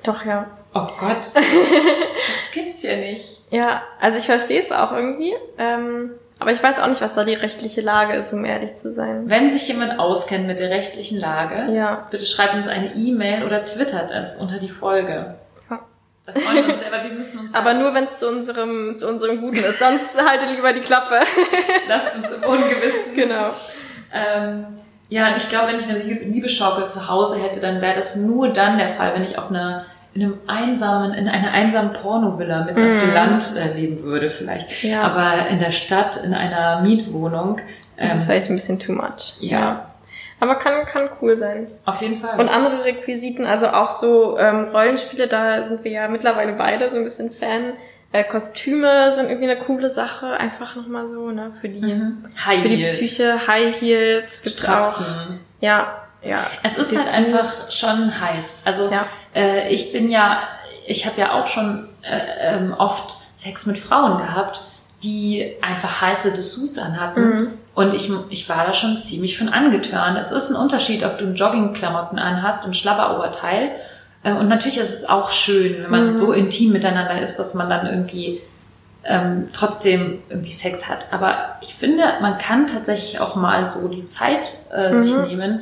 Doch, 0.04 0.26
ja. 0.26 0.46
Oh 0.74 0.88
Gott. 1.00 1.22
das 1.34 2.52
gibt's 2.52 2.84
ja 2.84 2.96
nicht. 2.98 3.42
Ja, 3.52 3.84
also 4.02 4.18
ich 4.18 4.26
verstehe 4.26 4.62
es 4.62 4.72
auch 4.72 4.92
irgendwie. 4.92 5.34
Ähm, 5.58 6.12
aber 6.40 6.52
ich 6.52 6.62
weiß 6.62 6.80
auch 6.80 6.88
nicht, 6.88 7.00
was 7.02 7.14
da 7.16 7.24
die 7.24 7.36
rechtliche 7.36 7.82
Lage 7.82 8.14
ist, 8.16 8.34
um 8.34 8.44
ehrlich 8.44 8.74
zu 8.76 8.92
sein. 8.92 9.30
Wenn 9.30 9.50
sich 9.50 9.68
jemand 9.68 10.00
auskennt 10.00 10.48
mit 10.48 10.60
der 10.60 10.72
rechtlichen 10.72 11.20
Lage, 11.20 11.72
Ja. 11.72 12.08
bitte 12.12 12.26
schreibt 12.26 12.56
uns 12.56 12.68
eine 12.68 12.96
E-Mail 12.96 13.46
oder 13.46 13.64
twittert 13.64 14.12
es 14.12 14.38
unter 14.38 14.58
die 14.58 14.68
Folge. 14.68 15.36
Ja. 16.28 16.34
Da 16.34 16.40
freuen 16.40 16.66
wir 16.66 16.70
uns 16.74 16.80
sehr, 16.80 16.94
aber 16.94 17.04
wir 17.04 17.12
müssen 17.12 17.40
uns 17.40 17.54
Aber 17.54 17.74
nur 17.74 17.94
wenn 17.94 18.06
es 18.06 18.20
zu 18.20 18.30
unserem, 18.30 18.96
zu 18.96 19.08
unserem 19.10 19.42
Guten 19.42 19.58
ist. 19.58 19.80
Sonst 19.80 20.22
halte 20.30 20.46
lieber 20.54 20.72
die 20.74 20.82
Klappe. 20.82 21.20
lasst 21.88 22.16
uns 22.16 22.30
im 22.32 22.44
Ungewissen. 22.44 23.16
genau. 23.16 23.52
Ähm, 24.14 24.66
ja, 25.10 25.30
und 25.30 25.38
ich 25.38 25.48
glaube, 25.50 25.68
wenn 25.68 25.76
ich 25.76 25.88
eine 25.88 26.00
Liebesschaukel 26.00 26.88
zu 26.88 27.08
Hause 27.10 27.42
hätte, 27.42 27.60
dann 27.60 27.82
wäre 27.82 27.96
das 27.96 28.16
nur 28.16 28.50
dann 28.54 28.78
der 28.78 28.88
Fall, 28.88 29.14
wenn 29.14 29.24
ich 29.24 29.38
auf 29.38 29.50
einer 29.50 29.86
in 30.16 30.22
einem 30.22 30.40
einsamen, 30.46 31.14
in 31.16 31.28
einer 31.28 31.52
einsamen 31.52 31.92
Pornovilla 31.92 32.66
mitten 32.66 32.86
auf 32.96 33.02
dem 33.02 33.14
Land 33.14 33.56
äh, 33.58 33.74
leben 33.74 34.04
würde 34.04 34.30
vielleicht. 34.30 34.84
Mhm. 34.84 34.90
Ja. 34.92 35.02
Aber 35.02 35.48
in 35.50 35.58
der 35.58 35.72
Stadt, 35.72 36.18
in 36.18 36.36
einer 36.36 36.82
Mietwohnung, 36.82 37.60
Das 37.98 38.12
ähm, 38.12 38.18
ist 38.18 38.26
vielleicht 38.26 38.50
ein 38.50 38.56
bisschen 38.56 38.80
too 38.80 38.92
much. 38.94 39.34
ja, 39.40 39.88
Aber 40.44 40.56
kann, 40.56 40.86
kann 40.86 41.10
cool 41.22 41.38
sein. 41.38 41.68
auf 41.86 42.02
jeden 42.02 42.20
Fall. 42.20 42.38
Und 42.38 42.50
andere 42.50 42.84
Requisiten, 42.84 43.46
also 43.46 43.68
auch 43.68 43.90
so 43.90 44.38
ähm, 44.38 44.66
Rollenspiele, 44.74 45.28
da 45.28 45.64
sind 45.64 45.86
wir 45.86 45.92
ja 45.92 46.08
mittlerweile 46.10 46.52
beide 46.54 46.92
so 46.92 46.98
ein 46.98 47.06
bisschen 47.06 47.32
Fan. 47.32 47.74
Äh, 48.12 48.26
Kostüme 48.26 49.16
sind 49.16 49.30
irgendwie 49.30 49.50
eine 49.50 49.60
coole 49.62 49.90
Sache, 49.90 50.28
einfach 50.28 50.76
nochmal 50.76 51.08
so, 51.08 51.30
ne, 51.32 51.54
für 51.62 51.70
die, 51.70 51.82
Mhm. 51.82 52.24
High 52.46 52.62
für 52.62 52.68
die 52.70 52.84
Psyche, 52.84 53.48
High 53.48 53.80
Heels, 53.82 54.44
auch. 54.46 54.50
Strapsen. 54.52 55.06
Ja, 55.62 56.04
ja. 56.22 56.40
Es 56.62 56.78
ist 56.78 56.96
halt 56.96 57.18
einfach 57.26 57.72
schon 57.72 58.12
heiß. 58.22 58.64
Also 58.66 58.92
Ja. 58.92 59.06
äh, 59.34 59.70
ich 59.74 59.94
bin 59.94 60.10
ja, 60.12 60.42
ich 60.86 61.06
habe 61.06 61.22
ja 61.22 61.32
auch 61.40 61.48
schon 61.48 61.88
äh, 62.02 62.56
ähm, 62.56 62.76
oft 62.78 63.18
Sex 63.34 63.66
mit 63.66 63.78
Frauen 63.78 64.18
gehabt, 64.18 64.62
die 65.04 65.56
einfach 65.62 66.02
heiße 66.02 66.32
Dessous 66.34 66.78
anhatten. 66.78 67.22
Mhm. 67.22 67.48
Und 67.76 67.94
ich, 67.94 68.12
ich 68.30 68.48
war 68.50 68.66
da 68.66 68.74
schon 68.74 69.00
ziemlich 69.00 69.38
von 69.38 69.50
angetörnt. 69.50 70.18
Es 70.20 70.32
ist 70.32 70.50
ein 70.50 70.56
Unterschied, 70.56 71.04
ob 71.04 71.18
du 71.18 71.26
ein 71.26 71.36
Joggingklamotten 71.36 72.20
anhast 72.20 72.66
und 72.66 72.78
Schlabberoberteil. 72.78 73.72
Äh, 74.24 74.34
Und 74.34 74.48
natürlich 74.48 74.78
ist 74.78 74.94
es 74.94 75.10
auch 75.10 75.32
schön, 75.32 75.84
wenn 75.84 75.90
man 75.92 76.04
Mhm. 76.06 76.10
so 76.10 76.32
intim 76.34 76.72
miteinander 76.72 77.20
ist, 77.22 77.38
dass 77.38 77.54
man 77.56 77.70
dann 77.70 77.86
irgendwie 77.88 78.42
ähm, 79.06 79.50
trotzdem 79.52 80.20
irgendwie 80.30 80.52
Sex 80.54 80.88
hat. 80.88 81.08
Aber 81.12 81.58
ich 81.62 81.74
finde, 81.76 82.04
man 82.22 82.38
kann 82.38 82.68
tatsächlich 82.68 83.20
auch 83.20 83.36
mal 83.36 83.70
so 83.70 83.90
die 83.90 84.06
Zeit 84.06 84.48
äh, 84.72 84.94
sich 84.94 85.14
Mhm. 85.14 85.24
nehmen, 85.28 85.60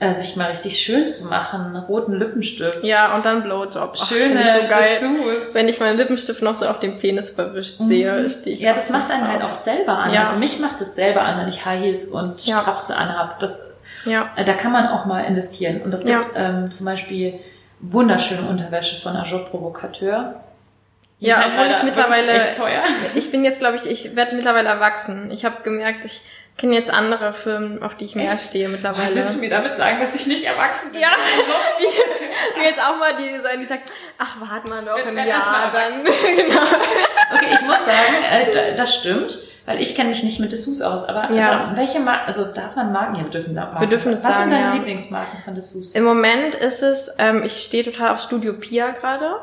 äh, 0.00 0.14
sich 0.14 0.36
mal 0.36 0.48
richtig 0.50 0.78
schön 0.78 1.06
zu 1.06 1.26
machen, 1.26 1.74
roten 1.76 2.12
Lippenstift. 2.14 2.84
Ja, 2.84 3.14
und 3.16 3.24
dann 3.26 3.42
Blowjob. 3.42 3.94
Ach, 4.00 4.06
Schöne 4.08 4.36
find 4.36 4.40
ich 4.40 4.46
so 4.62 4.68
geil. 4.68 4.88
Dessous. 5.00 5.54
Wenn 5.54 5.68
ich 5.68 5.80
meinen 5.80 5.96
Lippenstift 5.98 6.40
noch 6.42 6.54
so 6.54 6.66
auf 6.66 6.78
dem 6.80 6.98
Penis 6.98 7.30
verwischt 7.30 7.78
sehe, 7.78 8.30
stehe 8.30 8.54
ich 8.54 8.60
Ja, 8.60 8.74
das 8.74 8.90
macht 8.90 9.10
einen 9.10 9.24
drauf. 9.24 9.32
halt 9.32 9.42
auch 9.42 9.54
selber 9.54 9.92
an. 9.98 10.12
Ja. 10.12 10.20
Also 10.20 10.36
mich 10.36 10.58
macht 10.60 10.80
es 10.80 10.94
selber 10.94 11.22
an, 11.22 11.40
wenn 11.40 11.48
ich 11.48 11.64
High 11.64 11.80
Heels 11.82 12.04
und 12.06 12.46
Ja. 12.46 12.60
Strapse 12.60 12.96
anhab. 12.96 13.38
Das, 13.40 13.58
Ja. 14.04 14.30
äh, 14.36 14.44
da 14.44 14.52
kann 14.52 14.70
man 14.72 14.86
auch 14.86 15.04
mal 15.04 15.22
investieren. 15.24 15.82
Und 15.82 15.92
Ja. 16.04 16.20
gibt 16.20 16.30
ähm, 16.36 16.70
zum 16.70 16.86
Beispiel 16.86 17.34
wunderschöne 17.80 18.42
Unterwäsche 18.48 19.00
von 19.00 19.16
Agent 19.16 19.46
Provocateur. 19.50 20.34
Die 21.20 21.26
Ja, 21.26 21.44
obwohl 21.48 21.66
ich 21.66 21.72
leider 21.72 21.84
mittlerweile- 21.84 22.26
wirklich 22.28 22.46
echt 22.48 22.56
teuer. 22.56 22.82
Ich 23.16 23.30
bin 23.32 23.44
jetzt, 23.44 23.58
glaube 23.58 23.76
ich, 23.76 23.86
ich 23.90 24.14
werde 24.14 24.36
mittlerweile 24.36 24.68
erwachsen. 24.68 25.30
Ich 25.32 25.44
habe 25.44 25.62
gemerkt, 25.64 26.04
ich 26.04 26.20
kenne 26.58 26.74
jetzt 26.74 26.92
andere 26.92 27.32
Firmen, 27.32 27.82
auf 27.82 27.94
die 27.96 28.04
ich 28.04 28.14
mehr 28.16 28.36
stehe 28.36 28.68
mittlerweile. 28.68 29.14
Willst 29.14 29.36
du 29.36 29.40
mir 29.40 29.48
damit 29.50 29.74
sagen, 29.76 30.00
dass 30.00 30.14
ich 30.14 30.26
nicht 30.26 30.44
erwachsen 30.44 30.92
bin? 30.92 31.00
Ja, 31.00 31.08
ich 31.78 32.56
will 32.56 32.64
jetzt 32.68 32.80
auch 32.80 32.98
mal 32.98 33.16
die 33.16 33.40
sein, 33.42 33.60
die 33.60 33.66
sagt, 33.66 33.90
ach, 34.18 34.36
warte 34.40 34.68
mal 34.68 34.82
noch 34.82 34.98
Wenn- 35.04 35.16
ein 35.16 35.26
Jahr, 35.26 35.38
mal 35.50 35.70
dann. 35.72 35.92
genau. 36.36 36.60
Okay, 37.32 37.46
ich 37.54 37.60
muss 37.66 37.84
sagen, 37.84 38.24
äh, 38.30 38.50
da- 38.52 38.76
das 38.76 38.94
stimmt, 38.96 39.38
weil 39.66 39.80
ich 39.80 39.94
kenne 39.94 40.08
mich 40.10 40.22
nicht 40.22 40.40
mit 40.40 40.50
Dessous 40.52 40.82
aus. 40.82 41.04
Aber 41.08 41.32
Ja. 41.32 41.64
also, 41.68 41.76
welche 41.80 42.00
Marken, 42.00 42.26
also 42.26 42.44
darf 42.46 42.74
man 42.74 42.90
Marken? 42.92 43.14
Ja, 43.16 43.24
wir 43.24 43.30
dürfen 43.30 43.54
da 43.54 43.66
Marken. 43.66 43.80
Wir 43.80 43.88
dürfen 43.88 44.12
es 44.12 44.24
Was 44.24 44.32
sagen, 44.32 44.50
sind 44.50 44.58
deine 44.58 44.66
ja. 44.68 44.74
Lieblingsmarken 44.74 45.40
von 45.44 45.54
Dessous? 45.54 45.92
Im 45.92 46.04
Moment 46.04 46.54
ist 46.56 46.82
es, 46.82 47.10
ähm, 47.18 47.42
ich 47.44 47.62
stehe 47.64 47.84
total 47.84 48.10
auf 48.10 48.20
Studio 48.20 48.52
Pia 48.54 48.90
gerade. 48.90 49.36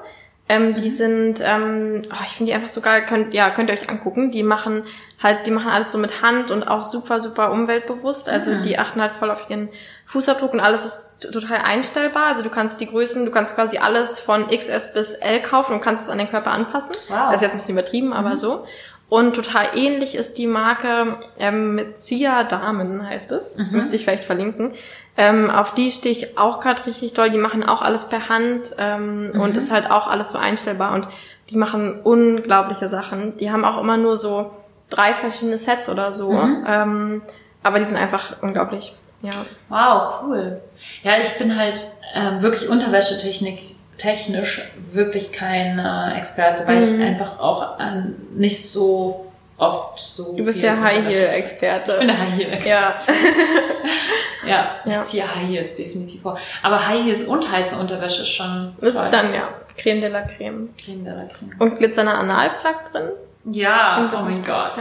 Ähm, 0.47 0.69
Mhm. 0.71 0.75
Die 0.75 0.89
sind, 0.89 1.41
ähm, 1.43 2.01
oh, 2.11 2.23
ich 2.23 2.31
finde 2.33 2.51
die 2.51 2.55
einfach 2.55 2.69
so 2.69 2.81
geil, 2.81 3.03
könnt, 3.07 3.33
ja, 3.33 3.49
könnt 3.49 3.69
ihr 3.69 3.75
euch 3.75 3.89
angucken. 3.89 4.29
Die 4.29 4.43
machen 4.43 4.83
halt, 5.21 5.47
die 5.47 5.51
machen 5.51 5.69
alles 5.71 5.91
so 5.91 5.97
mit 5.97 6.21
Hand 6.21 6.51
und 6.51 6.67
auch 6.67 6.83
super, 6.83 7.19
super 7.19 7.51
umweltbewusst. 7.51 8.29
Also 8.29 8.51
Mhm. 8.51 8.63
die 8.63 8.77
achten 8.77 9.01
halt 9.01 9.13
voll 9.13 9.31
auf 9.31 9.49
ihren 9.49 9.69
Fußabdruck 10.05 10.53
und 10.53 10.59
alles 10.59 10.85
ist 10.85 11.31
total 11.33 11.57
einstellbar. 11.63 12.27
Also 12.27 12.43
du 12.43 12.49
kannst 12.51 12.79
die 12.79 12.85
Größen, 12.85 13.25
du 13.25 13.31
kannst 13.31 13.55
quasi 13.55 13.79
alles 13.79 14.19
von 14.19 14.47
XS 14.49 14.93
bis 14.93 15.15
L 15.15 15.41
kaufen 15.41 15.73
und 15.73 15.81
kannst 15.81 16.05
es 16.05 16.09
an 16.11 16.19
den 16.19 16.29
Körper 16.29 16.51
anpassen. 16.51 16.95
Wow. 17.09 17.27
Das 17.31 17.35
ist 17.37 17.41
jetzt 17.41 17.51
ein 17.53 17.57
bisschen 17.57 17.77
übertrieben, 17.77 18.13
aber 18.13 18.37
so. 18.37 18.65
Und 19.09 19.35
total 19.35 19.65
ähnlich 19.75 20.15
ist 20.15 20.37
die 20.37 20.47
Marke 20.47 21.17
ähm, 21.39 21.75
mit 21.75 21.97
Zia 21.99 22.43
Damen, 22.43 23.07
heißt 23.07 23.31
es. 23.31 23.57
Müsste 23.71 23.95
ich 23.95 24.03
vielleicht 24.03 24.25
verlinken. 24.25 24.73
Ähm, 25.17 25.49
auf 25.49 25.73
die 25.73 25.91
stehe 25.91 26.11
ich 26.13 26.37
auch 26.37 26.59
gerade 26.59 26.85
richtig 26.85 27.13
doll. 27.13 27.29
Die 27.29 27.37
machen 27.37 27.63
auch 27.63 27.81
alles 27.81 28.09
per 28.09 28.27
Hand 28.29 28.73
ähm, 28.77 29.31
und 29.35 29.55
ist 29.55 29.71
halt 29.71 29.89
auch 29.89 30.07
alles 30.07 30.31
so 30.31 30.37
einstellbar. 30.37 30.93
Und 30.93 31.07
die 31.49 31.57
machen 31.57 32.01
unglaubliche 32.03 32.89
Sachen. 32.89 33.37
Die 33.37 33.51
haben 33.51 33.63
auch 33.63 33.79
immer 33.79 33.97
nur 33.97 34.17
so 34.17 34.51
drei 34.89 35.13
verschiedene 35.13 35.57
Sets 35.57 35.89
oder 35.89 36.11
so. 36.11 36.31
Ähm, 36.31 37.21
aber 37.63 37.79
die 37.79 37.85
sind 37.85 37.97
einfach 37.97 38.41
unglaublich. 38.41 38.95
Ja. 39.21 39.31
Wow, 39.69 40.13
cool. 40.23 40.61
Ja, 41.03 41.17
ich 41.19 41.29
bin 41.37 41.55
halt 41.55 41.79
ähm, 42.15 42.41
wirklich 42.41 42.69
Unterwäschetechnik 42.69 43.75
technisch 43.97 44.61
wirklich 44.77 45.31
kein 45.31 45.79
äh, 45.79 46.17
Experte, 46.17 46.67
weil 46.67 46.83
ich 46.83 47.01
einfach 47.01 47.39
auch 47.39 47.79
ähm, 47.79 48.15
nicht 48.35 48.69
so 48.69 49.31
oft 49.57 49.99
so. 49.99 50.35
Du 50.35 50.43
bist 50.43 50.61
der 50.61 50.81
High 50.81 51.07
Heel 51.07 51.27
Experte. 51.27 51.93
Ich 51.93 51.99
bin 51.99 52.07
der 52.07 52.19
High 52.19 52.33
Heel 52.33 52.53
Experte. 52.53 52.69
ja, 52.69 52.95
Ja, 54.47 54.77
ich 54.85 54.93
Ja. 54.93 55.03
ziehe 55.03 55.23
High 55.35 55.47
Heels 55.47 55.75
definitiv 55.75 56.21
vor. 56.21 56.37
Aber 56.63 56.87
High 56.87 57.03
Heels 57.03 57.25
und 57.25 57.51
heiße 57.51 57.75
Unterwäsche 57.77 58.23
ist 58.23 58.29
schon. 58.29 58.75
das 58.81 58.93
toll. 58.93 59.03
ist 59.03 59.11
dann 59.11 59.33
ja 59.33 59.49
Creme 59.77 60.01
de 60.01 60.09
la 60.09 60.21
Creme. 60.21 60.69
Creme 60.77 61.03
de 61.03 61.13
la 61.13 61.25
Creme. 61.25 61.51
Und 61.59 61.77
glitzernder 61.77 62.17
Analplug 62.17 62.91
drin. 62.91 63.11
Ja, 63.45 64.11
oh 64.15 64.21
mein 64.23 64.43
Gott. 64.43 64.73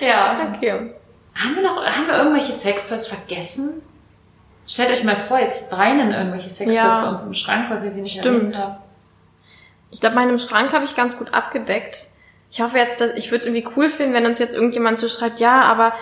ja. 0.00 0.52
Okay. 0.54 0.94
Haben 1.34 1.56
wir 1.56 1.62
noch, 1.62 1.84
haben 1.84 2.06
wir 2.06 2.14
irgendwelche 2.16 2.52
Sextoys 2.52 3.06
vergessen? 3.06 3.82
Stellt 4.66 4.90
euch 4.90 5.04
mal 5.04 5.16
vor, 5.16 5.38
jetzt 5.38 5.70
brennen 5.70 6.12
irgendwelche 6.12 6.50
Sextoys 6.50 6.76
Ja. 6.76 7.02
bei 7.02 7.08
uns 7.08 7.22
im 7.22 7.34
Schrank, 7.34 7.70
weil 7.70 7.82
wir 7.82 7.90
sie 7.90 8.02
nicht 8.02 8.20
Stimmt. 8.20 8.56
haben. 8.56 8.76
Ich 9.90 10.00
glaube, 10.00 10.14
meinem 10.14 10.38
Schrank 10.38 10.72
habe 10.72 10.84
ich 10.84 10.96
ganz 10.96 11.18
gut 11.18 11.34
abgedeckt. 11.34 12.06
Ich 12.50 12.60
hoffe 12.60 12.78
jetzt, 12.78 13.00
dass 13.00 13.12
ich 13.14 13.30
würde 13.30 13.40
es 13.40 13.46
irgendwie 13.46 13.66
cool 13.76 13.88
finden, 13.90 14.14
wenn 14.14 14.26
uns 14.26 14.38
jetzt 14.38 14.54
irgendjemand 14.54 14.98
so 14.98 15.08
schreibt, 15.08 15.40
ja, 15.40 15.62
aber 15.62 15.92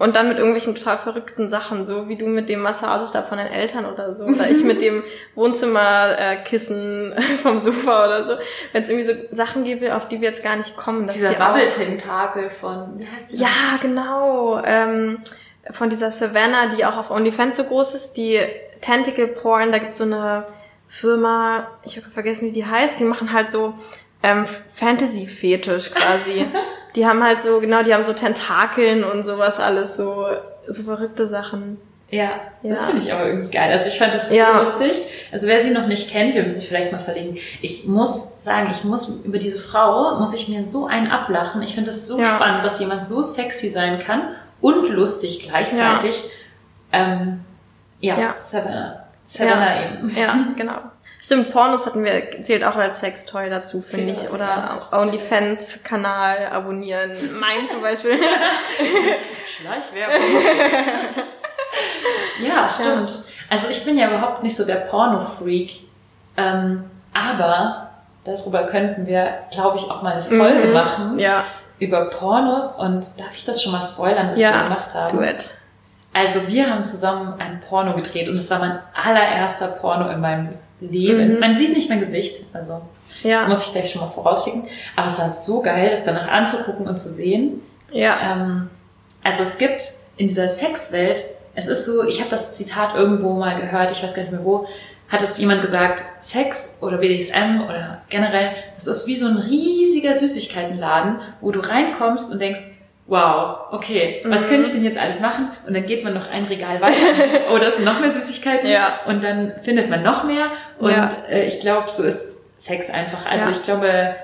und 0.00 0.16
dann 0.16 0.28
mit 0.28 0.38
irgendwelchen 0.38 0.74
total 0.74 0.96
verrückten 0.96 1.50
Sachen, 1.50 1.84
so 1.84 2.08
wie 2.08 2.16
du 2.16 2.26
mit 2.26 2.48
dem 2.48 2.62
Massagestab 2.62 3.28
von 3.28 3.36
deinen 3.36 3.52
Eltern 3.52 3.84
oder 3.84 4.14
so, 4.14 4.24
oder 4.24 4.50
ich 4.50 4.64
mit 4.64 4.80
dem 4.80 5.04
Wohnzimmerkissen 5.34 7.12
vom 7.42 7.60
Sofa 7.60 8.06
oder 8.06 8.24
so. 8.24 8.32
Wenn 8.72 8.82
es 8.82 8.88
irgendwie 8.88 9.06
so 9.06 9.12
Sachen 9.30 9.62
gäbe, 9.62 9.94
auf 9.94 10.08
die 10.08 10.22
wir 10.22 10.30
jetzt 10.30 10.42
gar 10.42 10.56
nicht 10.56 10.74
kommen, 10.74 11.06
dass 11.06 11.16
Dieser 11.16 11.34
Bubble-Tentakel 11.34 12.48
von? 12.48 12.98
Ja, 13.28 13.78
genau. 13.82 14.62
Ähm, 14.64 15.18
von 15.70 15.90
dieser 15.90 16.10
Savannah, 16.10 16.74
die 16.74 16.86
auch 16.86 16.96
auf 16.96 17.10
OnlyFans 17.10 17.58
so 17.58 17.64
groß 17.64 17.94
ist, 17.94 18.14
die 18.14 18.40
Tentacle 18.80 19.26
Porn, 19.28 19.70
da 19.70 19.76
gibt's 19.76 19.98
so 19.98 20.04
eine 20.04 20.46
Firma, 20.88 21.68
ich 21.84 21.98
habe 21.98 22.10
vergessen, 22.10 22.48
wie 22.48 22.52
die 22.52 22.64
heißt, 22.64 22.98
die 22.98 23.04
machen 23.04 23.34
halt 23.34 23.50
so 23.50 23.74
ähm, 24.22 24.46
Fantasy-Fetisch 24.74 25.90
quasi. 25.92 26.46
die 26.96 27.06
haben 27.06 27.22
halt 27.22 27.42
so, 27.42 27.60
genau, 27.60 27.82
die 27.82 27.94
haben 27.94 28.04
so 28.04 28.12
Tentakeln 28.12 29.04
und 29.04 29.24
sowas 29.24 29.60
alles, 29.60 29.96
so, 29.96 30.26
so 30.66 30.82
verrückte 30.82 31.26
Sachen. 31.26 31.78
Ja, 32.12 32.32
das 32.64 32.80
Ja. 32.80 32.86
finde 32.88 33.02
ich 33.04 33.12
aber 33.12 33.26
irgendwie 33.26 33.50
geil. 33.52 33.70
Also 33.70 33.88
ich 33.88 33.96
fand 33.96 34.12
das 34.12 34.34
Ja. 34.34 34.52
so 34.52 34.58
lustig. 34.58 35.00
Also 35.30 35.46
wer 35.46 35.60
sie 35.60 35.70
noch 35.70 35.86
nicht 35.86 36.10
kennt, 36.10 36.34
wir 36.34 36.42
müssen 36.42 36.58
sie 36.60 36.66
vielleicht 36.66 36.90
mal 36.90 36.98
verlinken. 36.98 37.38
Ich 37.62 37.86
muss 37.86 38.42
sagen, 38.44 38.68
ich 38.72 38.82
muss 38.82 39.08
über 39.24 39.38
diese 39.38 39.60
Frau, 39.60 40.18
muss 40.18 40.34
ich 40.34 40.48
mir 40.48 40.64
so 40.64 40.86
einen 40.86 41.06
ablachen. 41.08 41.62
Ich 41.62 41.74
finde 41.74 41.90
das 41.90 42.08
so 42.08 42.18
Ja. 42.18 42.24
spannend, 42.24 42.64
dass 42.64 42.80
jemand 42.80 43.04
so 43.04 43.22
sexy 43.22 43.68
sein 43.68 44.00
kann 44.00 44.22
und 44.60 44.88
lustig 44.90 45.40
gleichzeitig. 45.48 46.24
Ja, 46.92 46.98
ähm, 47.14 47.40
ja. 48.00 48.34
Savannah. 48.34 49.04
Savannah 49.24 49.84
eben. 49.84 50.08
Ja, 50.16 50.34
genau. 50.56 50.78
Stimmt, 51.22 51.52
Pornos 51.52 51.84
hatten 51.86 52.02
wir, 52.02 52.42
zählt 52.42 52.64
auch 52.64 52.76
als 52.76 53.00
Sextoy 53.00 53.50
dazu, 53.50 53.82
finde 53.82 54.12
ich. 54.12 54.30
Oder. 54.30 54.78
OnlyFans-Kanal 54.92 56.46
abonnieren. 56.46 57.10
Mein 57.38 57.68
zum 57.68 57.82
Beispiel. 57.82 58.18
Schleichwerbung. 59.46 60.16
ja, 62.46 62.68
stimmt. 62.68 63.24
Also 63.48 63.68
ich 63.70 63.84
bin 63.84 63.98
ja 63.98 64.08
überhaupt 64.08 64.42
nicht 64.42 64.56
so 64.56 64.64
der 64.64 64.76
Porno-Freak. 64.76 65.70
Ähm, 66.36 66.84
aber 67.12 67.90
darüber 68.24 68.64
könnten 68.66 69.06
wir, 69.06 69.30
glaube 69.52 69.76
ich, 69.76 69.90
auch 69.90 70.02
mal 70.02 70.14
eine 70.14 70.22
Folge 70.22 70.68
Mhm. 70.68 70.72
machen. 70.72 71.18
Ja, 71.18 71.44
über 71.78 72.10
Pornos 72.10 72.68
und 72.78 73.06
darf 73.18 73.34
ich 73.36 73.44
das 73.44 73.62
schon 73.62 73.72
mal 73.72 73.82
spoilern, 73.82 74.30
was 74.32 74.38
Ja, 74.38 74.52
wir 74.54 74.62
gemacht 74.64 74.94
haben? 74.94 75.16
do 75.18 75.24
it. 75.24 75.50
Also 76.12 76.46
wir 76.48 76.68
haben 76.70 76.84
zusammen 76.84 77.40
ein 77.40 77.60
Porno 77.60 77.94
gedreht 77.94 78.28
und 78.28 78.34
es 78.34 78.50
war 78.50 78.58
mein 78.58 78.78
allererster 78.94 79.68
Porno 79.68 80.10
in 80.10 80.20
meinem 80.20 80.48
Leben. 80.80 81.38
Man 81.38 81.56
sieht 81.56 81.74
nicht 81.74 81.88
mein 81.88 82.00
Gesicht, 82.00 82.42
also 82.52 82.82
Ja. 83.22 83.40
das 83.40 83.48
muss 83.48 83.66
ich 83.66 83.72
gleich 83.72 83.90
schon 83.92 84.00
mal 84.00 84.06
vorausschicken. 84.08 84.64
Aber 84.96 85.08
es 85.08 85.18
war 85.18 85.30
so 85.30 85.60
geil, 85.62 85.90
das 85.90 86.04
danach 86.04 86.28
anzugucken 86.28 86.86
und 86.88 86.98
zu 86.98 87.10
sehen. 87.10 87.60
Ja. 87.92 88.32
Ähm, 88.34 88.70
also 89.22 89.42
es 89.42 89.58
gibt 89.58 89.92
in 90.16 90.28
dieser 90.28 90.48
Sexwelt, 90.48 91.24
es 91.54 91.66
ist 91.66 91.84
so, 91.86 92.04
ich 92.06 92.20
habe 92.20 92.30
das 92.30 92.52
Zitat 92.52 92.94
irgendwo 92.94 93.34
mal 93.34 93.60
gehört, 93.60 93.90
ich 93.90 94.02
weiß 94.02 94.14
gar 94.14 94.22
nicht 94.22 94.32
mehr 94.32 94.44
wo, 94.44 94.66
hat 95.08 95.22
es 95.22 95.38
jemand 95.38 95.60
gesagt, 95.60 96.04
Sex 96.20 96.78
oder 96.80 96.98
BDSM 96.98 97.62
oder 97.64 98.02
generell, 98.08 98.52
das 98.76 98.86
ist 98.86 99.06
wie 99.08 99.16
so 99.16 99.26
ein 99.26 99.36
riesiger 99.38 100.14
Süßigkeitenladen, 100.14 101.16
wo 101.40 101.50
du 101.50 101.58
reinkommst 101.60 102.30
und 102.32 102.40
denkst, 102.40 102.60
wow, 103.10 103.72
okay, 103.72 104.22
was 104.24 104.48
könnte 104.48 104.66
ich 104.68 104.72
denn 104.72 104.84
jetzt 104.84 104.96
alles 104.96 105.18
machen? 105.20 105.50
Und 105.66 105.74
dann 105.74 105.84
geht 105.84 106.04
man 106.04 106.14
noch 106.14 106.30
ein 106.30 106.44
Regal 106.44 106.80
weiter, 106.80 106.94
oh, 107.52 107.58
da 107.58 107.70
sind 107.70 107.84
noch 107.84 107.98
mehr 108.00 108.10
Süßigkeiten 108.10 108.70
Ja. 108.70 109.00
und 109.06 109.24
dann 109.24 109.52
findet 109.60 109.90
man 109.90 110.02
noch 110.04 110.22
mehr 110.24 110.46
und 110.78 110.92
Ja. 110.92 111.10
äh, 111.28 111.44
ich 111.46 111.58
glaube, 111.60 111.90
so 111.90 112.04
ist 112.04 112.38
Sex 112.56 112.88
einfach. 112.88 113.26
Also 113.26 113.50
Ja. 113.50 113.56
ich 113.56 113.62
glaube, 113.64 114.14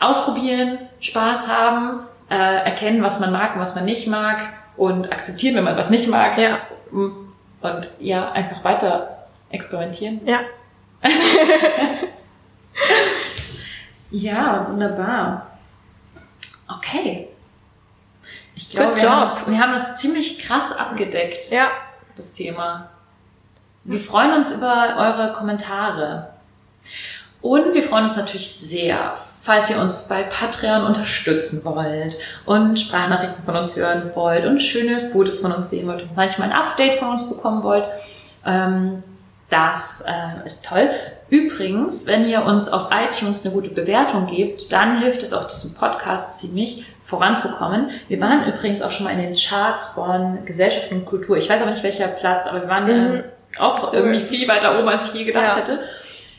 ausprobieren, 0.00 0.78
Spaß 1.00 1.46
haben, 1.48 2.00
äh, 2.30 2.34
erkennen, 2.34 3.02
was 3.02 3.20
man 3.20 3.30
mag 3.32 3.54
und 3.54 3.60
was 3.60 3.74
man 3.74 3.84
nicht 3.84 4.06
mag 4.08 4.40
und 4.78 5.12
akzeptieren, 5.12 5.54
wenn 5.56 5.64
man 5.64 5.76
was 5.76 5.90
nicht 5.90 6.08
mag. 6.08 6.38
Ja. 6.38 6.60
Und 6.90 7.90
ja, 8.00 8.32
einfach 8.32 8.64
weiter 8.64 9.26
experimentieren. 9.50 10.20
Ja. 10.26 10.40
Ja, 14.10 14.66
wunderbar. 14.68 15.46
Okay. 16.68 17.28
Ich 18.56 18.68
glaube, 18.70 18.96
wir, 18.96 19.10
haben- 19.10 19.50
wir 19.52 19.58
haben 19.60 19.72
das 19.72 19.98
ziemlich 19.98 20.38
krass 20.38 20.72
abgedeckt, 20.72 21.50
Ja. 21.50 21.68
das 22.16 22.32
Thema. 22.32 22.88
Wir 23.84 23.98
freuen 23.98 24.32
uns 24.34 24.52
über 24.52 24.94
eure 24.98 25.32
Kommentare. 25.32 26.30
Und 27.42 27.74
wir 27.74 27.82
freuen 27.82 28.04
uns 28.04 28.16
natürlich 28.16 28.50
sehr, 28.50 29.12
falls 29.14 29.68
ihr 29.68 29.78
uns 29.78 30.08
bei 30.08 30.22
Patreon 30.22 30.84
unterstützen 30.84 31.62
wollt 31.64 32.16
und 32.46 32.80
Sprachnachrichten 32.80 33.44
von 33.44 33.54
uns 33.56 33.76
hören 33.76 34.10
wollt 34.14 34.46
und 34.46 34.60
schöne 34.62 35.10
Fotos 35.10 35.40
von 35.40 35.52
uns 35.52 35.68
sehen 35.68 35.86
wollt 35.86 36.02
und 36.04 36.16
manchmal 36.16 36.50
ein 36.50 36.56
Update 36.56 36.94
von 36.94 37.08
uns 37.08 37.28
bekommen 37.28 37.62
wollt. 37.62 37.84
Ähm, 38.46 39.02
das 39.50 40.02
äh, 40.06 40.46
ist 40.46 40.64
toll. 40.64 40.90
Übrigens, 41.28 42.06
wenn 42.06 42.26
ihr 42.26 42.42
uns 42.44 42.68
auf 42.70 42.88
iTunes 42.90 43.44
eine 43.44 43.52
gute 43.52 43.70
Bewertung 43.70 44.24
gebt, 44.26 44.72
dann 44.72 44.98
hilft 45.00 45.22
es 45.22 45.34
auch 45.34 45.44
diesem 45.46 45.74
Podcast 45.74 46.40
ziemlich 46.40 46.86
voranzukommen. 47.04 47.90
Wir 48.08 48.20
waren 48.20 48.46
übrigens 48.48 48.82
auch 48.82 48.90
schon 48.90 49.04
mal 49.04 49.12
in 49.12 49.18
den 49.20 49.34
Charts 49.36 49.88
von 49.88 50.44
Gesellschaft 50.44 50.90
und 50.90 51.04
Kultur. 51.04 51.36
Ich 51.36 51.48
weiß 51.48 51.60
aber 51.60 51.70
nicht 51.70 51.82
welcher 51.84 52.08
Platz, 52.08 52.46
aber 52.46 52.62
wir 52.62 52.68
waren 52.68 52.84
Mhm. 52.84 53.14
ähm, 53.16 53.24
auch 53.58 53.92
irgendwie 53.92 54.18
viel 54.20 54.48
weiter 54.48 54.76
oben, 54.78 54.88
als 54.88 55.08
ich 55.08 55.14
je 55.14 55.24
gedacht 55.24 55.44
Ja. 55.52 55.56
hätte. 55.56 55.80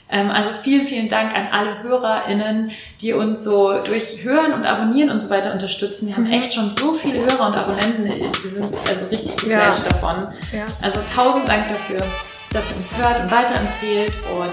Ähm, 0.09 0.29
also 0.31 0.51
vielen, 0.51 0.85
vielen 0.85 1.07
Dank 1.07 1.33
an 1.35 1.47
alle 1.51 1.81
HörerInnen, 1.81 2.71
die 3.01 3.13
uns 3.13 3.43
so 3.43 3.79
durch 3.83 4.23
Hören 4.23 4.53
und 4.53 4.65
Abonnieren 4.65 5.09
und 5.11 5.19
so 5.19 5.29
weiter 5.29 5.51
unterstützen. 5.53 6.05
Mhm. 6.05 6.09
Wir 6.09 6.15
haben 6.17 6.31
echt 6.31 6.53
schon 6.53 6.75
so 6.75 6.93
viele 6.93 7.19
Hörer 7.21 7.47
und 7.47 7.55
Abonnenten. 7.55 8.05
Wir 8.09 8.49
sind 8.49 8.75
also 8.89 9.05
richtig 9.07 9.35
geflasht 9.37 9.83
Ja. 9.85 9.89
davon. 9.91 10.27
Ja. 10.51 10.65
Also 10.81 10.99
tausend 11.15 11.47
Dank 11.47 11.65
dafür, 11.69 12.05
dass 12.51 12.71
ihr 12.71 12.77
uns 12.77 12.97
hört 12.97 13.19
und 13.21 13.31
weiterempfehlt 13.31 14.13
und 14.35 14.51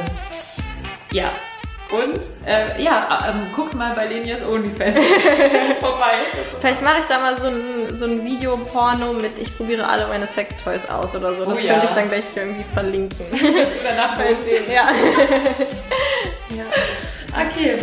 ja. 1.13 1.31
Und 1.93 2.20
äh, 2.47 2.82
ja, 2.82 3.28
ähm, 3.28 3.53
guckt 3.55 3.74
mal 3.74 3.95
bei 3.95 4.07
Lenias 4.07 4.43
OnlyFans 4.47 4.97
vorbei. 5.80 6.14
Das 6.30 6.53
ist 6.53 6.61
Vielleicht 6.61 6.82
mache 6.82 7.01
ich 7.01 7.07
da 7.07 7.18
mal 7.20 7.36
so 7.38 7.49
ein, 7.49 7.95
so 7.97 8.07
ein 8.07 8.24
Video-Porno 8.24 9.12
mit 9.12 9.38
ich 9.38 9.55
probiere 9.57 9.86
alle 9.86 10.07
meine 10.07 10.26
Sextoys 10.26 10.88
aus 10.88 11.14
oder 11.14 11.34
so. 11.34 11.45
Das 11.45 11.59
Oh 11.59 11.61
ja. 11.61 11.72
könnte 11.74 11.88
ich 11.88 11.93
dann 11.95 12.09
gleich 12.09 12.24
irgendwie 12.34 12.64
verlinken. 12.72 13.26
bist 13.30 13.76
du 13.76 13.80
danach 13.86 14.16
Mal 14.16 14.36
sehen. 14.47 14.64
Ja. 14.72 16.64
Okay, 17.47 17.78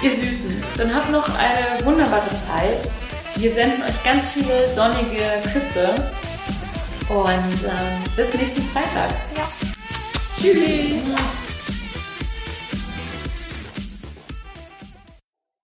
ihr 0.00 0.10
Süßen, 0.10 0.62
dann 0.76 0.94
habt 0.94 1.10
noch 1.10 1.28
eine 1.38 1.84
wunderbare 1.84 2.28
Zeit. 2.30 2.88
Wir 3.36 3.50
senden 3.50 3.82
euch 3.82 4.04
ganz 4.04 4.30
viele 4.30 4.68
sonnige 4.68 5.40
Küsse 5.52 5.92
und 7.08 7.18
ähm, 7.18 8.04
bis 8.14 8.32
nächsten 8.34 8.62
Freitag. 8.62 9.10
Ja. 9.36 9.48
Tschüss. 10.36 11.02